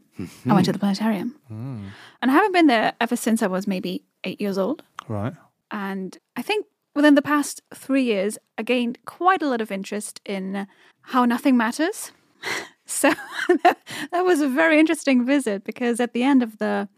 I 0.46 0.52
went 0.54 0.64
to 0.66 0.72
the 0.72 0.78
planetarium. 0.78 1.34
Mm, 1.50 1.90
And 2.22 2.30
I 2.30 2.34
haven't 2.34 2.52
been 2.52 2.66
there 2.68 2.92
ever 3.00 3.16
since 3.16 3.42
I 3.42 3.46
was 3.48 3.66
maybe 3.66 4.02
eight 4.24 4.40
years 4.40 4.58
old. 4.58 4.82
right. 5.08 5.34
And 5.70 6.16
I 6.36 6.42
think 6.42 6.66
within 6.94 7.14
the 7.16 7.22
past 7.22 7.62
three 7.74 8.04
years, 8.04 8.38
I 8.58 8.62
gained 8.62 8.98
quite 9.06 9.42
a 9.42 9.48
lot 9.48 9.60
of 9.60 9.70
interest 9.72 10.20
in 10.24 10.66
how 11.02 11.24
nothing 11.24 11.56
matters. 11.56 12.12
so 12.86 13.12
that 13.62 14.24
was 14.24 14.40
a 14.40 14.48
very 14.48 14.78
interesting 14.78 15.24
visit 15.26 15.64
because 15.64 15.98
at 16.00 16.12
the 16.12 16.22
end 16.22 16.42
of 16.42 16.58
the, 16.58 16.88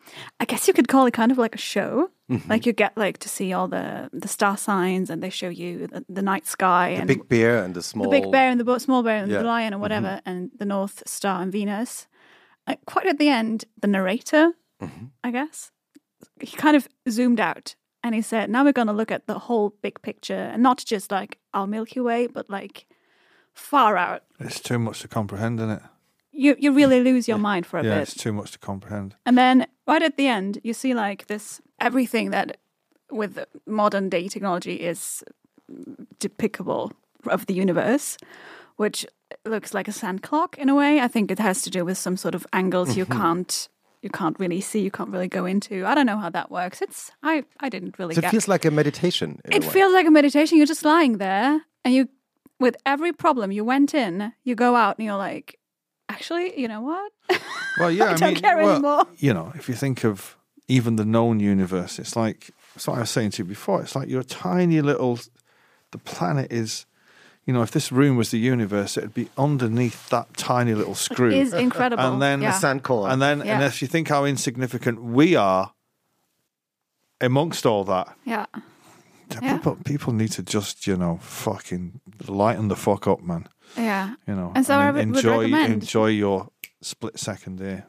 I 0.41 0.45
guess 0.45 0.69
you 0.69 0.75
could 0.75 0.89
call 0.89 1.07
it 1.07 1.15
kind 1.15 1.33
of 1.33 1.39
like 1.39 1.55
a 1.55 1.59
show. 1.59 2.11
Like 2.49 2.67
you 2.67 2.73
get 2.73 2.97
like 2.97 3.19
to 3.19 3.29
see 3.29 3.53
all 3.53 3.69
the 3.69 4.11
the 4.13 4.27
star 4.27 4.57
signs, 4.57 5.11
and 5.11 5.23
they 5.23 5.31
show 5.31 5.49
you 5.49 5.87
the, 5.87 6.05
the 6.09 6.23
night 6.23 6.45
sky 6.45 6.91
The 6.95 6.99
and 6.99 7.07
big 7.09 7.29
bear 7.29 7.63
and 7.65 7.73
the 7.73 7.83
small. 7.83 8.11
the 8.11 8.21
big 8.21 8.33
bear 8.33 8.51
and 8.51 8.59
the 8.59 8.65
bo- 8.65 8.79
small 8.79 9.05
bear 9.05 9.19
and 9.23 9.31
Yeah. 9.31 9.39
the 9.43 9.45
lion 9.47 9.73
or 9.73 9.79
whatever, 9.79 10.21
and 10.27 10.51
the 10.59 10.65
North 10.67 11.05
Star 11.07 11.41
and 11.41 11.53
Venus. 11.53 12.09
Uh, 12.67 12.75
quite 12.87 13.07
at 13.07 13.19
the 13.19 13.29
end, 13.29 13.65
the 13.81 13.87
narrator, 13.89 14.53
I 15.25 15.31
guess, 15.31 15.71
he 16.41 16.57
kind 16.57 16.77
of 16.77 16.89
zoomed 17.09 17.41
out 17.41 17.75
and 18.03 18.15
he 18.15 18.23
said, 18.23 18.51
"Now 18.51 18.65
we're 18.65 18.73
going 18.73 18.89
to 18.89 18.93
look 18.93 19.11
at 19.11 19.27
the 19.27 19.39
whole 19.39 19.71
big 19.83 20.01
picture, 20.03 20.51
and 20.53 20.63
not 20.63 20.85
just 20.85 21.11
like 21.11 21.39
our 21.55 21.67
Milky 21.67 22.01
Way, 22.01 22.27
but 22.27 22.49
like 22.51 22.87
far 23.55 23.97
out. 23.97 24.23
It's 24.41 24.61
too 24.61 24.79
much 24.79 25.01
to 25.01 25.09
comprehend, 25.09 25.59
isn't 25.61 25.71
it? 25.71 25.83
You 26.33 26.57
you 26.59 26.73
really 26.73 27.01
lose 27.03 27.29
your 27.29 27.39
mind 27.39 27.67
for 27.67 27.79
a 27.81 27.85
Yeah, 27.85 27.95
bit." 27.99 28.03
it's 28.03 28.15
too 28.23 28.33
much 28.33 28.51
to 28.53 28.59
comprehend. 28.59 29.15
And 29.25 29.37
then 29.39 29.67
right 29.89 30.03
at 30.03 30.17
the 30.17 30.27
end, 30.29 30.59
you 30.63 30.75
see 30.75 30.95
like 30.95 31.27
this 31.27 31.61
everything 31.81 32.31
that 32.31 32.59
with 33.11 33.39
modern 33.67 34.09
day 34.09 34.29
technology 34.29 34.75
is 34.75 35.25
depicable 36.19 36.91
of 37.27 37.47
the 37.47 37.55
universe, 37.55 38.17
which 38.77 39.07
looks 39.47 39.75
like 39.75 39.89
a 39.89 39.93
sand 39.93 40.23
clock 40.23 40.59
in 40.59 40.69
a 40.69 40.75
way. 40.75 41.01
I 41.01 41.09
think 41.09 41.31
it 41.31 41.39
has 41.39 41.63
to 41.63 41.71
do 41.71 41.85
with 41.85 41.99
some 41.99 42.17
sort 42.17 42.35
of 42.35 42.47
angles 42.53 42.97
you 42.97 43.05
mm-hmm. 43.05 43.21
can't 43.21 43.69
you 44.03 44.11
can't 44.11 44.39
really 44.39 44.61
see, 44.61 44.81
you 44.81 44.91
can't 44.91 45.11
really 45.11 45.27
go 45.27 45.47
into. 45.47 45.85
I 45.85 45.95
don't 45.95 46.07
know 46.07 46.19
how 46.19 46.31
that 46.31 46.51
works. 46.51 46.83
It's 46.83 47.11
I 47.23 47.45
I 47.61 47.69
didn't 47.69 47.99
really 47.99 48.15
So 48.15 48.21
it 48.21 48.31
feels 48.31 48.49
like 48.49 48.65
a 48.65 48.71
meditation. 48.71 49.41
in 49.45 49.53
a 49.53 49.57
it 49.57 49.65
way. 49.65 49.71
feels 49.71 49.93
like 49.93 50.07
a 50.07 50.11
meditation. 50.11 50.59
You're 50.59 50.67
just 50.67 50.85
lying 50.85 51.19
there 51.19 51.63
and 51.85 51.95
you 51.95 52.09
with 52.59 52.77
every 52.87 53.13
problem 53.13 53.53
you 53.53 53.65
went 53.65 53.95
in, 53.95 54.33
you 54.45 54.55
go 54.55 54.77
out 54.77 54.99
and 54.99 55.05
you're 55.05 55.17
like, 55.17 55.59
actually, 56.09 56.59
you 56.59 56.69
know 56.69 56.81
what? 56.81 57.13
Well, 57.79 57.91
yeah, 57.99 58.05
I 58.05 58.13
I, 58.13 58.15
don't 58.15 58.33
mean, 58.35 58.43
care 58.43 58.57
well, 58.57 58.71
anymore. 58.71 59.07
You 59.19 59.35
know, 59.35 59.53
if 59.55 59.69
you 59.69 59.75
think 59.75 60.05
of 60.05 60.37
even 60.69 60.97
the 60.97 61.05
known 61.05 61.41
universe, 61.41 61.99
it's 61.99 62.17
like 62.17 62.51
it's 62.75 62.87
what 62.87 62.97
I 62.97 63.01
was 63.01 63.11
saying 63.11 63.31
to 63.33 63.43
you 63.43 63.49
before. 63.49 63.83
It's 63.83 63.95
like 63.97 64.09
you're 64.09 64.21
a 64.21 64.25
tiny 64.25 64.81
little. 64.81 65.19
The 65.93 65.99
planet 65.99 66.53
is, 66.53 66.85
You 67.47 67.53
know, 67.53 67.63
if 67.63 67.71
this 67.71 67.93
room 67.93 68.17
was 68.17 68.31
the 68.33 68.39
universe, 68.39 68.97
it'd 68.97 69.15
be 69.15 69.29
underneath 69.39 70.09
that 70.11 70.37
tiny 70.37 70.75
little 70.75 70.97
screw. 70.97 71.31
It 71.31 71.37
is 71.39 71.53
incredible. 71.55 72.03
And 72.03 72.21
then- 72.21 72.43
yeah. 72.43 72.51
Sand 72.53 72.83
core. 72.83 73.09
and 73.09 73.23
then, 73.23 73.41
and 73.41 73.63
if 73.63 73.81
you 73.81 73.87
think 73.89 74.09
how 74.09 74.25
insignificant 74.25 75.01
we 75.01 75.37
are 75.37 75.73
amongst 77.21 77.65
all 77.65 77.85
that, 77.85 78.17
yeah. 78.25 78.47
then 79.29 79.43
Yeah. 79.43 79.57
people 79.57 79.77
people 79.85 80.13
need 80.13 80.33
to 80.33 80.43
just 80.43 80.87
you 80.87 80.97
know 80.97 81.19
fucking 81.23 82.01
lighten 82.29 82.69
the 82.69 82.77
fuck 82.77 83.07
up, 83.07 83.23
man. 83.23 83.49
Yeah. 83.77 84.15
You 84.27 84.35
know, 84.35 84.53
And 84.55 84.67
so 84.67 84.75
I 84.75 84.91
would- 84.91 85.07
would 85.09 85.17
enjoy 85.17 85.43
recommend- 85.45 85.73
enjoy 85.75 86.07
your 86.09 86.49
split 86.83 87.19
second 87.19 87.59
there. 87.59 87.87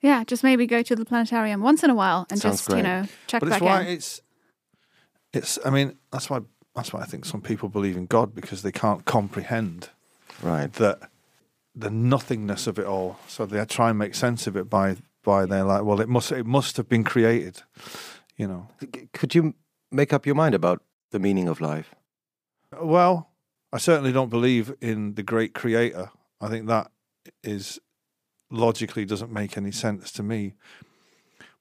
Yeah. 0.00 0.24
Just 0.24 0.42
maybe 0.42 0.66
go 0.66 0.82
to 0.82 0.96
the 0.96 1.04
planetarium 1.04 1.60
once 1.62 1.82
in 1.82 1.90
a 1.90 1.94
while 1.94 2.26
and 2.30 2.40
Sounds 2.40 2.56
just, 2.58 2.68
great. 2.68 2.78
you 2.78 2.82
know, 2.82 3.06
check 3.26 3.40
But 3.40 3.52
it's 3.52 3.60
why 3.60 3.80
in. 3.82 3.86
it's 3.88 4.20
it's. 5.32 5.58
I 5.64 5.70
mean, 5.70 5.96
that's 6.10 6.28
why 6.30 6.40
that's 6.76 6.92
why 6.92 7.00
I 7.00 7.06
think 7.06 7.24
some 7.24 7.40
people 7.40 7.70
believe 7.70 7.96
in 7.96 8.06
God 8.06 8.34
because 8.34 8.60
they 8.62 8.70
can't 8.70 9.04
comprehend 9.06 9.88
right. 10.42 10.70
that 10.74 11.10
the 11.74 11.90
nothingness 11.90 12.66
of 12.66 12.78
it 12.78 12.84
all. 12.86 13.18
So 13.26 13.46
they 13.46 13.64
try 13.64 13.88
and 13.90 13.98
make 13.98 14.14
sense 14.14 14.46
of 14.46 14.56
it 14.56 14.68
by 14.68 14.96
by 15.24 15.44
they're 15.46 15.64
like, 15.64 15.82
well, 15.82 16.00
it 16.00 16.08
must 16.08 16.30
it 16.30 16.46
must 16.46 16.76
have 16.76 16.88
been 16.88 17.02
created. 17.02 17.62
You 18.36 18.46
know. 18.46 18.68
Could 19.12 19.34
you 19.34 19.54
make 19.90 20.12
up 20.12 20.26
your 20.26 20.34
mind 20.34 20.54
about 20.54 20.82
the 21.10 21.18
meaning 21.18 21.48
of 21.48 21.60
life? 21.60 21.94
Well, 22.78 23.30
I 23.72 23.78
certainly 23.78 24.12
don't 24.12 24.28
believe 24.28 24.74
in 24.80 25.14
the 25.14 25.22
great 25.22 25.54
creator. 25.54 26.10
I 26.40 26.48
think 26.48 26.66
that 26.66 26.90
is 27.42 27.80
logically 28.50 29.04
doesn't 29.04 29.32
make 29.32 29.56
any 29.56 29.72
sense 29.72 30.12
to 30.12 30.22
me. 30.22 30.54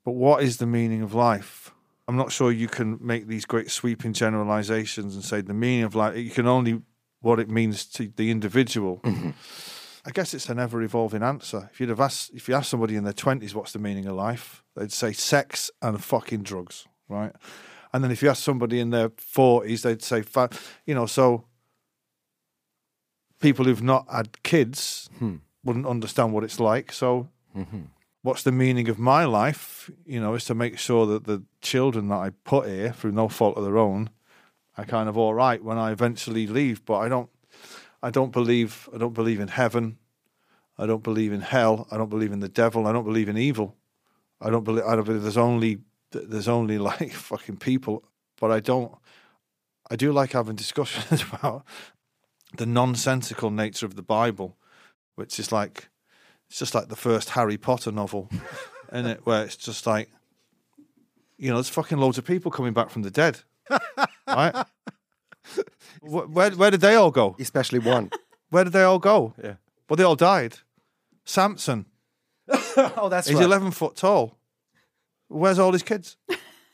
But 0.03 0.11
what 0.11 0.43
is 0.43 0.57
the 0.57 0.67
meaning 0.67 1.01
of 1.01 1.13
life? 1.13 1.71
I'm 2.07 2.15
not 2.17 2.31
sure 2.31 2.51
you 2.51 2.67
can 2.67 2.99
make 3.01 3.27
these 3.27 3.45
great 3.45 3.71
sweeping 3.71 4.13
generalizations 4.13 5.15
and 5.15 5.23
say 5.23 5.41
the 5.41 5.53
meaning 5.53 5.83
of 5.83 5.95
life. 5.95 6.15
You 6.17 6.29
can 6.29 6.47
only 6.47 6.81
what 7.21 7.39
it 7.39 7.49
means 7.49 7.85
to 7.85 8.11
the 8.15 8.29
individual. 8.29 9.01
I 10.07 10.11
guess 10.11 10.35
it's 10.35 10.49
an 10.49 10.59
ever 10.59 10.83
evolving 10.83 11.23
answer. 11.23 11.67
If 11.73 11.79
you'd 11.79 11.89
have 11.89 11.99
asked, 11.99 12.29
if 12.35 12.47
you 12.47 12.53
ask 12.53 12.69
somebody 12.69 12.95
in 12.95 13.03
their 13.05 13.13
twenties 13.13 13.55
what's 13.55 13.71
the 13.71 13.79
meaning 13.79 14.05
of 14.05 14.15
life, 14.15 14.63
they'd 14.75 14.91
say 14.91 15.13
sex 15.13 15.71
and 15.81 16.03
fucking 16.03 16.43
drugs, 16.43 16.85
right? 17.09 17.31
And 17.91 18.03
then 18.03 18.11
if 18.11 18.21
you 18.21 18.29
ask 18.29 18.43
somebody 18.43 18.79
in 18.79 18.91
their 18.91 19.09
forties, 19.17 19.81
they'd 19.81 20.03
say, 20.03 20.23
you 20.85 20.93
know, 20.93 21.07
so 21.07 21.45
people 23.39 23.65
who've 23.65 23.81
not 23.81 24.05
had 24.11 24.43
kids 24.43 25.09
Hmm. 25.17 25.37
wouldn't 25.63 25.87
understand 25.87 26.33
what 26.33 26.43
it's 26.43 26.59
like. 26.59 26.91
So, 26.91 27.29
what's 28.25 28.41
the 28.41 28.51
meaning 28.51 28.89
of 28.89 28.97
my 28.97 29.23
life? 29.23 29.91
You 30.05 30.19
know, 30.19 30.33
is 30.33 30.45
to 30.45 30.55
make 30.55 30.79
sure 30.79 31.05
that 31.05 31.25
the 31.25 31.43
children 31.61 32.07
that 32.07 32.15
I 32.15 32.31
put 32.43 32.67
here 32.67 32.91
through 32.91 33.11
no 33.11 33.29
fault 33.29 33.55
of 33.55 33.63
their 33.63 33.77
own 33.77 34.09
are 34.77 34.85
kind 34.85 35.07
of 35.07 35.15
all 35.15 35.35
right 35.35 35.63
when 35.63 35.77
I 35.77 35.91
eventually 35.91 36.47
leave. 36.47 36.83
But 36.85 36.97
I 36.97 37.07
don't, 37.07 37.29
I 38.01 38.09
don't 38.09 38.31
believe, 38.31 38.89
I 38.93 38.97
don't 38.97 39.13
believe 39.13 39.39
in 39.39 39.49
heaven. 39.49 39.99
I 40.75 40.87
don't 40.87 41.03
believe 41.03 41.31
in 41.31 41.41
hell. 41.41 41.87
I 41.91 41.97
don't 41.97 42.09
believe 42.09 42.31
in 42.31 42.39
the 42.39 42.49
devil. 42.49 42.87
I 42.87 42.91
don't 42.91 43.05
believe 43.05 43.29
in 43.29 43.37
evil. 43.37 43.75
I 44.41 44.49
don't 44.49 44.63
believe. 44.63 44.85
I 44.85 44.95
don't 44.95 45.05
believe 45.05 45.21
there's 45.21 45.37
only 45.37 45.79
there's 46.11 46.47
only 46.47 46.77
like 46.89 47.13
fucking 47.13 47.57
people. 47.57 48.03
But 48.41 48.51
I 48.51 48.59
don't. 48.59 48.91
I 49.89 49.95
do 49.95 50.11
like 50.11 50.31
having 50.31 50.55
discussions 50.55 51.23
about 51.33 51.63
the 52.57 52.65
nonsensical 52.65 53.51
nature 53.51 53.85
of 53.85 53.95
the 53.95 54.01
Bible, 54.01 54.57
which 55.13 55.39
is 55.39 55.51
like 55.51 55.89
it's 56.49 56.59
just 56.59 56.75
like 56.75 56.87
the 56.87 56.95
first 56.95 57.31
Harry 57.31 57.57
Potter 57.57 57.91
novel, 57.91 58.29
isn't 58.91 59.05
it? 59.05 59.25
Where 59.25 59.43
it's 59.43 59.55
just 59.55 59.85
like, 59.87 60.09
you 61.37 61.49
know, 61.49 61.55
there's 61.55 61.69
fucking 61.69 61.97
loads 61.97 62.17
of 62.17 62.25
people 62.25 62.51
coming 62.51 62.73
back 62.73 62.89
from 62.89 63.01
the 63.01 63.11
dead, 63.11 63.39
right? 64.27 64.65
Where, 66.01 66.25
where 66.27 66.51
where 66.51 66.71
did 66.71 66.81
they 66.81 66.95
all 66.95 67.11
go? 67.11 67.35
Especially 67.39 67.79
one. 67.79 68.09
Where 68.51 68.63
did 68.63 68.73
they 68.73 68.83
all 68.83 68.99
go? 68.99 69.33
Yeah. 69.43 69.55
Well, 69.89 69.97
they 69.97 70.03
all 70.03 70.15
died. 70.15 70.59
Samson, 71.25 71.87
oh, 72.47 73.07
that's 73.09 73.27
right. 73.27 73.35
he's 73.35 73.45
11 73.45 73.71
foot 73.71 73.95
tall. 73.95 74.37
Where's 75.27 75.57
all 75.59 75.73
his 75.73 75.81
kids? 75.81 76.15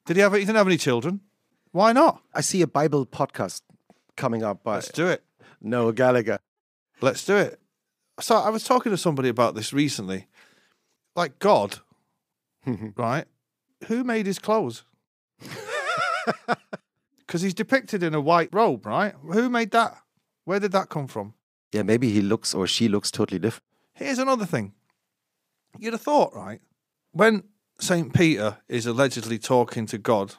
Did 0.06 0.18
he 0.18 0.22
have? 0.22 0.34
He 0.34 0.40
didn't 0.42 0.58
have 0.58 0.68
any 0.68 0.78
children. 0.78 1.22
Why 1.72 1.94
not? 1.94 2.22
I 2.34 2.42
see 2.42 2.62
a 2.62 2.68
Bible 2.68 3.06
podcast 3.06 3.62
coming 4.18 4.44
up 4.44 4.64
by 4.64 4.76
Let's 4.76 4.90
do 4.90 5.08
it. 5.08 5.24
Noel 5.62 5.94
Gallagher. 5.94 6.40
Let's 7.00 7.26
do 7.26 7.38
it. 7.38 7.61
So 8.22 8.38
I 8.38 8.50
was 8.50 8.64
talking 8.64 8.92
to 8.92 8.98
somebody 8.98 9.30
about 9.30 9.56
this 9.56 9.74
recently. 9.74 10.28
Like 11.16 11.40
God, 11.40 11.80
right? 12.96 13.26
Who 13.88 14.04
made 14.04 14.26
his 14.26 14.40
clothes? 14.40 14.84
Because 17.32 17.44
he's 17.44 17.54
depicted 17.54 18.04
in 18.04 18.14
a 18.14 18.20
white 18.20 18.50
robe, 18.52 18.86
right? 18.86 19.14
Who 19.32 19.50
made 19.50 19.72
that? 19.72 19.96
Where 20.44 20.60
did 20.60 20.74
that 20.74 20.90
come 20.90 21.08
from? 21.08 21.34
Yeah, 21.72 21.84
maybe 21.84 22.12
he 22.12 22.22
looks 22.22 22.54
or 22.54 22.68
she 22.68 22.90
looks 22.90 23.10
totally 23.10 23.40
different. 23.40 23.64
Here's 23.94 24.20
another 24.20 24.46
thing. 24.46 24.74
You'd 25.80 25.94
have 25.94 26.02
thought, 26.02 26.36
right? 26.36 26.60
When 27.14 27.44
St. 27.80 28.14
Peter 28.14 28.58
is 28.68 28.86
allegedly 28.86 29.40
talking 29.40 29.86
to 29.86 29.98
God, 29.98 30.36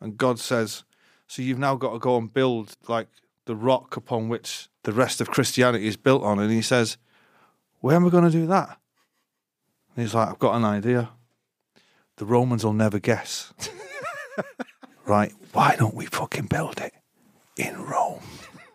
and 0.00 0.16
God 0.16 0.38
says, 0.38 0.84
So 1.26 1.42
you've 1.42 1.58
now 1.58 1.76
got 1.76 1.92
to 1.92 1.98
go 1.98 2.16
and 2.16 2.32
build 2.32 2.74
like 2.88 3.08
the 3.44 3.54
rock 3.54 3.98
upon 3.98 4.30
which 4.30 4.70
the 4.84 4.92
rest 4.92 5.20
of 5.20 5.30
Christianity 5.30 5.88
is 5.88 5.98
built 5.98 6.22
on. 6.22 6.38
And 6.38 6.50
he 6.50 6.62
says, 6.62 6.96
Where 7.80 7.96
am 7.96 8.06
I 8.06 8.10
going 8.10 8.24
to 8.24 8.30
do 8.30 8.46
that? 8.46 8.78
And 9.94 10.04
he's 10.04 10.14
like, 10.14 10.28
I've 10.28 10.38
got 10.38 10.54
an 10.54 10.64
idea. 10.64 11.10
The 12.16 12.24
Romans 12.24 12.64
will 12.64 12.74
never 12.74 12.98
guess. 12.98 13.52
right? 15.06 15.32
Why 15.52 15.76
don't 15.76 15.94
we 15.94 16.06
fucking 16.06 16.46
build 16.46 16.78
it 16.78 16.92
in 17.56 17.80
Rome? 17.82 18.22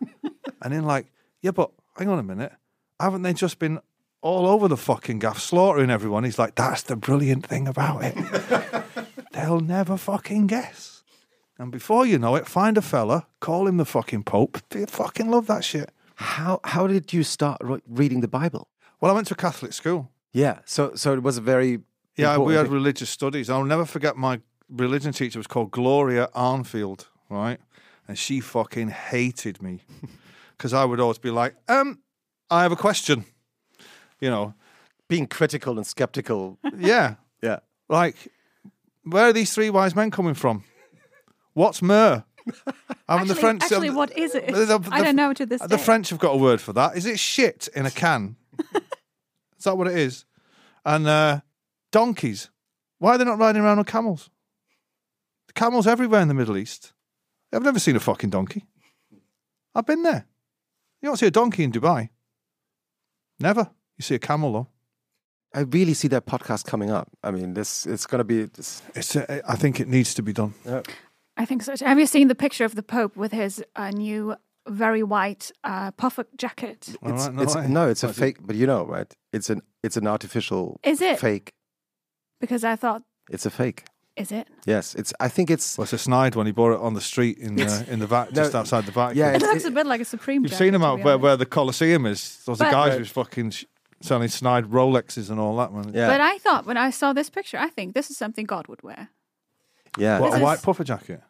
and 0.61 0.73
then, 0.73 0.83
like, 0.83 1.05
yeah, 1.41 1.51
but 1.51 1.71
hang 1.97 2.09
on 2.09 2.19
a 2.19 2.23
minute. 2.23 2.51
Haven't 2.99 3.21
they 3.21 3.33
just 3.33 3.59
been 3.59 3.79
all 4.21 4.47
over 4.47 4.67
the 4.67 4.77
fucking 4.77 5.19
gaff 5.19 5.39
slaughtering 5.39 5.91
everyone? 5.91 6.23
He's 6.23 6.39
like, 6.39 6.55
that's 6.55 6.81
the 6.81 6.95
brilliant 6.95 7.45
thing 7.45 7.67
about 7.67 8.03
it. 8.03 8.15
They'll 9.33 9.59
never 9.59 9.97
fucking 9.97 10.47
guess. 10.47 11.03
And 11.57 11.71
before 11.71 12.05
you 12.05 12.17
know 12.17 12.35
it, 12.35 12.47
find 12.47 12.77
a 12.77 12.81
fella, 12.81 13.27
call 13.39 13.67
him 13.67 13.77
the 13.77 13.85
fucking 13.85 14.23
Pope. 14.23 14.61
They 14.69 14.85
fucking 14.85 15.29
love 15.29 15.47
that 15.47 15.63
shit. 15.63 15.91
How 16.15 16.59
how 16.63 16.87
did 16.87 17.13
you 17.13 17.23
start 17.23 17.61
ro- 17.61 17.81
reading 17.87 18.21
the 18.21 18.27
Bible? 18.27 18.69
Well, 19.01 19.11
I 19.11 19.15
went 19.15 19.27
to 19.27 19.33
a 19.33 19.37
Catholic 19.37 19.73
school. 19.73 20.09
Yeah, 20.33 20.59
so 20.65 20.95
so 20.95 21.13
it 21.13 21.23
was 21.23 21.37
a 21.37 21.41
very 21.41 21.79
Yeah, 22.17 22.37
we 22.37 22.55
had 22.55 22.63
thing. 22.65 22.73
religious 22.73 23.09
studies. 23.09 23.49
I'll 23.49 23.63
never 23.63 23.85
forget 23.85 24.15
my 24.17 24.41
religion 24.69 25.13
teacher 25.13 25.39
was 25.39 25.47
called 25.47 25.71
Gloria 25.71 26.29
Arnfield, 26.35 27.05
right? 27.29 27.59
And 28.07 28.17
she 28.17 28.39
fucking 28.41 28.89
hated 28.89 29.61
me 29.61 29.81
because 30.57 30.73
I 30.73 30.85
would 30.85 30.99
always 30.99 31.17
be 31.19 31.31
like, 31.31 31.55
um, 31.67 31.99
I 32.49 32.63
have 32.63 32.71
a 32.71 32.75
question. 32.77 33.25
You 34.21 34.29
know, 34.29 34.53
being 35.07 35.27
critical 35.27 35.77
and 35.77 35.85
skeptical. 35.87 36.57
yeah, 36.77 37.15
yeah, 37.41 37.59
like, 37.89 38.15
where 39.03 39.25
are 39.29 39.33
these 39.33 39.53
three 39.53 39.69
wise 39.69 39.95
men 39.95 40.09
coming 40.11 40.33
from? 40.35 40.63
What's 41.53 41.81
myrrh? 41.81 42.23
Haven't 42.55 42.83
Actually, 43.09 43.27
the 43.27 43.35
French? 43.35 43.63
actually, 43.63 43.89
what 43.89 44.17
is 44.17 44.35
it? 44.35 44.47
the- 44.47 44.65
the- 44.65 44.89
I 44.91 45.01
don't 45.01 45.15
know 45.15 45.33
to 45.33 45.45
this 45.45 45.61
The 45.61 45.67
day. 45.77 45.83
French 45.83 46.09
have 46.09 46.19
got 46.19 46.31
a 46.33 46.37
word 46.37 46.59
for 46.61 46.73
that. 46.73 46.95
Is 46.97 47.05
it 47.05 47.19
shit 47.19 47.67
in 47.75 47.85
a 47.85 47.91
can? 47.91 48.35
Is 49.57 49.63
that 49.63 49.77
what 49.77 49.87
it 49.87 49.97
is? 49.97 50.25
And 50.85 51.07
uh, 51.07 51.41
donkeys. 51.91 52.49
Why 52.99 53.15
are 53.15 53.17
they 53.17 53.25
not 53.25 53.39
riding 53.39 53.61
around 53.61 53.79
on 53.79 53.85
camels? 53.85 54.29
The 55.47 55.53
camels 55.53 55.87
everywhere 55.87 56.21
in 56.21 56.27
the 56.27 56.33
Middle 56.33 56.57
East. 56.57 56.93
I've 57.53 57.63
never 57.63 57.79
seen 57.79 57.95
a 57.95 57.99
fucking 57.99 58.29
donkey. 58.29 58.65
I've 59.73 59.85
been 59.85 60.03
there. 60.03 60.25
You 61.01 61.09
don't 61.09 61.17
see 61.17 61.27
a 61.27 61.31
donkey 61.31 61.63
in 61.63 61.71
Dubai. 61.71 62.09
Never. 63.39 63.69
You 63.97 64.01
see 64.03 64.15
a 64.15 64.19
camel 64.19 64.53
though. 64.53 64.67
I 65.53 65.61
really 65.61 65.93
see 65.93 66.09
that 66.09 66.25
podcast 66.25 66.65
coming 66.65 66.91
up. 66.91 67.09
I 67.23 67.31
mean, 67.31 67.53
this 67.53 67.85
it's 67.85 68.05
going 68.05 68.19
to 68.19 68.25
be. 68.25 68.43
This, 68.43 68.81
It's. 68.93 69.15
uh, 69.15 69.41
I 69.47 69.55
think 69.55 69.79
it 69.79 69.87
needs 69.87 70.13
to 70.15 70.21
be 70.21 70.33
done. 70.33 70.53
I 71.37 71.45
think 71.45 71.63
so. 71.63 71.75
Have 71.79 71.99
you 71.99 72.05
seen 72.05 72.27
the 72.27 72.35
picture 72.35 72.65
of 72.65 72.75
the 72.75 72.83
Pope 72.83 73.15
with 73.15 73.31
his 73.31 73.63
uh, 73.75 73.91
new, 73.91 74.35
very 74.67 75.03
white 75.03 75.51
uh, 75.63 75.91
puffer 75.91 76.25
jacket? 76.37 76.95
All 77.01 77.13
it's, 77.13 77.27
no 77.27 77.41
it's- 77.41 77.55
way. 77.55 77.67
no, 77.67 77.89
it's 77.89 78.03
a 78.03 78.13
fake. 78.13 78.37
But 78.41 78.55
you 78.55 78.65
know, 78.67 78.85
right? 78.85 79.11
It's 79.33 79.49
an 79.49 79.61
it's 79.83 79.97
an 79.97 80.07
artificial 80.07 80.79
Is 80.83 81.01
it? 81.01 81.19
fake. 81.19 81.53
Because 82.41 82.63
I 82.63 82.75
thought, 82.75 83.03
It's 83.29 83.45
a 83.45 83.49
fake. 83.49 83.85
is 84.17 84.31
it? 84.31 84.47
Yes, 84.65 84.93
it's. 84.95 85.13
I 85.19 85.29
think 85.29 85.49
it's. 85.49 85.77
Well, 85.77 85.83
it's 85.83 85.93
a 85.93 85.97
snide 85.97 86.35
when 86.35 86.45
he 86.45 86.51
bought 86.51 86.73
it 86.73 86.79
on 86.79 86.93
the 86.93 87.01
street 87.01 87.37
in 87.37 87.55
the 87.55 87.85
in 87.89 87.99
the 87.99 88.07
va- 88.07 88.27
No, 88.33 88.41
just 88.43 88.55
outside 88.55 88.85
the 88.85 88.91
back. 88.91 89.15
yeah, 89.15 89.29
It 89.29 89.35
It's- 89.37 89.51
looks 89.51 89.65
a 89.65 89.71
bit 89.71 89.85
like 89.87 90.01
a 90.01 90.05
Supreme 90.05 90.41
You've 90.43 90.51
jacket. 90.51 90.65
seen 90.65 90.73
him 90.75 90.83
out 90.83 90.99
where, 90.99 91.13
honest. 91.13 91.23
where 91.23 91.37
the 91.37 91.45
Colosseum 91.45 92.05
is. 92.05 92.43
Those 92.45 92.61
are 92.61 92.65
But- 92.65 92.71
guys 92.71 92.97
who's 92.97 93.09
fucking 93.09 93.51
sh- 93.51 93.65
selling 94.01 94.27
snide 94.29 94.65
Rolexes 94.65 95.29
and 95.29 95.39
all 95.39 95.55
that, 95.57 95.71
man. 95.73 95.91
Yeah, 95.93 96.07
But 96.07 96.21
I 96.21 96.37
thought 96.39 96.65
when 96.65 96.77
I 96.77 96.91
saw 96.91 97.13
this 97.13 97.29
picture, 97.29 97.57
I 97.57 97.69
think 97.69 97.93
this 97.93 98.09
is 98.11 98.17
something 98.17 98.45
God 98.45 98.67
would 98.67 98.83
wear. 98.83 99.09
yeah, 99.97 100.19
What, 100.19 100.31
This 100.31 100.41
a 100.41 100.43
white 100.43 100.61
puffer 100.61 100.83
jacket. 100.83 101.21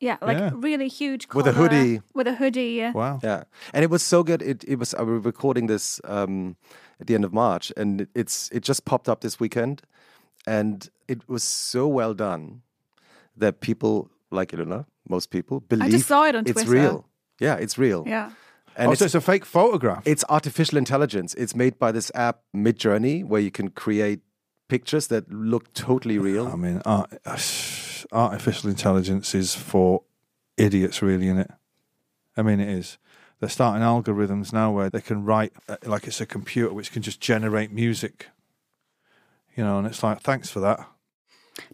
Yeah, 0.00 0.16
like 0.22 0.38
Yeah. 0.38 0.50
really 0.54 0.88
huge 0.88 1.26
With 1.34 1.46
a 1.46 1.52
collar, 1.52 1.68
hoodie. 1.68 2.00
With 2.14 2.28
a 2.28 2.34
hoodie. 2.34 2.82
uh, 2.84 2.92
Wow. 2.92 3.18
yeah. 3.22 3.44
And 3.72 3.82
it 3.84 3.90
was 3.90 4.02
so 4.02 4.22
good. 4.22 4.42
It 4.42 4.64
it 4.64 4.78
was. 4.78 4.94
I 4.94 5.02
was 5.02 5.24
recording 5.24 5.66
this 5.68 6.00
um, 6.04 6.56
at 7.00 7.06
the 7.06 7.14
end 7.14 7.24
of 7.24 7.32
March, 7.32 7.72
and 7.76 8.00
it, 8.02 8.08
it's 8.14 8.48
it 8.52 8.68
just 8.68 8.84
popped 8.84 9.08
up 9.08 9.20
this 9.20 9.40
weekend, 9.40 9.82
and 10.46 10.88
it 11.08 11.28
was 11.28 11.42
so 11.42 11.88
well 11.88 12.14
done 12.14 12.62
that 13.40 13.60
people 13.60 14.08
like 14.30 14.52
it 14.54 14.60
or 14.60 14.66
not, 14.66 14.84
most 15.08 15.30
people 15.30 15.60
believe 15.60 15.88
I 15.88 15.90
just 15.90 16.06
saw 16.06 16.24
it 16.28 16.34
on 16.34 16.42
it's 16.46 16.52
Twitter. 16.52 16.70
real. 16.70 17.04
Yeah, 17.40 17.56
it's 17.62 17.78
real. 17.78 18.04
Yeah. 18.06 18.30
And 18.76 18.88
oh, 18.88 18.92
it's, 18.92 18.98
so 19.00 19.04
it's 19.06 19.14
a 19.14 19.20
fake 19.20 19.44
photograph. 19.46 20.02
it's 20.06 20.24
artificial 20.28 20.78
intelligence. 20.78 21.34
It's 21.34 21.54
made 21.56 21.78
by 21.78 21.92
this 21.92 22.10
app 22.14 22.42
Midjourney, 22.54 23.24
where 23.24 23.40
you 23.40 23.50
can 23.50 23.70
create 23.70 24.20
pictures 24.68 25.06
that 25.08 25.24
look 25.32 25.72
totally 25.74 26.18
real. 26.18 26.46
I 26.46 26.50
real. 26.50 26.56
mean, 26.56 26.82
art, 26.84 27.10
artificial 28.12 28.70
intelligence 28.70 29.34
is 29.34 29.54
for 29.54 30.02
idiots, 30.56 31.02
really, 31.02 31.28
is 31.28 31.38
it? 31.38 31.50
I 32.36 32.42
mean, 32.42 32.60
it 32.60 32.68
is. 32.68 32.98
They're 33.40 33.48
starting 33.48 33.82
algorithms 33.82 34.52
now 34.52 34.72
where 34.72 34.90
they 34.90 35.00
can 35.00 35.24
write 35.24 35.52
uh, 35.68 35.76
like 35.84 36.06
it's 36.06 36.20
a 36.20 36.26
computer 36.26 36.72
which 36.72 36.92
can 36.92 37.02
just 37.02 37.20
generate 37.20 37.72
music. 37.72 38.28
You 39.56 39.64
know, 39.64 39.78
and 39.78 39.86
it's 39.86 40.02
like, 40.02 40.20
thanks 40.20 40.50
for 40.50 40.60
that. 40.60 40.80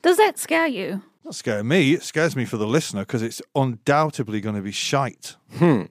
Does 0.03 0.16
that 0.16 0.39
scare 0.39 0.66
you? 0.66 1.03
Not 1.24 1.35
scaring 1.35 1.68
me. 1.68 1.93
It 1.93 2.03
scares 2.03 2.37
me 2.37 2.45
for 2.45 2.57
the 2.57 2.66
listener 2.66 3.03
because 3.03 3.22
it's 3.22 3.41
undoubtedly 3.55 4.41
going 4.41 4.57
to 4.57 4.62
be 4.62 4.72
shite. 4.72 5.37
Hmm. 5.55 5.82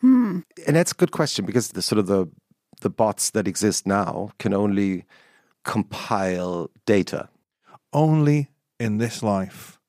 Hmm. 0.00 0.40
And 0.66 0.76
that's 0.76 0.92
a 0.92 0.94
good 0.94 1.12
question 1.12 1.44
because 1.44 1.68
the 1.68 1.82
sort 1.82 1.98
of 1.98 2.06
the 2.06 2.28
the 2.80 2.90
bots 2.90 3.30
that 3.30 3.46
exist 3.46 3.86
now 3.86 4.30
can 4.38 4.54
only 4.54 5.04
compile 5.64 6.70
data. 6.86 7.28
Only 7.92 8.50
in 8.78 8.96
this 8.96 9.22
life 9.22 9.79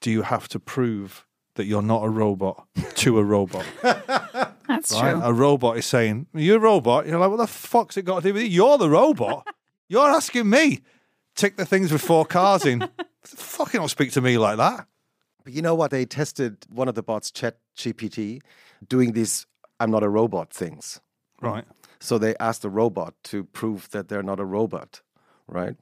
do 0.00 0.10
you 0.10 0.22
have 0.22 0.48
to 0.48 0.60
prove 0.60 1.26
that 1.58 1.66
you're 1.66 1.82
not 1.82 2.04
a 2.04 2.08
robot 2.08 2.66
to 2.94 3.18
a 3.18 3.24
robot. 3.24 3.66
That's 3.82 4.92
right? 4.92 5.12
true. 5.12 5.22
A 5.22 5.32
robot 5.32 5.76
is 5.76 5.86
saying, 5.86 6.28
You're 6.32 6.56
a 6.56 6.60
robot. 6.60 7.06
You're 7.06 7.18
like, 7.18 7.30
What 7.30 7.38
the 7.38 7.48
fuck's 7.48 7.96
it 7.96 8.04
got 8.04 8.22
to 8.22 8.28
do 8.28 8.34
with 8.34 8.44
it? 8.44 8.50
You're 8.50 8.78
the 8.78 8.88
robot. 8.88 9.46
You're 9.88 10.08
asking 10.08 10.48
me. 10.48 10.80
Tick 11.34 11.56
the 11.56 11.66
things 11.66 11.92
with 11.92 12.00
four 12.00 12.24
cars 12.24 12.64
in. 12.64 12.88
Fucking 13.24 13.80
don't 13.80 13.88
speak 13.88 14.12
to 14.12 14.20
me 14.20 14.38
like 14.38 14.56
that. 14.56 14.86
But 15.44 15.52
you 15.52 15.62
know 15.62 15.74
what? 15.74 15.90
They 15.90 16.04
tested 16.04 16.64
one 16.70 16.88
of 16.88 16.94
the 16.94 17.02
bots, 17.02 17.30
Chat 17.30 17.58
GPT, 17.76 18.40
doing 18.86 19.12
these 19.12 19.46
"I'm 19.80 19.90
not 19.90 20.02
a 20.02 20.08
robot" 20.08 20.52
things. 20.52 21.00
Right. 21.40 21.64
So 22.00 22.18
they 22.18 22.36
asked 22.38 22.62
the 22.62 22.70
robot 22.70 23.14
to 23.24 23.44
prove 23.44 23.90
that 23.90 24.08
they're 24.08 24.22
not 24.22 24.40
a 24.40 24.44
robot, 24.44 25.00
right? 25.46 25.76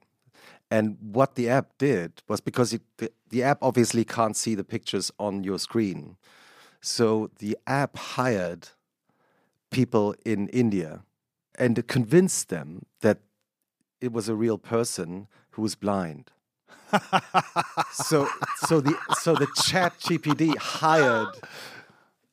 And 0.71 0.97
what 1.01 1.37
the 1.37 1.49
app 1.49 1.79
did 1.79 2.23
was 2.29 2.41
because 2.41 2.73
it, 2.73 2.83
the, 2.97 3.13
the 3.31 3.43
app 3.43 3.59
obviously 3.63 4.05
can't 4.05 4.37
see 4.37 4.55
the 4.55 4.65
pictures 4.65 5.13
on 5.19 5.45
your 5.45 5.59
screen. 5.59 6.17
So 6.81 7.31
the 7.39 7.57
app 7.67 7.97
hired 7.97 8.69
people 9.71 10.15
in 10.25 10.49
India 10.49 11.03
and 11.59 11.87
convinced 11.87 12.49
them 12.49 12.85
that 13.01 13.19
it 14.01 14.13
was 14.13 14.29
a 14.29 14.35
real 14.35 14.59
person 14.59 15.29
who 15.51 15.63
was 15.63 15.75
blind. 15.75 16.31
so 17.93 18.29
so 18.59 18.81
the 18.81 18.97
so 19.19 19.35
the 19.35 19.49
chat 19.65 19.99
GPT 19.99 20.57
hired 20.57 21.29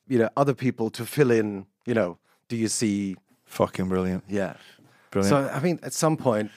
you 0.06 0.18
know 0.18 0.28
other 0.36 0.54
people 0.54 0.90
to 0.90 1.04
fill 1.04 1.30
in, 1.30 1.66
you 1.86 1.94
know, 1.94 2.18
do 2.48 2.56
you 2.56 2.68
see 2.68 3.16
Fucking 3.46 3.88
brilliant. 3.88 4.24
yeah. 4.28 4.54
Brilliant. 5.10 5.30
So 5.30 5.52
I 5.52 5.60
mean, 5.60 5.78
at 5.82 5.92
some 5.92 6.16
point, 6.16 6.50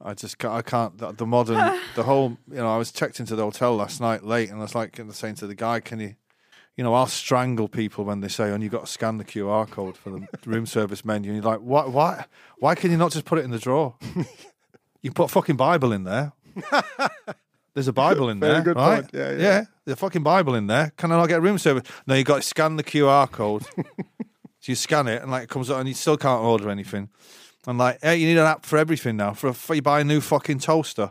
I 0.00 0.14
just 0.14 0.38
can't, 0.38 0.54
I 0.54 0.62
can't, 0.62 0.98
the, 0.98 1.12
the 1.12 1.26
modern, 1.26 1.56
the 1.94 2.02
whole, 2.02 2.36
you 2.50 2.56
know, 2.56 2.72
I 2.72 2.76
was 2.76 2.92
checked 2.92 3.20
into 3.20 3.36
the 3.36 3.42
hotel 3.42 3.76
last 3.76 4.00
night 4.00 4.24
late 4.24 4.50
and 4.50 4.58
I 4.58 4.62
was 4.62 4.74
like, 4.74 4.98
and 4.98 5.12
saying 5.14 5.36
to 5.36 5.46
the 5.46 5.54
guy, 5.54 5.80
can 5.80 6.00
you, 6.00 6.14
you 6.76 6.84
know, 6.84 6.92
I'll 6.92 7.06
strangle 7.06 7.68
people 7.68 8.04
when 8.04 8.20
they 8.20 8.28
say, 8.28 8.50
oh, 8.50 8.54
and 8.54 8.62
you've 8.62 8.72
got 8.72 8.86
to 8.86 8.92
scan 8.92 9.16
the 9.16 9.24
QR 9.24 9.68
code 9.68 9.96
for 9.96 10.10
the 10.10 10.28
room 10.46 10.66
service 10.66 11.04
menu. 11.04 11.32
And 11.32 11.42
you're 11.42 11.50
like, 11.50 11.60
why, 11.60 11.86
why, 11.86 12.26
why 12.58 12.74
can 12.74 12.90
you 12.90 12.98
not 12.98 13.12
just 13.12 13.24
put 13.24 13.38
it 13.38 13.44
in 13.44 13.50
the 13.50 13.58
drawer? 13.58 13.94
you 15.02 15.10
put 15.10 15.24
a 15.24 15.28
fucking 15.28 15.56
Bible 15.56 15.92
in 15.92 16.04
there. 16.04 16.32
There's 17.74 17.88
a 17.88 17.92
Bible 17.92 18.30
in 18.30 18.40
Very 18.40 18.54
there, 18.54 18.62
good 18.62 18.76
right? 18.76 19.02
point. 19.02 19.10
Yeah, 19.12 19.32
yeah. 19.32 19.36
yeah, 19.36 19.64
there's 19.84 19.92
a 19.92 19.96
fucking 19.96 20.22
Bible 20.22 20.54
in 20.54 20.66
there. 20.66 20.94
Can 20.96 21.12
I 21.12 21.16
not 21.18 21.26
get 21.26 21.42
room 21.42 21.58
service? 21.58 21.86
No, 22.06 22.14
you 22.14 22.24
got 22.24 22.36
to 22.36 22.42
scan 22.42 22.76
the 22.76 22.82
QR 22.82 23.30
code. 23.30 23.64
so 23.64 23.82
you 24.62 24.74
scan 24.74 25.06
it, 25.08 25.20
and 25.20 25.30
like 25.30 25.42
it 25.42 25.50
comes 25.50 25.68
up, 25.68 25.80
and 25.80 25.86
you 25.86 25.92
still 25.92 26.16
can't 26.16 26.40
order 26.42 26.70
anything. 26.70 27.10
And 27.66 27.78
like, 27.78 27.98
hey, 28.02 28.16
you 28.16 28.26
need 28.26 28.38
an 28.38 28.46
app 28.46 28.64
for 28.64 28.78
everything 28.78 29.16
now. 29.16 29.32
For, 29.34 29.52
for 29.52 29.74
you 29.74 29.82
buy 29.82 30.00
a 30.00 30.04
new 30.04 30.20
fucking 30.20 30.60
toaster, 30.60 31.10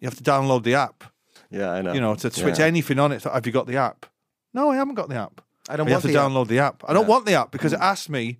you 0.00 0.06
have 0.08 0.16
to 0.16 0.22
download 0.24 0.62
the 0.64 0.74
app. 0.74 1.04
yeah, 1.50 1.70
I 1.70 1.82
know. 1.82 1.92
You 1.92 2.00
know, 2.00 2.14
to 2.14 2.30
switch 2.30 2.58
Yeah. 2.58 2.64
anything 2.66 2.98
on 2.98 3.12
it. 3.12 3.20
So, 3.22 3.30
have 3.30 3.44
you 3.46 3.52
got 3.52 3.66
the 3.66 3.76
app? 3.76 4.06
No, 4.54 4.70
I 4.70 4.76
haven't 4.76 4.94
got 4.94 5.08
the 5.08 5.16
app. 5.16 5.42
I 5.68 5.76
don't 5.76 5.86
you 5.86 5.92
want 5.92 6.02
have 6.02 6.10
to 6.10 6.16
the 6.16 6.22
app. 6.22 6.30
download 6.30 6.48
the 6.48 6.58
app. 6.60 6.82
I 6.88 6.92
don't 6.94 7.02
Yeah. 7.04 7.08
want 7.14 7.26
the 7.26 7.34
app 7.34 7.50
because 7.50 7.72
it 7.74 7.80
asks 7.80 8.08
me 8.08 8.38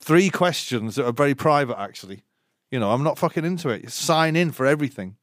three 0.00 0.28
questions 0.30 0.96
that 0.96 1.06
are 1.06 1.12
very 1.12 1.34
private. 1.34 1.78
Actually, 1.78 2.24
you 2.72 2.80
know, 2.80 2.90
I'm 2.92 3.04
not 3.04 3.16
fucking 3.18 3.44
into 3.44 3.68
it. 3.68 3.82
You 3.84 3.88
sign 3.88 4.34
in 4.36 4.50
for 4.52 4.66
everything. 4.66 5.16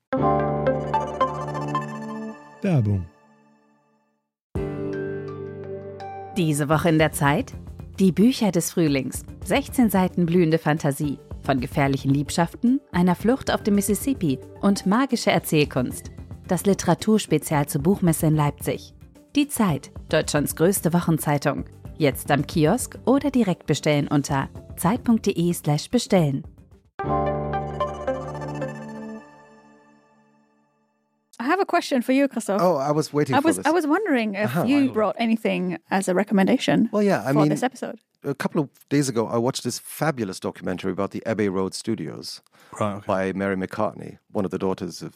Werbung. 2.62 3.06
Diese 6.38 6.68
Woche 6.70 6.90
in 6.90 6.98
der 6.98 7.12
Zeit? 7.12 7.54
Die 8.00 8.12
Bücher 8.12 8.52
des 8.52 8.72
Frühlings. 8.72 9.24
16 9.46 9.90
Seiten 9.90 10.26
blühende 10.26 10.58
Fantasie. 10.58 11.20
Von 11.44 11.60
gefährlichen 11.60 12.14
Liebschaften, 12.14 12.80
einer 12.92 13.16
Flucht 13.16 13.52
auf 13.52 13.64
dem 13.64 13.76
Mississippi 13.76 14.40
und 14.62 14.86
magische 14.86 15.32
Erzählkunst. 15.32 16.12
Das 16.48 16.66
Literaturspezial 16.66 17.68
zur 17.68 17.82
Buchmesse 17.82 18.28
in 18.28 18.36
Leipzig. 18.36 18.94
Die 19.36 19.48
Zeit, 19.48 19.92
Deutschlands 20.10 20.56
größte 20.56 20.94
Wochenzeitung. 20.94 21.66
Jetzt 21.98 22.32
am 22.32 22.46
Kiosk 22.48 22.98
oder 23.06 23.30
direkt 23.32 23.66
bestellen 23.66 24.08
unter 24.08 24.50
zeit.de/slash 24.78 25.90
bestellen. 25.90 26.44
I 31.40 31.46
have 31.46 31.60
a 31.60 31.66
question 31.66 32.02
for 32.02 32.14
you, 32.14 32.28
Christoph. 32.28 32.62
Oh, 32.62 32.78
I 32.78 32.92
was 32.92 33.14
waiting 33.14 33.36
I 33.36 33.42
for 33.42 33.48
was 33.50 33.58
this. 33.58 33.66
I 33.66 33.72
was 33.72 33.86
wondering 33.88 34.36
if 34.36 34.56
Uh-huh. 34.56 34.66
you 34.66 34.92
brought 34.94 35.16
anything 35.20 35.78
as 35.90 36.08
a 36.08 36.14
recommendation 36.14 36.90
well, 36.92 37.04
yeah. 37.04 37.22
I 37.26 37.34
for 37.34 37.40
mean, 37.40 37.50
this 37.50 37.64
episode. 37.64 38.00
A 38.24 38.34
couple 38.36 38.62
of 38.62 38.70
days 38.90 39.10
ago, 39.10 39.28
I 39.28 39.38
watched 39.38 39.64
this 39.64 39.80
fabulous 39.80 40.40
documentary 40.40 40.92
about 40.92 41.12
the 41.12 41.26
Abbey 41.26 41.50
Road 41.50 41.74
Studios 41.74 42.42
Right. 42.80 42.96
Okay. 42.96 43.06
by 43.06 43.34
Mary 43.34 43.56
McCartney, 43.56 44.18
one 44.32 44.46
of 44.46 44.52
the 44.52 44.58
daughters 44.58 45.02
of 45.02 45.14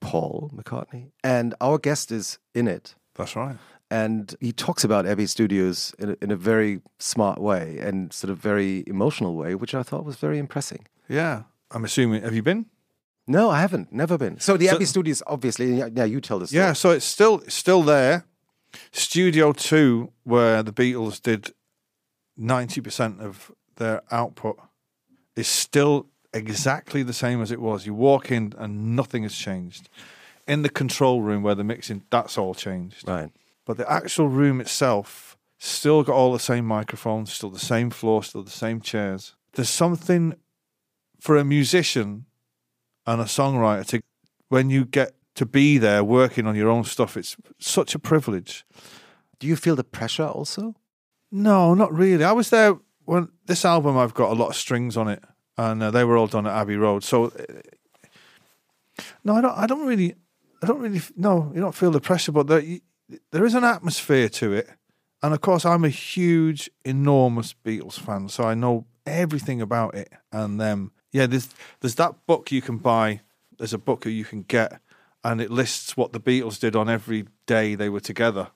Paul 0.00 0.50
McCartney, 0.54 1.10
and 1.24 1.54
our 1.60 1.78
guest 1.78 2.10
is 2.12 2.38
in 2.54 2.68
it. 2.68 2.94
That's 3.14 3.34
right. 3.36 3.56
And 3.90 4.34
he 4.40 4.52
talks 4.52 4.84
about 4.84 5.04
Abbey 5.06 5.26
Studios 5.26 5.92
in 5.98 6.10
a, 6.10 6.16
in 6.22 6.30
a 6.30 6.36
very 6.36 6.80
smart 6.98 7.40
way 7.40 7.78
and 7.80 8.12
sort 8.12 8.30
of 8.30 8.38
very 8.38 8.84
emotional 8.86 9.34
way, 9.34 9.54
which 9.56 9.74
I 9.74 9.82
thought 9.82 10.04
was 10.04 10.16
very 10.16 10.38
impressive. 10.38 10.80
Yeah. 11.08 11.42
I'm 11.72 11.84
assuming. 11.84 12.22
Have 12.22 12.34
you 12.34 12.42
been? 12.42 12.66
No, 13.26 13.50
I 13.50 13.60
haven't. 13.60 13.92
Never 13.92 14.16
been. 14.16 14.38
So 14.38 14.56
the 14.56 14.68
So- 14.68 14.76
Abbey 14.76 14.84
Studios, 14.84 15.22
obviously. 15.26 15.74
Yeah, 15.74 16.04
you 16.04 16.20
tell 16.20 16.38
the 16.38 16.46
story. 16.46 16.62
Yeah. 16.62 16.72
So 16.72 16.90
it's 16.90 17.04
still 17.04 17.42
still 17.48 17.82
there. 17.82 18.24
Studio 18.92 19.52
Two, 19.52 20.12
where 20.24 20.62
the 20.62 20.72
Beatles 20.72 21.20
did 21.20 21.52
ninety 22.40 22.80
percent 22.80 23.20
of 23.20 23.52
their 23.76 24.02
output, 24.10 24.58
is 25.36 25.46
still 25.46 26.06
exactly 26.32 27.02
the 27.02 27.12
same 27.12 27.42
as 27.42 27.50
it 27.50 27.60
was. 27.60 27.86
You 27.86 27.94
walk 27.94 28.30
in 28.30 28.54
and 28.58 28.96
nothing 28.96 29.22
has 29.22 29.34
changed. 29.34 29.88
In 30.46 30.62
the 30.62 30.68
control 30.68 31.22
room 31.22 31.42
where 31.42 31.54
they're 31.54 31.64
mixing, 31.64 32.02
that's 32.10 32.36
all 32.36 32.54
changed. 32.54 33.06
Right. 33.06 33.30
But 33.64 33.76
the 33.76 33.90
actual 33.90 34.28
room 34.28 34.60
itself 34.60 35.36
still 35.58 36.02
got 36.02 36.14
all 36.14 36.32
the 36.32 36.38
same 36.40 36.64
microphones, 36.64 37.32
still 37.32 37.50
the 37.50 37.58
same 37.58 37.90
floor, 37.90 38.24
still 38.24 38.42
the 38.42 38.50
same 38.50 38.80
chairs. 38.80 39.36
There's 39.52 39.70
something 39.70 40.34
for 41.20 41.36
a 41.36 41.44
musician 41.44 42.24
and 43.06 43.20
a 43.20 43.24
songwriter 43.24 43.86
to 43.88 44.00
when 44.48 44.70
you 44.70 44.84
get 44.84 45.14
to 45.36 45.46
be 45.46 45.78
there 45.78 46.02
working 46.02 46.46
on 46.46 46.56
your 46.56 46.68
own 46.68 46.84
stuff, 46.84 47.16
it's 47.16 47.36
such 47.58 47.94
a 47.94 47.98
privilege. 47.98 48.64
Do 49.38 49.46
you 49.46 49.56
feel 49.56 49.76
the 49.76 49.84
pressure 49.84 50.26
also? 50.26 50.74
No, 51.30 51.74
not 51.74 51.92
really. 51.92 52.24
I 52.24 52.32
was 52.32 52.50
there 52.50 52.76
when 53.04 53.28
this 53.46 53.64
album. 53.64 53.96
I've 53.96 54.14
got 54.14 54.30
a 54.30 54.34
lot 54.34 54.48
of 54.48 54.56
strings 54.56 54.96
on 54.96 55.08
it, 55.08 55.22
and 55.56 55.82
uh, 55.82 55.90
they 55.90 56.04
were 56.04 56.16
all 56.16 56.26
done 56.26 56.46
at 56.46 56.56
Abbey 56.56 56.76
Road. 56.76 57.04
So, 57.04 57.26
uh, 57.26 59.02
no, 59.24 59.36
I 59.36 59.40
don't. 59.40 59.58
I 59.58 59.66
don't 59.66 59.86
really. 59.86 60.14
I 60.62 60.66
don't 60.66 60.80
really. 60.80 61.00
No, 61.16 61.52
you 61.54 61.60
don't 61.60 61.74
feel 61.74 61.90
the 61.90 62.00
pressure, 62.00 62.32
but 62.32 62.46
there, 62.46 62.60
you- 62.60 62.80
there 63.32 63.44
is 63.44 63.54
an 63.54 63.64
atmosphere 63.64 64.28
to 64.28 64.52
it. 64.52 64.70
And 65.22 65.34
of 65.34 65.40
course, 65.40 65.64
I'm 65.66 65.84
a 65.84 65.88
huge, 65.88 66.70
enormous 66.84 67.54
Beatles 67.64 67.98
fan, 67.98 68.28
so 68.28 68.44
I 68.44 68.54
know 68.54 68.86
everything 69.04 69.60
about 69.60 69.94
it. 69.94 70.10
And 70.32 70.60
um, 70.62 70.92
yeah, 71.12 71.26
there's 71.26 71.48
there's 71.80 71.96
that 71.96 72.26
book 72.26 72.50
you 72.50 72.62
can 72.62 72.78
buy. 72.78 73.20
There's 73.58 73.74
a 73.74 73.78
book 73.78 74.02
that 74.02 74.12
you 74.12 74.24
can 74.24 74.42
get, 74.42 74.80
and 75.22 75.40
it 75.40 75.50
lists 75.50 75.96
what 75.96 76.12
the 76.12 76.20
Beatles 76.20 76.58
did 76.58 76.74
on 76.74 76.88
every 76.88 77.26
day 77.46 77.74
they 77.74 77.88
were 77.90 78.00
together. 78.00 78.48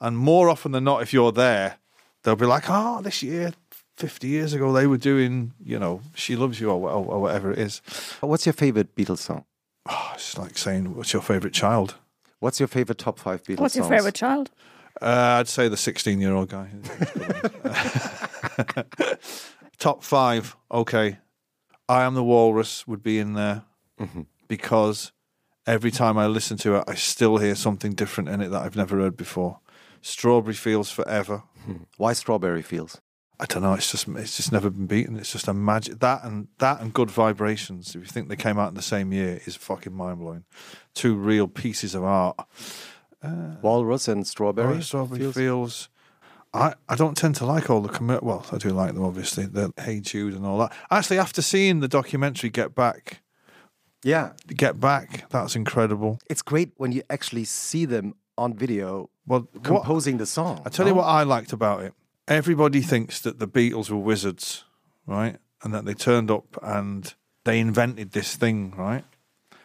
And 0.00 0.16
more 0.18 0.48
often 0.48 0.72
than 0.72 0.84
not, 0.84 1.02
if 1.02 1.12
you're 1.12 1.32
there, 1.32 1.78
they'll 2.24 2.36
be 2.36 2.46
like, 2.46 2.64
"Oh, 2.68 3.00
this 3.00 3.22
year, 3.22 3.52
fifty 3.96 4.28
years 4.28 4.52
ago, 4.52 4.72
they 4.72 4.88
were 4.88 4.98
doing, 4.98 5.52
you 5.64 5.78
know, 5.78 6.00
she 6.14 6.34
loves 6.34 6.60
you 6.60 6.70
or, 6.70 6.80
wha- 6.80 6.92
or 6.92 7.22
whatever 7.22 7.52
it 7.52 7.58
is." 7.58 7.80
What's 8.20 8.44
your 8.44 8.52
favorite 8.52 8.96
Beatles 8.96 9.18
song? 9.18 9.44
Oh, 9.88 10.12
it's 10.14 10.36
like 10.36 10.58
saying, 10.58 10.96
"What's 10.96 11.12
your 11.12 11.22
favorite 11.22 11.54
child?" 11.54 11.94
What's 12.44 12.60
your 12.60 12.68
favorite 12.68 12.98
top 12.98 13.18
five 13.18 13.42
Beatles 13.42 13.60
What's 13.60 13.74
your 13.74 13.84
songs? 13.84 13.96
favorite 13.96 14.14
child? 14.14 14.50
Uh, 15.00 15.38
I'd 15.40 15.48
say 15.48 15.68
the 15.68 15.78
16 15.78 16.20
year 16.20 16.34
old 16.34 16.50
guy. 16.50 16.68
Top 19.78 20.04
five. 20.04 20.54
Okay. 20.70 21.16
I 21.88 22.02
Am 22.02 22.14
the 22.14 22.22
Walrus 22.22 22.86
would 22.86 23.02
be 23.02 23.18
in 23.18 23.32
there 23.32 23.62
mm-hmm. 23.98 24.22
because 24.46 25.12
every 25.66 25.90
time 25.90 26.18
I 26.18 26.26
listen 26.26 26.58
to 26.58 26.76
it, 26.76 26.84
I 26.86 26.96
still 26.96 27.38
hear 27.38 27.54
something 27.54 27.92
different 27.92 28.28
in 28.28 28.42
it 28.42 28.50
that 28.50 28.60
I've 28.60 28.76
never 28.76 28.98
heard 28.98 29.16
before. 29.16 29.60
Strawberry 30.02 30.54
Fields 30.54 30.90
Forever. 30.90 31.44
Hmm. 31.64 31.84
Why 31.96 32.12
Strawberry 32.12 32.62
Fields? 32.62 33.00
I 33.40 33.46
don't 33.46 33.62
know. 33.62 33.74
It's 33.74 33.90
just 33.90 34.06
it's 34.08 34.36
just 34.36 34.52
never 34.52 34.70
been 34.70 34.86
beaten. 34.86 35.16
It's 35.16 35.32
just 35.32 35.48
a 35.48 35.54
magic 35.54 35.98
that 36.00 36.22
and 36.24 36.48
that 36.58 36.80
and 36.80 36.92
good 36.94 37.10
vibrations. 37.10 37.88
If 37.94 38.02
you 38.02 38.06
think 38.06 38.28
they 38.28 38.36
came 38.36 38.58
out 38.58 38.68
in 38.68 38.74
the 38.74 38.82
same 38.82 39.12
year, 39.12 39.40
is 39.44 39.56
fucking 39.56 39.92
mind 39.92 40.20
blowing. 40.20 40.44
Two 40.94 41.16
real 41.16 41.48
pieces 41.48 41.94
of 41.94 42.04
art. 42.04 42.36
Uh, 43.22 43.56
Walrus 43.62 44.06
and 44.06 44.26
Strawberry. 44.26 44.82
Strawberry 44.82 45.18
Fields. 45.20 45.36
Fields. 45.36 45.88
I, 46.52 46.74
I 46.88 46.94
don't 46.94 47.16
tend 47.16 47.34
to 47.36 47.46
like 47.46 47.68
all 47.68 47.80
the 47.80 47.88
commer 47.88 48.22
Well, 48.22 48.46
I 48.52 48.58
do 48.58 48.68
like 48.68 48.94
them 48.94 49.02
obviously. 49.02 49.46
The 49.46 49.72
Hey 49.76 49.98
Jude 49.98 50.34
and 50.34 50.46
all 50.46 50.58
that. 50.58 50.72
Actually, 50.90 51.18
after 51.18 51.42
seeing 51.42 51.80
the 51.80 51.88
documentary 51.88 52.50
Get 52.50 52.76
Back, 52.76 53.22
Yeah, 54.04 54.34
Get 54.46 54.78
Back, 54.78 55.28
that's 55.30 55.56
incredible. 55.56 56.20
it's 56.30 56.42
great 56.42 56.70
when 56.76 56.92
you 56.92 57.02
actually 57.10 57.44
see 57.44 57.84
them 57.84 58.14
on 58.38 58.54
video 58.54 59.10
Well, 59.26 59.48
what, 59.52 59.62
composing 59.64 60.18
the 60.18 60.26
song. 60.26 60.62
I 60.64 60.68
tell 60.68 60.86
you 60.86 60.94
what 60.94 61.04
I 61.06 61.22
liked 61.22 61.52
about 61.52 61.82
it. 61.82 61.94
Everybody 62.28 62.80
thinks 62.80 63.20
that 63.20 63.38
the 63.38 63.48
Beatles 63.48 63.90
were 63.90 63.96
wizards, 63.98 64.64
right? 65.06 65.36
And 65.62 65.72
that 65.74 65.84
they 65.84 65.94
turned 65.94 66.30
up 66.30 66.58
and 66.62 67.12
they 67.44 67.58
invented 67.58 68.12
this 68.12 68.36
thing, 68.36 68.74
right? 68.76 69.04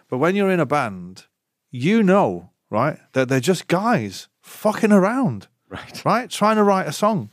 But 0.10 0.18
when 0.18 0.36
you're 0.36 0.52
in 0.52 0.60
a 0.60 0.66
band, 0.66 1.26
you 1.72 2.04
know, 2.04 2.52
right, 2.70 3.00
that 3.14 3.30
they're 3.30 3.40
just 3.40 3.68
guys 3.68 4.28
fucking 4.42 4.92
around, 4.92 5.48
Right. 5.70 6.04
right? 6.04 6.30
Trying 6.30 6.56
to 6.56 6.64
write 6.64 6.88
a 6.88 6.92
song. 6.94 7.30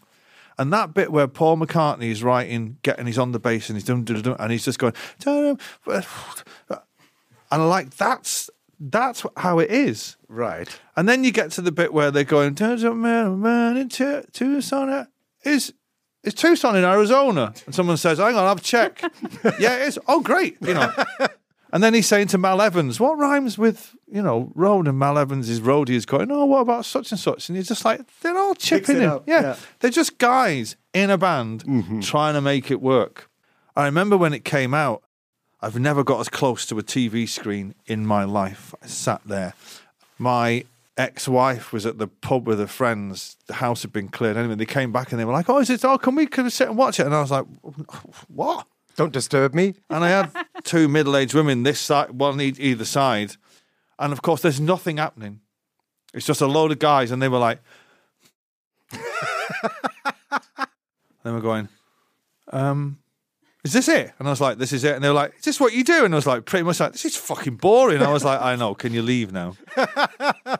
And 0.58 0.72
that 0.72 0.94
bit 0.94 1.12
where 1.12 1.28
Paul 1.28 1.58
McCartney 1.58 2.10
is 2.10 2.22
writing, 2.22 2.78
getting, 2.82 3.06
he's 3.06 3.18
on 3.18 3.32
the 3.32 3.38
bass 3.38 3.68
and 3.68 3.76
he's 3.76 3.84
doing, 3.84 4.06
and 4.38 4.52
he's 4.52 4.64
just 4.64 4.78
going, 4.78 4.94
and 7.50 7.68
like 7.68 7.96
that's 7.96 8.50
that's 8.78 9.24
how 9.36 9.58
it 9.58 9.70
is. 9.70 10.16
Right. 10.28 10.68
And 10.96 11.08
then 11.08 11.24
you 11.24 11.32
get 11.32 11.50
to 11.52 11.60
the 11.62 11.72
bit 11.72 11.92
where 11.92 12.10
they're 12.10 12.24
going, 12.24 12.54
doesn't 12.54 13.00
matter, 13.00 13.30
man, 13.30 13.76
in 13.76 13.88
Tu- 13.88 14.24
Tucson. 14.32 14.90
Uh, 14.90 15.06
is 15.44 15.72
is 16.22 16.34
Tucson 16.34 16.76
in 16.76 16.84
Arizona? 16.84 17.54
And 17.66 17.74
someone 17.74 17.96
says, 17.96 18.18
hang 18.18 18.34
on, 18.34 18.44
I'll 18.44 18.56
check. 18.56 19.00
yeah, 19.58 19.76
it 19.76 19.88
is. 19.88 19.98
Oh, 20.08 20.20
great. 20.20 20.56
You 20.60 20.74
know. 20.74 20.92
And 21.72 21.82
then 21.82 21.94
he's 21.94 22.06
saying 22.06 22.28
to 22.28 22.38
Mal 22.38 22.62
Evans, 22.62 23.00
what 23.00 23.18
rhymes 23.18 23.58
with, 23.58 23.94
you 24.06 24.22
know, 24.22 24.52
road? 24.54 24.86
And 24.86 24.98
Mal 24.98 25.18
Evans, 25.18 25.48
is 25.50 25.60
roadie 25.60 25.90
is 25.90 26.06
going, 26.06 26.30
oh, 26.30 26.44
what 26.46 26.60
about 26.60 26.84
such 26.86 27.10
and 27.10 27.20
such? 27.20 27.48
And 27.48 27.56
he's 27.56 27.68
just 27.68 27.84
like, 27.84 28.00
they're 28.20 28.38
all 28.38 28.54
chipping 28.54 28.96
it 28.96 29.02
in. 29.02 29.08
up, 29.08 29.24
Yeah. 29.28 29.40
yeah. 29.42 29.56
They're 29.80 29.90
just 29.90 30.16
guys 30.16 30.76
in 30.94 31.10
a 31.10 31.18
band 31.18 31.64
mm-hmm. 31.64 32.00
trying 32.00 32.34
to 32.34 32.40
make 32.40 32.70
it 32.70 32.80
work. 32.80 33.28
I 33.74 33.84
remember 33.84 34.16
when 34.16 34.32
it 34.32 34.44
came 34.44 34.72
out, 34.72 35.02
I've 35.60 35.78
never 35.78 36.04
got 36.04 36.20
as 36.20 36.28
close 36.28 36.66
to 36.66 36.78
a 36.78 36.82
TV 36.82 37.28
screen 37.28 37.74
in 37.86 38.06
my 38.06 38.24
life. 38.24 38.74
I 38.82 38.86
sat 38.86 39.22
there. 39.24 39.54
My 40.18 40.64
ex 40.96 41.28
wife 41.28 41.72
was 41.72 41.86
at 41.86 41.98
the 41.98 42.08
pub 42.08 42.46
with 42.46 42.58
her 42.58 42.66
friends. 42.66 43.36
The 43.46 43.54
house 43.54 43.82
had 43.82 43.92
been 43.92 44.08
cleared 44.08 44.36
anyway. 44.36 44.54
They 44.54 44.66
came 44.66 44.92
back 44.92 45.12
and 45.12 45.20
they 45.20 45.24
were 45.24 45.32
like, 45.32 45.48
Oh, 45.48 45.58
is 45.58 45.70
it? 45.70 45.84
Oh, 45.84 45.98
can 45.98 46.14
we, 46.14 46.26
can 46.26 46.44
we 46.44 46.50
sit 46.50 46.68
and 46.68 46.76
watch 46.76 47.00
it? 47.00 47.06
And 47.06 47.14
I 47.14 47.20
was 47.20 47.30
like, 47.30 47.46
What? 48.28 48.66
Don't 48.96 49.12
disturb 49.12 49.54
me. 49.54 49.74
And 49.90 50.04
I 50.04 50.08
had 50.08 50.30
two 50.64 50.88
middle 50.88 51.16
aged 51.16 51.34
women 51.34 51.62
this 51.62 51.80
side, 51.80 52.10
one 52.10 52.40
either 52.40 52.84
side. 52.84 53.36
And 53.98 54.12
of 54.12 54.22
course, 54.22 54.42
there's 54.42 54.60
nothing 54.60 54.96
happening. 54.96 55.40
It's 56.14 56.26
just 56.26 56.40
a 56.40 56.46
load 56.46 56.72
of 56.72 56.78
guys. 56.78 57.10
And 57.10 57.20
they 57.20 57.28
were 57.28 57.38
like, 57.38 57.58
They 61.26 61.32
were 61.32 61.40
going, 61.40 61.68
um, 62.52 62.98
is 63.66 63.72
this 63.72 63.88
it? 63.88 64.12
And 64.18 64.26
I 64.26 64.30
was 64.30 64.40
like, 64.40 64.58
this 64.58 64.72
is 64.72 64.84
it. 64.84 64.94
And 64.94 65.04
they 65.04 65.08
were 65.08 65.14
like, 65.14 65.34
is 65.38 65.44
this 65.44 65.60
what 65.60 65.72
you 65.72 65.84
do? 65.84 66.04
And 66.04 66.14
I 66.14 66.16
was 66.16 66.26
like, 66.26 66.44
pretty 66.44 66.64
much 66.64 66.80
like, 66.80 66.92
this 66.92 67.04
is 67.04 67.16
fucking 67.16 67.56
boring. 67.56 68.02
I 68.02 68.12
was 68.12 68.24
like, 68.24 68.40
I 68.40 68.56
know. 68.56 68.74
Can 68.74 68.92
you 68.92 69.02
leave 69.02 69.32
now? 69.32 69.56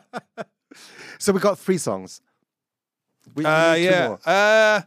So 1.19 1.33
we 1.33 1.39
got 1.39 1.57
three 1.57 1.77
songs. 1.77 2.21
We 3.35 3.45
Uh, 3.45 3.73
yeah. 3.73 4.17
Uh, 4.25 4.81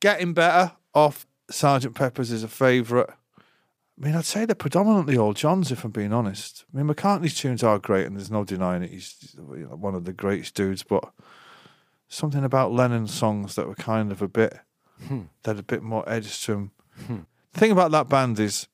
Getting 0.00 0.32
Better 0.32 0.72
off 0.94 1.26
Sergeant 1.50 1.94
Pepper's 1.94 2.30
is 2.30 2.44
a 2.44 2.48
favourite. 2.48 3.10
I 3.10 4.04
mean, 4.04 4.14
I'd 4.14 4.24
say 4.24 4.44
they're 4.44 4.54
predominantly 4.54 5.16
all 5.16 5.32
John's, 5.34 5.70
if 5.70 5.84
I'm 5.84 5.90
being 5.90 6.12
honest. 6.12 6.64
I 6.72 6.76
mean, 6.76 6.92
McCartney's 6.92 7.34
tunes 7.34 7.62
are 7.62 7.78
great, 7.78 8.06
and 8.06 8.16
there's 8.16 8.30
no 8.30 8.44
denying 8.44 8.82
it. 8.82 8.90
He's 8.90 9.36
one 9.38 9.94
of 9.94 10.04
the 10.04 10.12
greatest 10.12 10.54
dudes, 10.54 10.82
but 10.82 11.12
something 12.08 12.44
about 12.44 12.72
Lennon's 12.72 13.14
songs 13.14 13.54
that 13.54 13.68
were 13.68 13.74
kind 13.74 14.10
of 14.10 14.20
a 14.20 14.28
bit, 14.28 14.58
they 15.10 15.26
had 15.44 15.58
a 15.58 15.62
bit 15.62 15.82
more 15.82 16.08
edge 16.08 16.42
to 16.44 16.70
them. 17.08 17.26
The 17.54 17.60
thing 17.60 17.70
about 17.70 17.92
that 17.92 18.08
band 18.08 18.40
is 18.40 18.66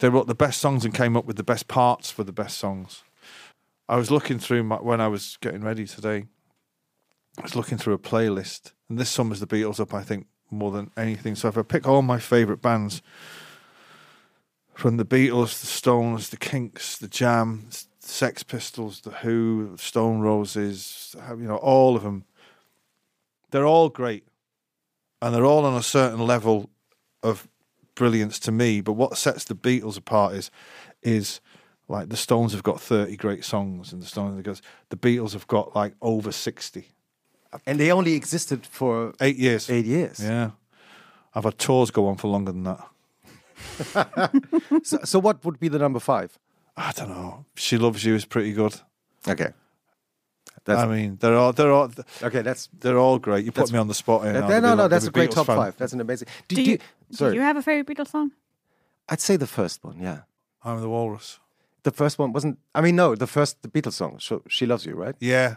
they 0.00 0.08
wrote 0.08 0.26
the 0.26 0.34
best 0.34 0.60
songs 0.60 0.84
and 0.84 0.92
came 0.92 1.16
up 1.16 1.24
with 1.24 1.36
the 1.36 1.44
best 1.44 1.68
parts 1.68 2.10
for 2.10 2.24
the 2.24 2.32
best 2.32 2.58
songs. 2.58 3.04
I 3.88 3.94
was 3.94 4.10
looking 4.10 4.40
through 4.40 4.64
my, 4.64 4.76
when 4.76 5.00
I 5.00 5.06
was 5.06 5.38
getting 5.40 5.62
ready 5.62 5.86
today. 5.86 6.26
I 7.38 7.42
was 7.42 7.54
looking 7.54 7.78
through 7.78 7.94
a 7.94 7.98
playlist, 7.98 8.72
and 8.88 8.98
this 8.98 9.08
sums 9.08 9.38
the 9.38 9.46
Beatles 9.46 9.78
up, 9.78 9.94
I 9.94 10.02
think, 10.02 10.26
more 10.50 10.72
than 10.72 10.90
anything. 10.96 11.36
So 11.36 11.46
if 11.46 11.56
I 11.56 11.62
pick 11.62 11.86
all 11.86 12.02
my 12.02 12.18
favourite 12.18 12.60
bands 12.60 13.02
from 14.74 14.96
the 14.96 15.04
Beatles, 15.04 15.60
the 15.60 15.68
Stones, 15.68 16.30
the 16.30 16.36
Kinks, 16.36 16.98
the 16.98 17.06
Jam, 17.06 17.68
the 17.70 17.86
Sex 18.00 18.42
Pistols, 18.42 19.02
the 19.02 19.10
Who, 19.10 19.76
Stone 19.78 20.20
Roses, 20.20 21.14
you 21.30 21.36
know, 21.36 21.56
all 21.56 21.94
of 21.94 22.02
them, 22.02 22.24
they're 23.52 23.66
all 23.66 23.90
great, 23.90 24.26
and 25.22 25.32
they're 25.32 25.46
all 25.46 25.64
on 25.64 25.76
a 25.76 25.84
certain 25.84 26.26
level 26.26 26.70
of 27.22 27.48
brilliance 27.94 28.38
to 28.40 28.52
me. 28.52 28.80
But 28.80 28.92
what 28.92 29.16
sets 29.16 29.44
the 29.44 29.54
Beatles 29.54 29.96
apart 29.98 30.34
is, 30.34 30.50
is 31.02 31.40
like 31.88 32.08
the 32.08 32.16
Stones 32.16 32.52
have 32.52 32.62
got 32.62 32.80
thirty 32.80 33.16
great 33.16 33.44
songs, 33.44 33.92
and 33.92 34.02
the 34.02 34.06
Stones 34.06 34.36
because 34.36 34.62
the 34.90 34.96
Beatles 34.96 35.32
have 35.32 35.46
got 35.46 35.74
like 35.74 35.94
over 36.02 36.32
sixty. 36.32 36.88
And 37.66 37.80
they 37.80 37.90
only 37.90 38.12
existed 38.14 38.66
for 38.66 39.14
Eight 39.22 39.36
years. 39.36 39.70
eight 39.70 39.86
years. 39.86 40.20
Yeah. 40.20 40.50
I've 41.34 41.44
had 41.44 41.58
tours 41.58 41.90
go 41.90 42.06
on 42.08 42.16
for 42.16 42.28
longer 42.28 42.52
than 42.52 42.64
that. 42.64 42.86
So, 44.84 44.98
so 45.04 45.18
what 45.18 45.44
would 45.44 45.58
be 45.58 45.68
the 45.68 45.78
number 45.78 45.98
five? 45.98 46.38
I 46.76 46.92
don't 46.92 47.08
know. 47.08 47.44
She 47.56 47.76
loves 47.78 48.04
you 48.04 48.14
is 48.14 48.24
pretty 48.24 48.52
good. 48.52 48.74
Okay. 49.26 49.48
That's 50.68 50.80
I 50.82 50.86
mean, 50.86 51.16
they're 51.20 51.36
all 51.36 51.52
they're 51.52 51.72
all 51.72 51.90
okay. 52.22 52.42
That's 52.42 52.68
they're 52.80 52.98
all 52.98 53.18
great. 53.18 53.44
You 53.44 53.52
put 53.52 53.72
me 53.72 53.78
on 53.78 53.88
the 53.88 53.94
spot 53.94 54.22
here. 54.24 54.32
that, 54.34 54.48
now 54.48 54.60
no, 54.60 54.70
to 54.70 54.76
be 54.76 54.76
no, 54.76 54.88
That's 54.88 55.06
a 55.06 55.10
great 55.10 55.30
Beatles 55.30 55.34
top 55.34 55.46
fan. 55.46 55.56
five. 55.56 55.76
That's 55.78 55.92
an 55.94 56.00
amazing. 56.00 56.28
Do, 56.48 56.56
Do 56.56 56.64
do 56.64 56.70
you, 56.70 56.78
do 57.18 57.32
you 57.34 57.40
have 57.40 57.56
a 57.56 57.62
favorite 57.62 57.86
Beatles 57.96 58.10
song? 58.10 58.32
I'd 59.08 59.20
say 59.20 59.36
the 59.36 59.46
first 59.46 59.82
one. 59.84 59.98
Yeah, 60.00 60.20
I'm 60.62 60.80
the 60.80 60.88
Walrus. 60.88 61.40
the 61.82 61.90
first 61.90 62.18
one 62.18 62.32
wasn't. 62.32 62.58
I 62.74 62.80
mean, 62.82 62.96
no, 62.96 63.14
the 63.14 63.26
first 63.26 63.62
the 63.62 63.68
Beatles 63.68 63.94
song. 63.94 64.18
So, 64.20 64.42
she 64.48 64.66
loves 64.66 64.84
you, 64.84 64.94
right? 64.94 65.14
Yeah, 65.20 65.54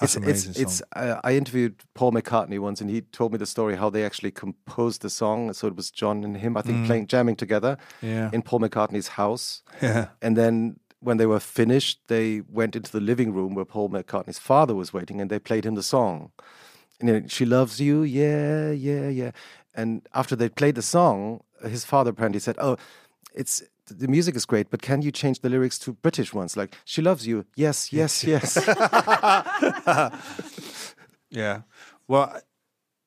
that's 0.00 0.16
it's 0.16 0.24
amazing 0.24 0.50
it's, 0.52 0.80
it's 0.80 0.82
uh, 0.96 1.20
I 1.22 1.34
interviewed 1.36 1.74
Paul 1.94 2.12
McCartney 2.12 2.58
once, 2.58 2.80
and 2.80 2.88
he 2.88 3.02
told 3.02 3.32
me 3.32 3.38
the 3.38 3.46
story 3.46 3.76
how 3.76 3.90
they 3.90 4.04
actually 4.04 4.30
composed 4.30 5.02
the 5.02 5.10
song. 5.10 5.52
So 5.52 5.66
it 5.66 5.76
was 5.76 5.90
John 5.90 6.24
and 6.24 6.36
him, 6.38 6.56
I 6.56 6.62
think, 6.62 6.86
playing 6.86 7.08
jamming 7.08 7.36
together 7.36 7.76
Mm. 8.02 8.08
Yeah. 8.08 8.30
in 8.32 8.40
Paul 8.42 8.60
McCartney's 8.60 9.08
house. 9.08 9.62
yeah, 9.82 10.06
And 10.22 10.36
then 10.36 10.78
when 11.00 11.16
they 11.16 11.26
were 11.26 11.40
finished, 11.40 12.00
they 12.08 12.42
went 12.48 12.74
into 12.76 12.90
the 12.90 13.00
living 13.00 13.32
room 13.32 13.54
where 13.54 13.64
Paul 13.64 13.88
McCartney's 13.90 14.38
father 14.38 14.74
was 14.74 14.92
waiting, 14.92 15.20
and 15.20 15.30
they 15.30 15.38
played 15.38 15.64
him 15.64 15.74
the 15.74 15.82
song. 15.82 16.32
And 17.00 17.08
then, 17.08 17.28
she 17.28 17.44
loves 17.44 17.80
you, 17.80 18.02
yeah, 18.02 18.70
yeah, 18.70 19.08
yeah. 19.08 19.30
And 19.74 20.06
after 20.12 20.34
they 20.34 20.48
played 20.48 20.74
the 20.74 20.82
song, 20.82 21.40
his 21.62 21.84
father 21.84 22.10
apparently 22.10 22.40
said, 22.40 22.56
"Oh, 22.58 22.76
it's." 23.34 23.62
The 23.90 24.06
music 24.06 24.36
is 24.36 24.44
great, 24.44 24.68
but 24.68 24.82
can 24.82 25.00
you 25.00 25.10
change 25.10 25.40
the 25.40 25.48
lyrics 25.48 25.78
to 25.78 25.94
British 25.94 26.34
ones? 26.34 26.58
Like, 26.58 26.76
she 26.84 27.00
loves 27.00 27.26
you. 27.26 27.46
Yes, 27.56 27.90
yes, 27.90 28.22
yes. 28.32 28.54
yeah. 31.30 31.62
Well, 32.06 32.38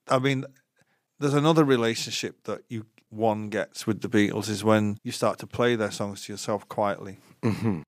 I 0.08 0.18
mean, 0.18 0.46
there's 1.20 1.36
another 1.36 1.64
relationship 1.64 2.46
that 2.46 2.64
you 2.68 2.88
one 3.12 3.50
gets 3.50 3.86
with 3.86 4.02
the 4.02 4.08
Beatles 4.10 4.50
is 4.50 4.64
when 4.64 4.98
you 5.04 5.12
start 5.12 5.38
to 5.40 5.48
play 5.48 5.76
their 5.76 5.92
songs 5.92 6.26
to 6.26 6.34
yourself 6.34 6.68
quietly, 6.68 7.20
Mhm. 7.44 7.84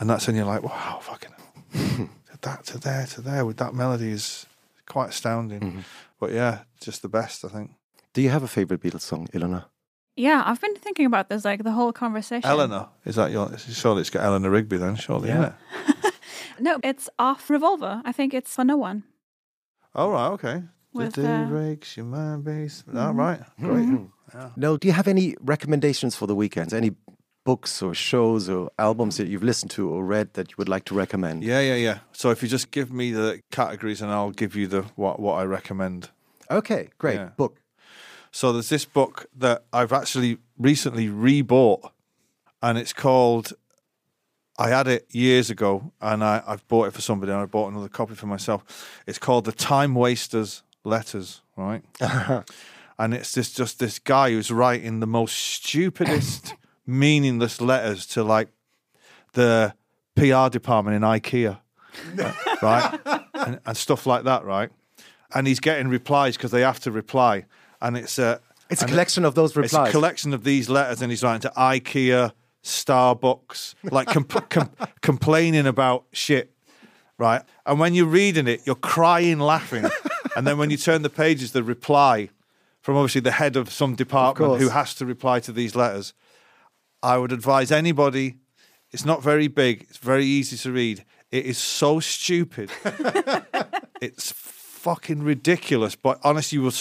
and 0.00 0.10
that's 0.10 0.26
when 0.26 0.34
you're 0.36 0.44
like, 0.46 0.62
wow, 0.62 0.98
fucking 1.00 1.30
hell. 1.36 2.08
that 2.42 2.64
to 2.66 2.78
there 2.78 3.06
to 3.06 3.20
there 3.20 3.44
with 3.46 3.58
that 3.58 3.72
melody 3.74 4.10
is 4.10 4.46
quite 4.86 5.10
astounding. 5.10 5.60
Mm-hmm. 5.60 5.80
But 6.18 6.32
yeah, 6.32 6.60
just 6.80 7.02
the 7.02 7.08
best, 7.08 7.44
I 7.44 7.48
think. 7.48 7.70
Do 8.14 8.20
you 8.22 8.30
have 8.30 8.42
a 8.42 8.48
favorite 8.48 8.80
Beatles 8.82 9.02
song, 9.02 9.28
Ilona? 9.32 9.66
Yeah, 10.16 10.42
I've 10.44 10.60
been 10.60 10.74
thinking 10.76 11.06
about 11.06 11.28
this 11.28 11.44
like 11.44 11.62
the 11.62 11.72
whole 11.72 11.92
conversation. 11.92 12.48
Eleanor, 12.48 12.88
is 13.04 13.14
that 13.16 13.30
your? 13.30 13.56
Surely 13.58 14.00
it's 14.02 14.10
got 14.10 14.24
Eleanor 14.24 14.50
Rigby 14.50 14.76
then, 14.76 14.96
surely, 14.96 15.28
Yeah. 15.28 15.52
isn't 15.88 16.04
it? 16.04 16.14
No, 16.60 16.78
it's 16.84 17.08
off 17.18 17.48
Revolver. 17.48 18.02
I 18.04 18.12
think 18.12 18.34
it's 18.34 18.54
for 18.54 18.64
no 18.64 18.76
one. 18.76 19.04
Oh 19.94 20.10
right, 20.10 20.28
okay. 20.32 20.62
With, 20.92 21.14
the 21.14 21.22
day 21.22 21.42
uh, 21.42 21.44
breaks 21.46 21.96
your 21.96 22.06
mind 22.06 22.44
base. 22.44 22.84
All 22.94 23.14
right, 23.14 23.40
great. 23.60 23.88
No, 24.56 24.76
do 24.76 24.88
you 24.88 24.92
have 24.92 25.08
any 25.08 25.36
recommendations 25.40 26.16
for 26.16 26.26
the 26.26 26.34
weekends? 26.34 26.72
Any 26.72 26.92
books 27.44 27.82
or 27.82 27.94
shows 27.94 28.48
or 28.48 28.70
albums 28.78 29.16
that 29.16 29.26
you've 29.26 29.42
listened 29.42 29.70
to 29.72 29.88
or 29.88 30.04
read 30.04 30.34
that 30.34 30.50
you 30.50 30.54
would 30.58 30.68
like 30.68 30.84
to 30.86 30.94
recommend? 30.94 31.42
Yeah, 31.42 31.60
yeah, 31.60 31.74
yeah. 31.74 31.98
So 32.12 32.30
if 32.30 32.42
you 32.42 32.48
just 32.48 32.70
give 32.70 32.92
me 32.92 33.10
the 33.10 33.40
categories 33.50 34.00
and 34.00 34.10
I'll 34.10 34.30
give 34.30 34.54
you 34.54 34.66
the 34.66 34.82
what 34.96 35.18
what 35.20 35.34
I 35.34 35.44
recommend. 35.44 36.10
Okay, 36.50 36.90
great. 36.98 37.16
Yeah. 37.16 37.30
Book. 37.36 37.58
So 38.30 38.52
there's 38.52 38.68
this 38.68 38.84
book 38.84 39.26
that 39.36 39.64
I've 39.72 39.92
actually 39.92 40.38
recently 40.58 41.08
rebought, 41.08 41.90
and 42.62 42.78
it's 42.78 42.92
called. 42.92 43.52
I 44.58 44.68
had 44.68 44.86
it 44.86 45.06
years 45.10 45.48
ago, 45.48 45.92
and 46.00 46.22
I, 46.22 46.42
I've 46.46 46.66
bought 46.68 46.86
it 46.86 46.92
for 46.92 47.00
somebody, 47.00 47.32
and 47.32 47.40
I 47.40 47.46
bought 47.46 47.72
another 47.72 47.88
copy 47.88 48.14
for 48.14 48.26
myself. 48.26 49.00
It's 49.06 49.18
called 49.18 49.46
The 49.46 49.52
Time 49.52 49.94
Wasters 49.94 50.62
letters, 50.84 51.42
right? 51.56 51.82
Uh-huh. 52.00 52.42
and 52.98 53.14
it's 53.14 53.32
just 53.32 53.56
just 53.56 53.78
this 53.78 53.98
guy 53.98 54.30
who's 54.30 54.50
writing 54.50 55.00
the 55.00 55.06
most 55.06 55.34
stupidest, 55.36 56.54
meaningless 56.86 57.60
letters 57.60 58.06
to 58.06 58.22
like 58.22 58.48
the 59.34 59.74
PR 60.16 60.48
department 60.50 60.96
in 60.96 61.02
IKEA, 61.02 61.58
right? 62.62 62.98
And, 63.34 63.60
and 63.64 63.76
stuff 63.76 64.06
like 64.06 64.24
that, 64.24 64.44
right? 64.44 64.70
And 65.34 65.46
he's 65.46 65.60
getting 65.60 65.88
replies 65.88 66.36
because 66.36 66.50
they 66.50 66.60
have 66.60 66.80
to 66.80 66.90
reply, 66.90 67.46
and 67.80 67.96
it's 67.96 68.18
a 68.18 68.40
It's 68.68 68.82
a 68.82 68.86
collection 68.86 69.24
of 69.24 69.34
those 69.34 69.50
It's 69.56 69.72
replies. 69.72 69.88
a 69.88 69.92
collection 69.92 70.34
of 70.34 70.44
these 70.44 70.68
letters, 70.68 71.00
and 71.02 71.10
he's 71.10 71.22
writing 71.22 71.40
to 71.42 71.52
IKEA, 71.56 72.32
Starbucks, 72.62 73.74
like 73.90 74.08
com- 74.08 74.24
com- 74.50 74.70
complaining 75.00 75.66
about 75.66 76.04
shit, 76.12 76.52
right? 77.18 77.42
And 77.64 77.78
when 77.80 77.94
you're 77.94 78.06
reading 78.06 78.46
it, 78.48 78.60
you're 78.66 78.74
crying, 78.74 79.38
laughing, 79.38 79.86
and 80.36 80.46
then 80.46 80.58
when 80.58 80.70
you 80.70 80.76
turn 80.76 81.02
the 81.02 81.10
pages, 81.10 81.52
the 81.52 81.62
reply 81.62 82.30
from 82.80 82.96
obviously 82.96 83.20
the 83.20 83.32
head 83.32 83.56
of 83.56 83.72
some 83.72 83.94
department 83.94 84.50
course. 84.50 84.62
who 84.62 84.68
has 84.68 84.94
to 84.96 85.06
reply 85.06 85.40
to 85.40 85.52
these 85.52 85.74
letters. 85.76 86.12
I 87.02 87.18
would 87.18 87.32
advise 87.32 87.70
anybody. 87.70 88.36
It's 88.90 89.04
not 89.04 89.22
very 89.22 89.48
big. 89.48 89.86
It's 89.88 89.98
very 89.98 90.24
easy 90.24 90.56
to 90.58 90.72
read. 90.72 91.04
It 91.30 91.46
is 91.46 91.58
so 91.58 92.00
stupid. 92.00 92.70
it's 94.00 94.32
fucking 94.32 95.22
ridiculous. 95.22 95.96
But 95.96 96.18
honestly, 96.22 96.56
you 96.56 96.62
will 96.62 96.72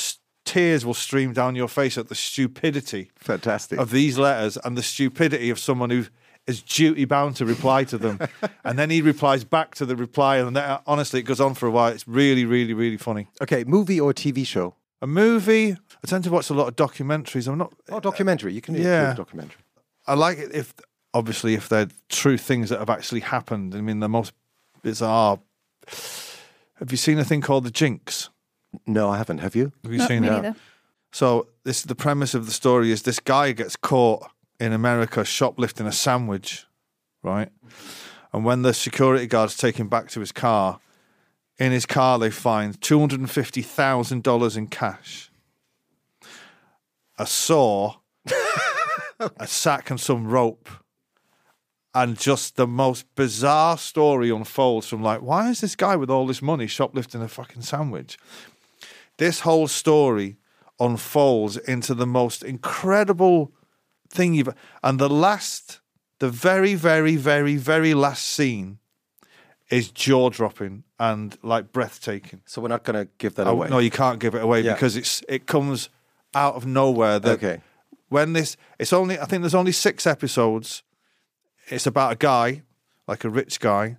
tears 0.43 0.85
will 0.85 0.93
stream 0.93 1.33
down 1.33 1.55
your 1.55 1.67
face 1.67 1.97
at 1.97 2.09
the 2.09 2.15
stupidity 2.15 3.11
Fantastic. 3.15 3.79
of 3.79 3.91
these 3.91 4.17
letters 4.17 4.57
and 4.63 4.77
the 4.77 4.83
stupidity 4.83 5.49
of 5.49 5.59
someone 5.59 5.89
who 5.91 6.05
is 6.51 6.61
duty 6.61 7.05
bound 7.05 7.35
to 7.37 7.45
reply 7.45 7.83
to 7.85 7.97
them. 7.97 8.19
and 8.63 8.77
then 8.77 8.89
he 8.89 9.01
replies 9.01 9.43
back 9.43 9.73
to 9.75 9.85
the 9.85 9.95
reply, 9.95 10.37
and 10.37 10.55
then, 10.55 10.63
uh, 10.63 10.79
honestly, 10.85 11.19
it 11.19 11.23
goes 11.23 11.41
on 11.41 11.53
for 11.55 11.65
a 11.67 11.71
while. 11.71 11.91
It's 11.91 12.07
really, 12.07 12.45
really, 12.45 12.73
really 12.73 12.97
funny. 12.97 13.27
okay, 13.41 13.63
movie 13.63 13.99
or 13.99 14.13
TV 14.13 14.45
show? 14.45 14.75
A 15.01 15.07
movie. 15.07 15.71
I 15.71 16.07
tend 16.07 16.23
to 16.25 16.29
watch 16.31 16.49
a 16.49 16.53
lot 16.53 16.67
of 16.67 16.75
documentaries. 16.75 17.47
I'm 17.47 17.57
not. 17.57 17.73
Oh, 17.89 17.99
documentary. 17.99 18.53
You 18.53 18.61
can 18.61 18.75
do 18.75 18.81
yeah. 18.81 19.13
a 19.13 19.15
documentary. 19.15 19.61
I 20.05 20.13
like 20.13 20.37
it 20.37 20.53
if, 20.53 20.73
obviously, 21.13 21.55
if 21.55 21.67
they're 21.69 21.87
true 22.09 22.37
things 22.37 22.69
that 22.69 22.79
have 22.79 22.89
actually 22.89 23.21
happened. 23.21 23.73
I 23.73 23.81
mean, 23.81 23.99
the 23.99 24.09
most 24.09 24.33
bizarre. 24.83 25.39
Have 26.79 26.91
you 26.91 26.97
seen 26.97 27.17
a 27.19 27.23
thing 27.25 27.41
called 27.41 27.63
the 27.63 27.71
Jinx? 27.71 28.29
No, 28.85 29.09
I 29.09 29.17
haven't. 29.17 29.39
Have 29.39 29.55
you? 29.55 29.71
Have 29.83 29.91
you 29.91 29.99
No, 29.99 30.07
seen 30.07 30.21
me 30.21 30.29
that? 30.29 30.41
neither. 30.43 30.55
So 31.11 31.47
this 31.63 31.81
the 31.83 31.95
premise 31.95 32.33
of 32.33 32.45
the 32.45 32.51
story: 32.51 32.91
is 32.91 33.01
this 33.03 33.19
guy 33.19 33.51
gets 33.51 33.75
caught 33.75 34.29
in 34.61 34.73
America 34.73 35.25
shoplifting 35.25 35.87
a 35.87 35.91
sandwich, 35.91 36.67
right? 37.23 37.49
And 38.31 38.45
when 38.45 38.61
the 38.61 38.73
security 38.73 39.25
guards 39.25 39.57
take 39.57 39.77
him 39.77 39.89
back 39.89 40.09
to 40.11 40.19
his 40.19 40.31
car, 40.31 40.79
in 41.57 41.71
his 41.71 41.87
car 41.87 42.19
they 42.19 42.29
find 42.29 42.79
two 42.79 42.99
hundred 42.99 43.19
and 43.19 43.29
fifty 43.29 43.63
thousand 43.63 44.21
dollars 44.21 44.55
in 44.55 44.67
cash, 44.67 45.31
a 47.17 47.25
saw, 47.25 47.95
a 49.37 49.47
sack, 49.47 49.89
and 49.89 49.99
some 49.99 50.27
rope. 50.27 50.69
And 51.93 52.17
just 52.17 52.55
the 52.55 52.67
most 52.67 53.05
bizarre 53.15 53.77
story 53.77 54.29
unfolds 54.29 54.87
from 54.87 55.03
like, 55.03 55.21
why 55.21 55.49
is 55.49 55.59
this 55.59 55.75
guy 55.75 55.97
with 55.97 56.09
all 56.09 56.25
this 56.25 56.41
money 56.41 56.67
shoplifting 56.67 57.21
a 57.21 57.27
fucking 57.27 57.63
sandwich? 57.63 58.17
This 59.17 59.41
whole 59.41 59.67
story 59.67 60.37
unfolds 60.79 61.57
into 61.57 61.93
the 61.93 62.07
most 62.07 62.43
incredible 62.43 63.51
thing 64.11 64.33
you've 64.33 64.53
and 64.83 64.99
the 64.99 65.09
last 65.09 65.79
the 66.19 66.29
very 66.29 66.75
very 66.75 67.15
very 67.15 67.55
very 67.55 67.93
last 67.93 68.23
scene 68.27 68.77
is 69.69 69.89
jaw 69.91 70.29
dropping 70.29 70.83
and 70.99 71.37
like 71.43 71.71
breathtaking 71.71 72.41
So 72.45 72.61
we're 72.61 72.67
not 72.67 72.83
going 72.83 73.05
to 73.05 73.11
give 73.17 73.35
that 73.35 73.47
Oh, 73.47 73.51
away. 73.51 73.69
no 73.69 73.79
you 73.79 73.89
can't 73.91 74.19
give 74.19 74.35
it 74.35 74.43
away 74.43 74.61
Yeah. 74.61 74.73
because 74.73 74.95
it's 74.97 75.23
it 75.29 75.45
comes 75.45 75.89
out 76.33 76.55
of 76.55 76.65
nowhere 76.65 77.19
that 77.19 77.31
Okay. 77.43 77.61
when 78.09 78.33
this 78.33 78.57
it's 78.79 78.93
only 78.93 79.17
i 79.19 79.25
think 79.25 79.41
there's 79.41 79.55
only 79.55 79.71
six 79.71 80.05
episodes 80.05 80.83
it's 81.69 81.87
about 81.87 82.11
a 82.11 82.15
guy 82.17 82.63
like 83.07 83.23
a 83.23 83.29
rich 83.29 83.59
guy 83.59 83.97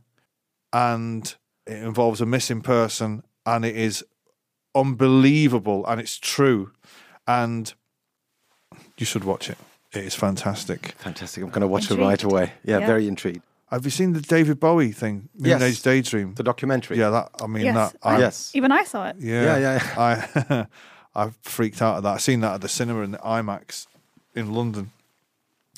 and 0.72 1.36
it 1.66 1.78
involves 1.82 2.20
a 2.20 2.26
missing 2.26 2.60
person 2.60 3.22
and 3.46 3.64
it 3.64 3.76
is 3.76 4.04
unbelievable 4.74 5.84
and 5.86 6.00
it's 6.00 6.18
true 6.18 6.72
and 7.26 7.74
you 8.98 9.06
should 9.06 9.24
watch 9.24 9.48
it 9.50 9.58
it 9.94 10.04
is 10.04 10.14
fantastic 10.14 10.94
Fantastic. 10.98 11.42
I'm 11.42 11.50
going 11.50 11.60
to 11.62 11.66
watch 11.68 11.90
it 11.90 11.98
right 11.98 12.22
away. 12.22 12.52
Yeah, 12.64 12.78
Yeah. 12.78 12.86
very 12.86 13.06
intrigued. 13.08 13.42
have 13.70 13.84
you 13.84 13.90
seen 13.90 14.12
the 14.12 14.20
david 14.20 14.58
bowie 14.60 14.92
thing 14.92 15.28
Yes. 15.36 15.62
Age 15.62 15.82
daydream 15.82 16.34
The 16.34 16.42
documentary. 16.42 16.98
yeah 16.98 17.10
that 17.10 17.30
i 17.42 17.46
mean 17.46 17.64
Yes, 17.64 17.74
that 17.74 17.96
I- 18.02 18.16
I, 18.16 18.18
Yes. 18.18 18.50
Even 18.54 18.72
I 18.72 18.84
saw 18.84 19.08
it. 19.08 19.16
yeah 19.18 19.42
Yeah, 19.44 19.58
yeah, 19.66 19.94
i 19.98 20.66
i 21.26 21.30
freaked 21.42 21.80
out 21.82 21.96
at 21.98 22.02
that 22.04 22.14
i 22.14 22.18
seen 22.18 22.40
that 22.40 22.54
at 22.54 22.60
the 22.60 22.68
cinema 22.68 23.00
in 23.02 23.10
the 23.12 23.18
imax 23.18 23.86
in 24.34 24.52
london 24.54 24.90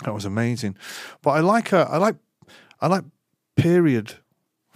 that 0.04 0.12
was 0.14 0.24
amazing 0.24 0.76
but 1.22 1.30
i 1.30 1.40
like 1.40 1.72
a, 1.72 1.88
i 1.90 1.96
like 1.98 2.16
i 2.80 2.86
like 2.86 3.04
period 3.56 4.14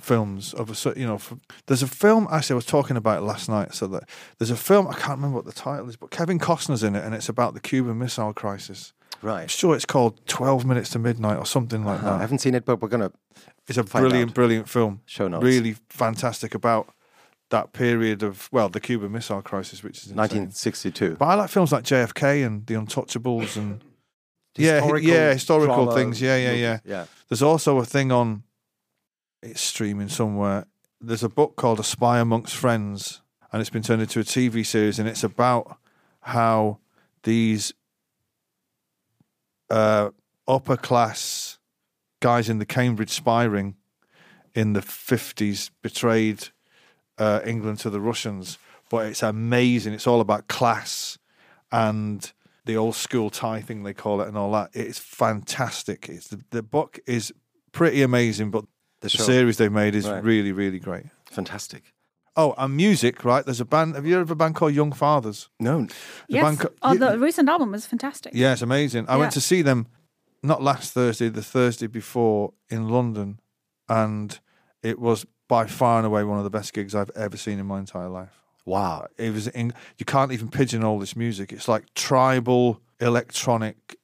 films 0.00 0.54
of 0.54 0.70
a 0.70 0.74
cer- 0.74 0.94
you 0.96 1.04
know 1.06 1.16
f 1.16 1.34
there's 1.66 1.82
a 1.82 1.86
film 1.88 2.26
actually 2.30 2.54
i 2.54 2.60
was 2.62 2.64
talking 2.66 2.96
about 2.96 3.22
last 3.24 3.48
night 3.48 3.74
so 3.74 3.86
that 3.88 4.04
there's 4.38 4.50
a 4.50 4.56
film 4.56 4.86
i 4.86 4.92
can't 4.94 5.18
remember 5.18 5.34
what 5.36 5.44
the 5.44 5.52
title 5.52 5.88
is 5.88 5.96
but 5.96 6.10
kevin 6.10 6.38
costner's 6.38 6.82
in 6.84 6.94
it 6.94 7.04
and 7.04 7.14
it's 7.14 7.28
about 7.28 7.52
the 7.54 7.60
cuban 7.60 7.98
missile 7.98 8.32
crisis 8.32 8.92
i'm 9.22 9.28
Right. 9.28 9.50
sure 9.50 9.74
it's 9.74 9.84
called 9.86 10.24
12 10.26 10.64
minutes 10.64 10.90
to 10.90 10.98
midnight 10.98 11.38
or 11.38 11.46
something 11.46 11.84
like 11.84 12.02
Uh, 12.02 12.06
I 12.06 12.10
that 12.12 12.20
haven't 12.20 12.38
seen 12.38 12.54
it, 12.54 12.64
but 12.64 12.80
we're 12.80 12.88
going 12.88 13.00
to 13.08 13.12
it's 13.66 13.78
a 13.78 13.82
brilliant 13.84 14.30
out. 14.30 14.34
brilliant 14.34 14.68
film 14.68 15.00
show 15.06 15.28
notes. 15.28 15.44
really 15.44 15.76
fantastic 15.88 16.54
about 16.54 16.88
that 17.50 17.72
period 17.72 18.22
of 18.22 18.48
well 18.52 18.68
the 18.68 18.80
cuban 18.80 19.10
missile 19.12 19.42
crisis 19.42 19.82
which 19.82 19.98
is 19.98 20.04
insane. 20.10 20.16
1962. 20.18 21.16
But 21.18 21.24
I 21.26 21.34
like 21.34 21.50
films 21.50 21.72
like 21.72 21.84
JFK 21.84 22.44
and 22.46 22.66
The 22.66 22.74
Untouchables 22.74 23.56
and 23.56 23.80
yeah, 24.56 24.80
Historical 24.80 25.08
yeah, 25.10 25.32
historical 25.32 25.74
drama 25.84 25.94
things. 25.94 26.20
Yeah, 26.20 26.36
yeah, 26.36 26.52
yeah. 26.52 26.78
Yeah. 26.84 27.04
There's 27.28 27.42
also 27.42 27.78
a 27.78 27.84
thing 27.84 28.12
on 28.12 28.42
it's 29.42 29.60
streaming 29.60 30.08
somewhere. 30.08 30.66
There's 31.00 31.22
a 31.22 31.28
book 31.28 31.54
called 31.56 31.78
A 31.80 31.84
Spy 31.84 32.18
Amongst 32.18 32.56
Friends, 32.56 33.22
and 33.52 33.60
it's 33.60 33.70
been 33.70 33.82
turned 33.84 34.02
into 34.02 34.18
a 34.20 34.24
TV 34.24 34.66
series, 34.66 34.98
and 34.98 35.08
it's 35.08 35.22
about 35.22 35.78
how 36.22 36.78
these 37.22 37.72
uh, 39.70 40.10
upper 40.46 40.76
class 40.76 41.58
guys 42.20 42.48
in 42.48 42.58
the 42.58 42.66
Cambridge 42.66 43.10
spy 43.10 43.44
ring 43.44 43.76
in 44.54 44.72
the 44.72 44.80
50s 44.80 45.70
betrayed 45.82 46.48
uh, 47.18 47.40
England 47.44 47.78
to 47.80 47.90
the 47.90 48.00
Russians. 48.00 48.58
But 48.90 49.06
it's 49.06 49.22
amazing. 49.22 49.92
It's 49.92 50.06
all 50.06 50.20
about 50.20 50.48
class 50.48 51.18
and 51.70 52.32
the 52.64 52.76
old 52.76 52.94
school 52.94 53.30
tie 53.30 53.60
thing 53.60 53.82
they 53.82 53.94
call 53.94 54.20
it 54.20 54.28
and 54.28 54.36
all 54.36 54.50
that. 54.52 54.70
It's 54.72 54.98
fantastic. 54.98 56.08
It's 56.08 56.28
the, 56.28 56.42
the 56.50 56.62
book 56.62 56.98
is 57.06 57.32
pretty 57.72 58.02
amazing, 58.02 58.50
but 58.50 58.64
The 59.00 59.08
the 59.08 59.10
series 59.10 59.56
they 59.58 59.68
made 59.68 59.94
is 59.94 60.08
Right. 60.08 60.24
really, 60.24 60.52
really 60.52 60.78
great. 60.78 61.04
Fantastic. 61.26 61.92
Oh, 62.40 62.54
and 62.56 62.76
music, 62.76 63.24
right? 63.24 63.44
There's 63.44 63.60
a 63.60 63.64
band. 63.64 63.96
Have 63.96 64.06
you 64.06 64.14
heard 64.14 64.22
of 64.22 64.30
a 64.30 64.36
band 64.36 64.54
called 64.54 64.72
Young 64.72 64.92
Fathers? 64.92 65.48
No. 65.58 65.86
The 65.86 65.94
yes. 66.28 66.44
band 66.44 66.60
co- 66.60 66.70
oh, 66.82 66.92
Yeah. 66.92 67.10
the 67.10 67.18
recent 67.18 67.48
album 67.48 67.72
was 67.72 67.84
fantastic. 67.84 68.32
Yeah, 68.32 68.52
it's 68.52 68.62
amazing. 68.62 69.06
I 69.08 69.14
Yeah. 69.14 69.18
went 69.18 69.32
to 69.32 69.40
see 69.40 69.60
them 69.60 69.88
not 70.40 70.62
last 70.62 70.92
Thursday, 70.92 71.28
the 71.30 71.42
Thursday 71.42 71.88
before 71.88 72.54
in 72.70 72.88
London, 72.88 73.40
and 73.88 74.38
it 74.84 75.00
was 75.00 75.26
by 75.48 75.66
far 75.66 75.98
and 75.98 76.06
away 76.06 76.22
one 76.22 76.38
of 76.38 76.44
the 76.44 76.50
best 76.50 76.72
gigs 76.72 76.94
I've 76.94 77.10
ever 77.16 77.36
seen 77.36 77.58
in 77.58 77.66
my 77.66 77.80
entire 77.80 78.08
life. 78.08 78.40
Wow. 78.64 79.00
Uh, 79.00 79.06
it 79.16 79.32
was 79.32 79.48
in, 79.48 79.74
you 79.96 80.06
can't 80.06 80.30
even 80.30 80.48
pigeonhole 80.48 81.00
this 81.00 81.16
music. 81.16 81.52
It's 81.52 81.66
like 81.66 81.92
tribal, 81.94 82.80
electronic, 83.00 83.96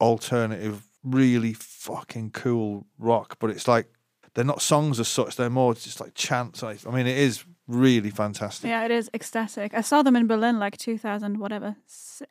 alternative, 0.00 0.88
really 1.04 1.52
fucking 1.52 2.30
cool 2.32 2.86
rock. 2.98 3.36
But 3.38 3.50
it's 3.50 3.68
like 3.68 3.86
they're 4.34 4.44
not 4.44 4.60
songs 4.62 4.98
as 4.98 5.06
such. 5.06 5.36
They're 5.36 5.50
more 5.50 5.74
just 5.74 6.00
like 6.00 6.14
chants. 6.14 6.62
I 6.64 6.76
I 6.86 6.90
mean, 6.90 7.06
it 7.06 7.16
is 7.18 7.44
really 7.70 8.10
fantastic. 8.10 8.68
Yeah, 8.68 8.84
it 8.84 8.90
is 8.90 9.08
ecstatic. 9.14 9.72
I 9.74 9.82
saw 9.82 10.02
them 10.02 10.16
in 10.16 10.26
Berlin 10.26 10.58
like 10.58 10.76
2000, 10.76 11.38
whatever, 11.38 11.76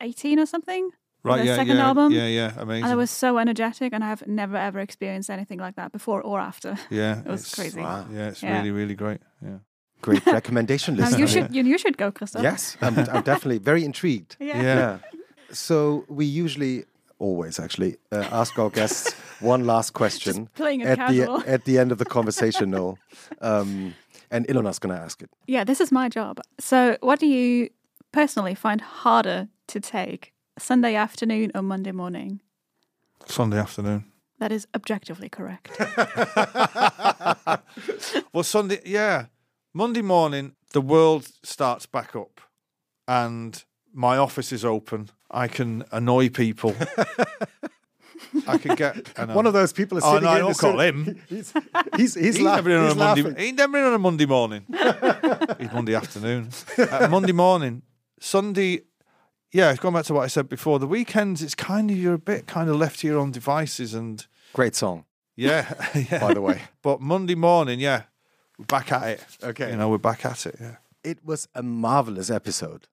18 0.00 0.38
or 0.38 0.46
something. 0.46 0.90
right? 1.22 1.36
their 1.38 1.46
Yeah, 1.46 1.56
second 1.56 1.76
yeah, 1.76 1.86
album. 1.88 2.12
Yeah, 2.12 2.26
yeah, 2.26 2.52
amazing. 2.58 2.84
And 2.84 2.92
it 2.92 2.96
was 2.96 3.10
so 3.10 3.38
energetic, 3.38 3.92
and 3.92 4.02
I 4.04 4.08
have 4.08 4.26
never 4.26 4.56
ever 4.56 4.78
experienced 4.80 5.30
anything 5.30 5.58
like 5.58 5.76
that 5.76 5.92
before 5.92 6.20
or 6.22 6.38
after. 6.40 6.76
yeah, 6.90 7.20
it 7.20 7.26
was 7.30 7.54
crazy. 7.54 7.80
Wow. 7.80 8.06
Yeah, 8.12 8.28
it's 8.28 8.42
Yeah. 8.42 8.56
really, 8.56 8.70
really 8.70 8.94
great. 8.94 9.20
Yeah. 9.42 9.58
Great 10.02 10.24
recommendation 10.38 10.96
Now 10.96 11.04
list. 11.06 11.18
you 11.18 11.26
should 11.26 11.54
you, 11.54 11.62
you 11.64 11.78
should 11.78 11.96
go, 11.98 12.10
Christoph. 12.10 12.42
Yes, 12.42 12.76
I'm, 12.80 12.98
I'm 12.98 13.22
definitely 13.22 13.58
very 13.58 13.84
intrigued. 13.84 14.36
Yeah. 14.40 14.62
Yeah. 14.62 14.98
So 15.52 16.04
we 16.08 16.24
usually, 16.24 16.84
always 17.18 17.58
actually, 17.60 17.96
uh, 18.12 18.24
ask 18.40 18.58
our 18.58 18.70
guests 18.70 19.12
one 19.40 19.66
last 19.66 19.90
question 19.92 20.34
Just 20.44 20.54
playing 20.54 20.82
at 20.84 20.96
casual. 20.98 21.40
the 21.40 21.48
at 21.52 21.64
the 21.64 21.78
end 21.78 21.92
of 21.92 21.98
the 21.98 22.04
conversation. 22.06 22.70
No, 22.70 22.96
um, 23.42 23.94
and 24.30 24.46
Ilona's 24.48 24.78
going 24.78 24.94
to 24.94 25.00
ask 25.00 25.22
it. 25.22 25.30
Yeah, 25.46 25.64
this 25.64 25.80
is 25.80 25.92
my 25.92 26.08
job. 26.08 26.40
So, 26.58 26.96
what 27.00 27.18
do 27.18 27.26
you 27.26 27.70
personally 28.12 28.54
find 28.54 28.80
harder 28.80 29.48
to 29.68 29.80
take, 29.80 30.32
Sunday 30.58 30.94
afternoon 30.94 31.50
or 31.54 31.62
Monday 31.62 31.92
morning? 31.92 32.40
Sunday 33.26 33.58
afternoon. 33.58 34.04
That 34.38 34.52
is 34.52 34.66
objectively 34.74 35.28
correct. 35.28 35.70
Well, 38.32 38.44
Sunday, 38.44 38.80
yeah. 38.84 39.26
Monday 39.72 40.02
morning, 40.02 40.54
the 40.72 40.80
world 40.80 41.28
starts 41.42 41.86
back 41.86 42.16
up 42.16 42.40
and 43.06 43.62
my 43.92 44.16
office 44.16 44.52
is 44.52 44.64
open, 44.64 45.10
I 45.30 45.48
can 45.48 45.84
annoy 45.90 46.28
people. 46.28 46.74
I 48.46 48.58
can 48.58 48.74
get 48.76 49.12
I. 49.18 49.24
One 49.26 49.46
of 49.46 49.52
those 49.52 49.72
people 49.72 49.98
is 49.98 50.04
Oh, 50.04 50.14
sitting 50.14 50.24
no, 50.24 50.30
I 50.30 50.36
in 50.36 50.40
don't 50.42 50.56
the 50.56 50.60
call 50.60 50.80
him. 50.80 51.20
He's 51.28 51.52
he's, 51.96 52.14
he's, 52.14 52.14
He's 52.36 52.40
laugh- 52.40 52.56
never 52.64 52.70
in 52.70 52.76
on 52.76 52.84
he's 52.84 52.92
a 52.92 52.96
Monday. 52.96 53.22
laughing. 53.22 53.36
He's 53.44 53.52
never 53.54 53.78
in 53.78 53.84
on 53.84 53.94
a 53.94 53.98
Monday 53.98 54.26
morning. 54.26 54.64
he's 55.58 55.72
Monday 55.72 55.94
afternoon. 55.94 56.48
Uh, 56.78 57.08
Monday 57.10 57.32
morning, 57.32 57.82
Sunday. 58.20 58.82
Yeah, 59.52 59.74
going 59.74 59.94
back 59.94 60.04
to 60.04 60.14
what 60.14 60.22
I 60.22 60.28
said 60.28 60.48
before. 60.48 60.78
The 60.78 60.86
weekends, 60.86 61.42
it's 61.42 61.56
kind 61.56 61.90
of 61.90 61.96
you're 61.96 62.14
a 62.14 62.18
bit 62.18 62.46
kind 62.46 62.70
of 62.70 62.76
left 62.76 63.00
to 63.00 63.06
your 63.08 63.18
own 63.18 63.32
devices, 63.32 63.94
and 63.94 64.24
Great 64.52 64.74
song, 64.76 65.04
yeah, 65.36 65.72
yeah. 65.94 66.20
by 66.20 66.34
the 66.34 66.40
way. 66.40 66.62
But 66.82 67.00
Monday 67.00 67.34
morning, 67.34 67.80
yeah, 67.80 68.02
we're 68.58 68.66
back 68.66 68.92
at 68.92 69.08
it. 69.08 69.24
Okay. 69.42 69.70
you 69.70 69.76
know, 69.76 69.88
we're 69.88 69.98
back 69.98 70.24
at 70.24 70.46
it. 70.46 70.56
Yeah. 70.60 70.76
It 71.02 71.24
was 71.24 71.48
a 71.54 71.62
marvelous 71.62 72.30
episode. 72.30 72.86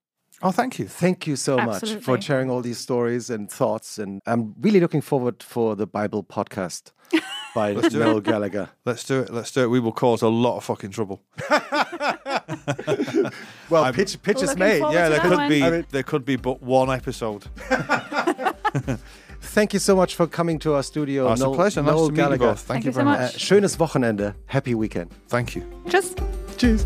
Oh, 0.43 0.51
thank 0.51 0.77
you. 0.77 0.88
Thank 0.88 1.25
you 1.25 1.35
so 1.35 1.57
much 1.57 1.95
for 2.01 2.21
sharing 2.21 2.49
all 2.51 2.61
these 2.61 2.77
stories 2.77 3.29
and 3.31 3.49
thoughts. 3.51 3.97
And 3.97 4.21
I'm 4.27 4.53
really 4.61 4.79
looking 4.79 5.01
forward 5.01 5.41
for 5.41 5.75
the 5.75 5.88
Bible 5.88 6.23
podcast 6.23 6.91
by 7.55 7.71
Let's 7.71 7.89
do 7.89 7.99
Noel 7.99 8.17
it. 8.19 8.23
Gallagher. 8.23 8.69
Let's 8.85 9.03
do 9.03 9.21
it. 9.21 9.31
Let's 9.33 9.51
do 9.51 9.61
it. 9.63 9.69
We 9.71 9.79
will 9.79 9.91
cause 9.93 10.21
a 10.21 10.27
lot 10.27 10.57
of 10.57 10.63
fucking 10.63 10.91
trouble. 10.91 11.21
Well, 13.69 13.83
I'm- 13.83 13.93
pitch, 13.93 14.21
pitch 14.21 14.41
is 14.43 14.55
made. 14.55 14.79
yeah, 14.79 15.09
there 15.09 15.19
could 15.19 15.31
one. 15.38 15.49
be. 15.49 15.61
I 15.63 15.69
mean- 15.69 15.85
there 15.91 16.03
could 16.03 16.23
be 16.23 16.38
but 16.38 16.61
one 16.61 16.89
episode. 16.89 17.43
Thank 19.41 19.73
you 19.73 19.79
so 19.79 19.95
much 19.95 20.15
for 20.15 20.25
coming 20.27 20.59
to 20.59 20.73
our 20.75 20.83
studio. 20.83 21.27
Oh, 21.27 21.31
it's 21.33 21.41
a 21.41 21.45
Noel- 21.45 21.55
pleasure. 21.55 21.81
Nice 21.81 21.91
Noel 21.93 22.07
to 22.07 22.13
meet 22.13 22.31
you 22.31 22.38
both. 22.38 22.59
Thank, 22.61 22.67
Thank 22.67 22.85
you 22.85 22.89
you 22.89 22.93
so 22.93 22.95
very 23.03 23.05
much. 23.05 23.19
much. 23.19 23.35
Äh, 23.35 23.39
schönes 23.39 23.77
Wochenende. 23.79 24.35
Happy 24.45 24.73
weekend. 24.73 25.11
Thank 25.27 25.55
you. 25.55 25.63
Tschüss. 25.89 26.15
Tschüss. 26.57 26.85